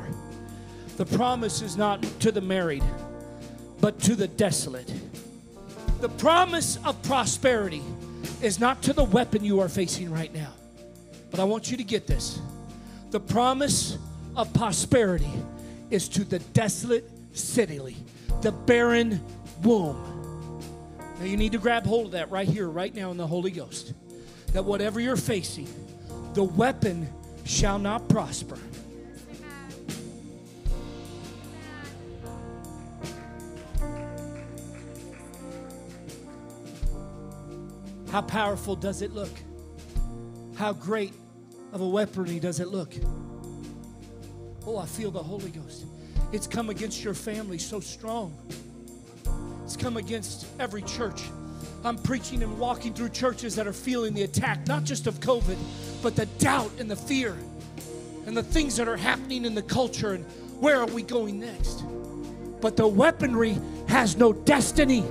The 0.97 1.05
promise 1.07 1.63
is 1.63 1.75
not 1.75 2.03
to 2.19 2.31
the 2.31 2.39
married, 2.39 2.83
but 3.79 3.99
to 4.01 4.15
the 4.15 4.27
desolate. 4.27 4.93
The 6.01 6.09
promise 6.09 6.77
of 6.85 7.01
prosperity 7.01 7.81
is 8.43 8.59
not 8.59 8.83
to 8.83 8.93
the 8.93 9.05
weapon 9.05 9.43
you 9.43 9.59
are 9.59 9.69
facing 9.69 10.11
right 10.11 10.31
now. 10.31 10.53
But 11.31 11.39
I 11.39 11.45
want 11.45 11.71
you 11.71 11.77
to 11.77 11.83
get 11.83 12.05
this. 12.05 12.39
The 13.11 13.19
promise 13.19 13.97
of 14.37 14.53
prosperity 14.53 15.33
is 15.89 16.07
to 16.09 16.23
the 16.23 16.39
desolate 16.39 17.09
city, 17.33 17.97
the 18.41 18.53
barren 18.53 19.21
womb. 19.61 20.61
Now 21.19 21.25
you 21.25 21.35
need 21.35 21.51
to 21.51 21.57
grab 21.57 21.85
hold 21.85 22.05
of 22.05 22.11
that 22.13 22.31
right 22.31 22.47
here, 22.47 22.69
right 22.69 22.95
now 22.95 23.11
in 23.11 23.17
the 23.17 23.27
Holy 23.27 23.51
Ghost. 23.51 23.93
That 24.53 24.63
whatever 24.63 25.01
you're 25.01 25.17
facing, 25.17 25.67
the 26.33 26.43
weapon 26.43 27.09
shall 27.43 27.79
not 27.79 28.07
prosper. 28.07 28.57
How 38.09 38.21
powerful 38.21 38.77
does 38.77 39.01
it 39.01 39.11
look? 39.11 39.31
How 40.55 40.71
great 40.71 41.13
of 41.71 41.81
a 41.81 41.87
weaponry 41.87 42.39
does 42.39 42.59
it 42.59 42.67
look? 42.67 42.93
Oh, 44.65 44.77
I 44.77 44.85
feel 44.85 45.11
the 45.11 45.23
Holy 45.23 45.49
Ghost. 45.49 45.85
It's 46.31 46.47
come 46.47 46.69
against 46.69 47.03
your 47.03 47.13
family 47.13 47.57
so 47.57 47.79
strong. 47.79 48.37
It's 49.63 49.75
come 49.75 49.97
against 49.97 50.47
every 50.59 50.81
church. 50.83 51.21
I'm 51.83 51.97
preaching 51.97 52.43
and 52.43 52.59
walking 52.59 52.93
through 52.93 53.09
churches 53.09 53.55
that 53.55 53.67
are 53.67 53.73
feeling 53.73 54.13
the 54.13 54.23
attack, 54.23 54.67
not 54.67 54.83
just 54.83 55.07
of 55.07 55.19
COVID, 55.19 55.57
but 56.03 56.15
the 56.15 56.25
doubt 56.37 56.71
and 56.77 56.89
the 56.89 56.95
fear 56.95 57.35
and 58.25 58.37
the 58.37 58.43
things 58.43 58.75
that 58.75 58.87
are 58.87 58.97
happening 58.97 59.45
in 59.45 59.55
the 59.55 59.63
culture 59.63 60.13
and 60.13 60.25
where 60.59 60.79
are 60.79 60.87
we 60.87 61.01
going 61.01 61.39
next. 61.39 61.83
But 62.61 62.77
the 62.77 62.87
weaponry 62.87 63.57
has 63.87 64.15
no 64.15 64.31
destiny. 64.31 65.01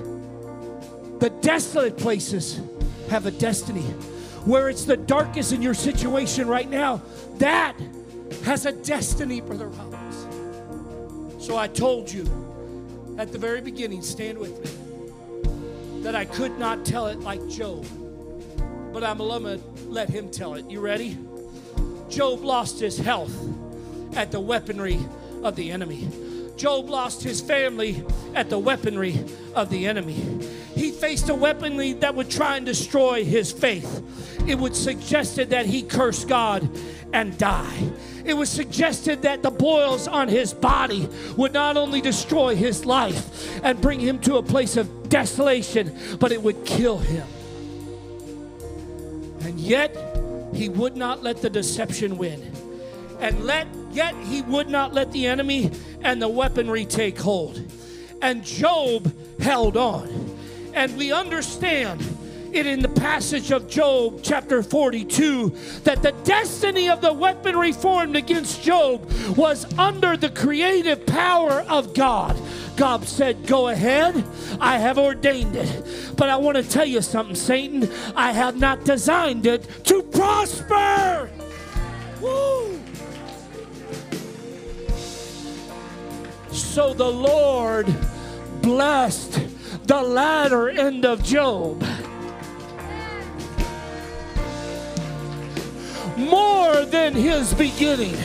The 1.19 1.31
desolate 1.41 1.99
places 1.99 2.61
have 3.09 3.27
a 3.27 3.33
destiny. 3.33 3.85
Where 4.45 4.69
it's 4.69 4.85
the 4.85 4.97
darkest 4.97 5.53
in 5.53 5.63
your 5.63 5.75
situation 5.75 6.49
right 6.49 6.69
now, 6.69 7.03
that 7.39 7.77
has 8.45 8.67
a 8.67 8.73
destiny, 8.73 9.41
Brother 9.41 9.69
Robbins. 9.69 11.45
So 11.45 11.57
I 11.57 11.69
told 11.69 12.11
you 12.11 12.25
at 13.19 13.33
the 13.33 13.39
very 13.39 13.61
beginning, 13.61 14.03
stand 14.03 14.39
with 14.39 14.59
me, 14.65 16.03
that 16.03 16.15
I 16.15 16.25
could 16.25 16.59
not 16.59 16.87
tell 16.87 17.07
it 17.09 17.21
like 17.21 17.47
Job, 17.49 17.87
but 18.93 19.05
I'm 19.05 19.19
going 19.19 19.43
to 19.43 19.61
let 19.87 20.09
him 20.09 20.31
tell 20.31 20.55
it. 20.55 20.71
You 20.71 20.81
ready? 20.81 21.19
Job 22.09 22.43
lost 22.43 22.81
his 22.81 22.97
health 22.99 23.37
at 24.17 24.33
the 24.33 24.41
weaponry 24.41 24.99
of 25.43 25.55
the 25.57 25.71
enemy. 25.71 26.09
Job 26.57 26.89
lost 26.91 27.23
his 27.23 27.41
family 27.41 28.03
at 28.35 28.51
the 28.51 28.59
weaponry 28.59 29.23
of 29.55 29.71
the 29.71 29.87
enemy. 29.87 30.15
He 30.75 30.91
faced 30.91 31.29
a 31.29 31.35
weaponry 31.35 31.95
that 31.95 32.15
would 32.15 32.31
try 32.31 32.57
and 32.57 32.67
destroy 32.67 33.25
his 33.25 33.53
faith. 33.53 34.30
It 34.47 34.59
would 34.59 34.75
suggested 34.75 35.51
that 35.51 35.67
he 35.67 35.83
curse 35.83 36.25
God 36.25 36.69
and 37.13 37.37
die. 37.39 37.91
It 38.25 38.35
was 38.35 38.49
suggested 38.49 39.23
that 39.23 39.43
the 39.43 39.51
boils 39.51 40.07
on 40.07 40.29
his 40.29 40.53
body 40.53 41.09
would 41.37 41.53
not 41.53 41.77
only 41.77 42.01
destroy 42.01 42.55
his 42.55 42.85
life 42.85 43.65
and 43.65 43.81
bring 43.81 44.01
him 44.01 44.19
to 44.21 44.37
a 44.37 44.43
place 44.43 44.77
of 44.77 45.09
desolation, 45.09 45.97
but 46.19 46.33
it 46.33 46.43
would 46.43 46.65
kill 46.65 46.99
him. 46.99 47.27
And 49.41 49.59
yet, 49.59 49.97
he 50.55 50.69
would 50.69 50.97
not 50.97 51.23
let 51.23 51.43
the 51.43 51.51
deception 51.51 52.19
win. 52.19 52.53
And 53.21 53.45
let 53.45 53.67
yet 53.93 54.15
he 54.25 54.43
would 54.43 54.69
not 54.69 54.95
let 54.95 55.13
the 55.13 55.27
enemy 55.27 55.71
and 56.03 56.21
the 56.21 56.29
weaponry 56.29 56.85
take 56.85 57.19
hold. 57.19 57.61
And 58.23 58.45
Job 58.45 59.13
held 59.41 59.77
on. 59.77 60.37
And 60.75 60.97
we 60.97 61.13
understand 61.13 62.01
it 62.55 62.67
in 62.67 62.81
the 62.81 62.89
passage 62.89 63.51
of 63.51 63.69
Job, 63.69 64.21
chapter 64.23 64.63
42, 64.63 65.51
that 65.85 66.03
the 66.03 66.13
destiny 66.25 66.89
of 66.89 67.01
the 67.01 67.13
weaponry 67.13 67.73
formed 67.73 68.17
against 68.17 68.63
Job 68.63 69.11
was 69.37 69.67
under 69.79 70.17
the 70.17 70.31
creative 70.31 71.07
power 71.07 71.65
of 71.69 71.95
God. 71.95 72.41
God 72.77 73.05
said, 73.05 73.47
Go 73.47 73.69
ahead, 73.69 74.25
I 74.61 74.79
have 74.79 74.99
ordained 74.99 75.57
it. 75.57 76.17
But 76.17 76.29
I 76.29 76.37
want 76.37 76.57
to 76.57 76.63
tell 76.63 76.87
you 76.87 77.03
something, 77.03 77.37
Satan. 77.37 77.91
I 78.17 78.33
have 78.33 78.57
not 78.57 78.85
designed 78.85 79.47
it 79.47 79.85
to 79.85 80.03
prosper. 80.03 81.31
Woo! 82.21 82.81
So 86.51 86.95
the 86.95 87.11
Lord 87.11 87.87
blessed 88.63 89.41
the 89.87 90.03
latter 90.03 90.69
end 90.69 91.05
of 91.05 91.23
Job. 91.25 91.83
More 96.29 96.85
than 96.85 97.15
his 97.15 97.55
beginning. 97.55 98.17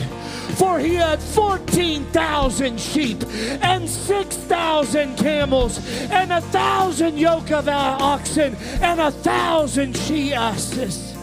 For 0.56 0.78
he 0.78 0.94
had 0.94 1.20
14,000 1.20 2.80
sheep 2.80 3.22
and 3.62 3.88
6,000 3.88 5.16
camels 5.16 5.78
and 6.10 6.32
a 6.32 6.40
thousand 6.40 7.18
yoke 7.18 7.50
of 7.50 7.68
oxen 7.68 8.54
and 8.80 9.00
a 9.00 9.10
thousand 9.10 9.96
she 9.96 10.32
asses. 10.32 11.14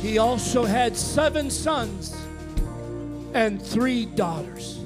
He 0.00 0.18
also 0.18 0.64
had 0.64 0.96
seven 0.96 1.50
sons 1.50 2.16
and 3.34 3.60
three 3.60 4.06
daughters. 4.06 4.78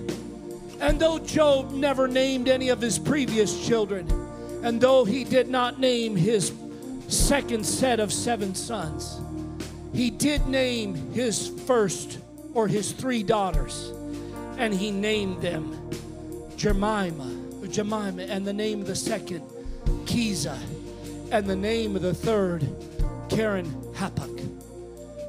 And 0.81 0.99
though 0.99 1.19
Job 1.19 1.71
never 1.71 2.09
named 2.09 2.49
any 2.49 2.71
of 2.71 2.81
his 2.81 2.99
previous 2.99 3.67
children, 3.67 4.11
and 4.65 4.81
though 4.81 5.05
he 5.05 5.23
did 5.23 5.49
not 5.49 5.79
name 5.79 6.17
his 6.17 6.53
second 7.09 7.65
set 7.65 8.01
of 8.01 8.13
seven 8.13 8.55
sons, 8.55 9.21
he 9.93 10.11
did 10.11 10.47
name 10.47 10.95
his 11.13 11.49
first 11.67 12.19
or 12.55 12.69
his 12.69 12.93
three 12.93 13.23
daughters, 13.23 13.93
and 14.59 14.73
he 14.73 14.91
named 14.91 15.43
them 15.43 15.79
Jemima, 16.57 17.67
Jemima, 17.69 18.23
and 18.23 18.47
the 18.47 18.53
name 18.53 18.81
of 18.81 18.87
the 18.87 18.97
second, 18.97 19.43
Kiza, 20.05 20.59
and 21.31 21.47
the 21.47 21.57
name 21.57 21.97
of 21.97 22.03
the 22.03 22.15
third, 22.15 22.67
Karen 23.29 23.67
Hapuk. 23.95 24.39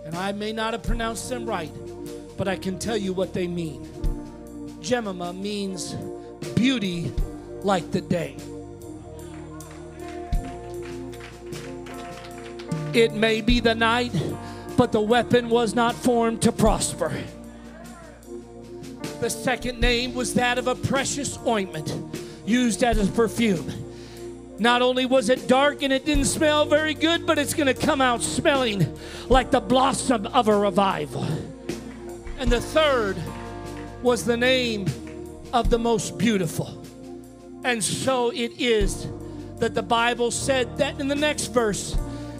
And 0.06 0.16
I 0.16 0.32
may 0.32 0.52
not 0.52 0.74
have 0.74 0.84
pronounced 0.84 1.30
them 1.30 1.46
right, 1.46 1.72
but 2.38 2.48
I 2.48 2.56
can 2.56 2.78
tell 2.78 2.98
you 2.98 3.14
what 3.14 3.34
they 3.34 3.48
mean. 3.48 3.88
Jemima 4.82 5.34
means 5.34 5.94
beauty 6.56 7.12
like 7.64 7.92
the 7.92 8.02
day. 8.02 8.36
It 12.94 13.14
may 13.14 13.42
be 13.42 13.60
the 13.60 13.74
night, 13.74 14.14
but 14.78 14.92
the 14.92 15.02
weapon 15.02 15.50
was 15.50 15.76
not 15.76 15.96
formed 15.96 16.42
to 16.44 16.52
prosper. 16.52 17.12
The 19.22 19.30
second 19.30 19.80
name 19.80 20.14
was 20.14 20.34
that 20.34 20.58
of 20.58 20.68
a 20.68 20.76
precious 20.76 21.38
ointment 21.48 21.96
used 22.46 22.84
as 22.84 22.98
a 22.98 23.12
perfume. 23.12 23.72
Not 24.60 24.82
only 24.82 25.06
was 25.06 25.30
it 25.30 25.48
dark 25.48 25.82
and 25.82 25.92
it 25.92 26.06
didn't 26.06 26.26
smell 26.26 26.66
very 26.66 26.94
good, 26.94 27.26
but 27.26 27.38
it's 27.38 27.54
going 27.54 27.68
to 27.68 27.74
come 27.74 28.02
out 28.02 28.22
smelling 28.22 28.98
like 29.30 29.52
the 29.52 29.62
blossom 29.62 30.28
of 30.28 30.48
a 30.48 30.56
revival. 30.56 31.26
And 32.38 32.52
the 32.52 32.62
third 32.62 33.18
was 34.02 34.26
the 34.26 34.38
name 34.38 34.86
of 35.54 35.70
the 35.70 35.80
most 35.80 36.18
beautiful. 36.18 36.84
And 37.64 37.84
so 37.84 38.32
it 38.32 38.60
is 38.60 39.08
that 39.60 39.74
the 39.74 39.84
Bible 39.84 40.32
said 40.32 40.78
that 40.78 41.00
in 41.00 41.08
the 41.08 41.16
next 41.16 41.48
verse, 41.48 41.96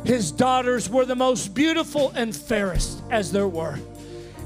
his 0.06 0.32
daughters 0.32 0.90
were 0.90 1.06
the 1.06 1.16
most 1.16 1.54
beautiful 1.54 2.12
and 2.16 2.36
fairest 2.36 3.02
as 3.10 3.32
there 3.32 3.48
were. 3.48 3.80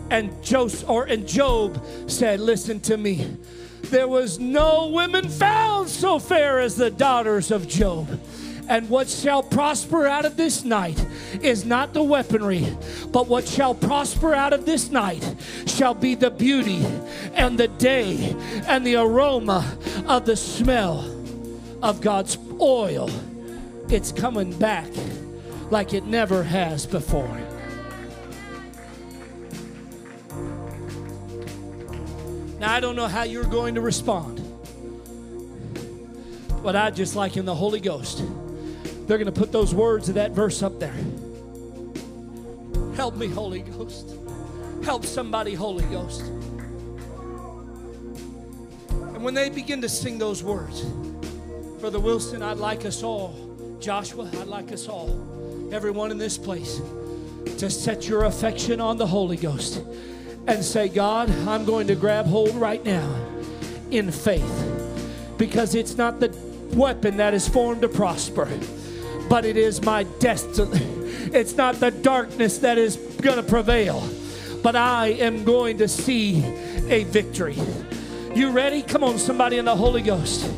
And 0.10 0.42
Joseph 0.44 0.90
or 0.90 1.06
and 1.06 1.28
Job 1.28 1.84
said, 2.08 2.40
Listen 2.40 2.80
to 2.82 2.98
me. 2.98 3.38
There 3.84 4.08
was 4.08 4.40
no 4.40 4.88
women 4.88 5.30
found 5.30 5.90
so 5.90 6.20
fair 6.20 6.60
as 6.60 6.76
the 6.76 6.92
daughters 6.92 7.52
of 7.52 7.68
Job. 7.68 8.20
And 8.70 8.90
what 8.90 9.08
shall 9.08 9.42
prosper 9.44 10.06
out 10.06 10.26
of 10.26 10.36
this 10.36 10.66
night 10.66 11.04
is 11.42 11.64
not 11.64 11.94
the 11.94 12.04
weaponry, 12.04 12.68
but 13.12 13.28
what 13.28 13.48
shall 13.48 13.74
prosper 13.74 14.34
out 14.34 14.52
of 14.52 14.66
this 14.66 14.92
night 14.92 15.24
shall 15.66 15.94
be 15.94 16.16
the 16.16 16.32
beauty 16.32 16.86
and 17.34 17.58
the 17.58 17.70
day 17.70 18.36
and 18.68 18.86
the 18.86 18.98
aroma 18.98 19.78
of 20.06 20.26
the 20.26 20.36
smell 20.36 21.00
of 21.82 22.02
God's 22.02 22.38
oil. 22.60 23.10
It's 23.90 24.12
coming 24.12 24.52
back 24.60 24.90
like 25.70 25.94
it 25.94 26.06
never 26.06 26.44
has 26.44 26.86
before. 26.86 27.40
Now, 32.60 32.74
I 32.74 32.80
don't 32.80 32.96
know 32.96 33.08
how 33.08 33.24
you're 33.24 33.44
going 33.44 33.76
to 33.76 33.82
respond, 33.82 34.42
but 36.64 36.76
I 36.76 36.90
just 36.90 37.16
like 37.16 37.38
in 37.38 37.46
the 37.46 37.54
Holy 37.54 37.80
Ghost, 37.80 38.24
they're 39.06 39.18
going 39.18 39.32
to 39.32 39.40
put 39.40 39.52
those 39.52 39.76
words 39.76 40.10
of 40.10 40.16
that 40.16 40.32
verse 40.32 40.64
up 40.64 40.80
there. 40.80 40.96
Help 42.96 43.16
me, 43.16 43.28
Holy 43.28 43.60
Ghost. 43.62 44.16
Help 44.84 45.06
somebody, 45.06 45.54
Holy 45.54 45.86
Ghost. 45.86 46.22
And 48.90 49.24
when 49.24 49.34
they 49.34 49.50
begin 49.50 49.82
to 49.82 49.90
sing 49.90 50.18
those 50.18 50.44
words, 50.44 50.82
Brother 51.80 52.00
Wilson, 52.00 52.42
I'd 52.42 52.58
like 52.58 52.86
us 52.86 53.04
all, 53.04 53.78
Joshua, 53.80 54.30
I'd 54.34 54.48
like 54.48 54.72
us 54.72 54.88
all 54.88 55.37
everyone 55.72 56.12
in 56.12 56.18
this 56.18 56.38
place, 56.38 56.82
to 57.58 57.70
set 57.70 58.08
your 58.08 58.26
affection 58.26 58.80
on 58.80 58.98
the 58.98 59.08
Holy 59.08 59.38
Ghost 59.38 59.82
and 60.48 60.64
say, 60.64 60.88
God, 60.88 61.30
I'm 61.48 61.66
going 61.66 61.88
to 61.88 61.96
grab 61.96 62.26
hold 62.26 62.56
right 62.56 62.84
now 62.86 63.10
in 63.92 64.12
faith 64.12 65.36
because 65.38 65.76
it's 65.76 65.98
not 65.98 66.20
the 66.20 66.36
weapon 66.74 67.18
that 67.18 67.34
is 67.34 67.48
formed 67.48 67.82
to 67.82 67.90
prosper, 67.90 68.50
but 69.30 69.46
it 69.46 69.58
is 69.58 69.82
my 69.82 70.04
destiny. 70.20 70.86
It's 71.34 71.56
not 71.56 71.76
the 71.76 71.92
darkness 71.92 72.60
that 72.60 72.78
is 72.78 72.96
going 73.22 73.38
to 73.38 73.44
prevail, 73.44 74.08
but 74.64 74.76
I 74.76 75.08
am 75.08 75.44
going 75.44 75.78
to 75.80 75.88
see 75.88 76.44
a 76.88 77.04
victory. 77.06 77.58
You 78.34 78.52
ready? 78.52 78.82
Come 78.82 79.04
on, 79.04 79.18
somebody 79.18 79.58
in 79.58 79.66
the 79.66 79.76
Holy 79.76 80.02
Ghost. 80.02 80.50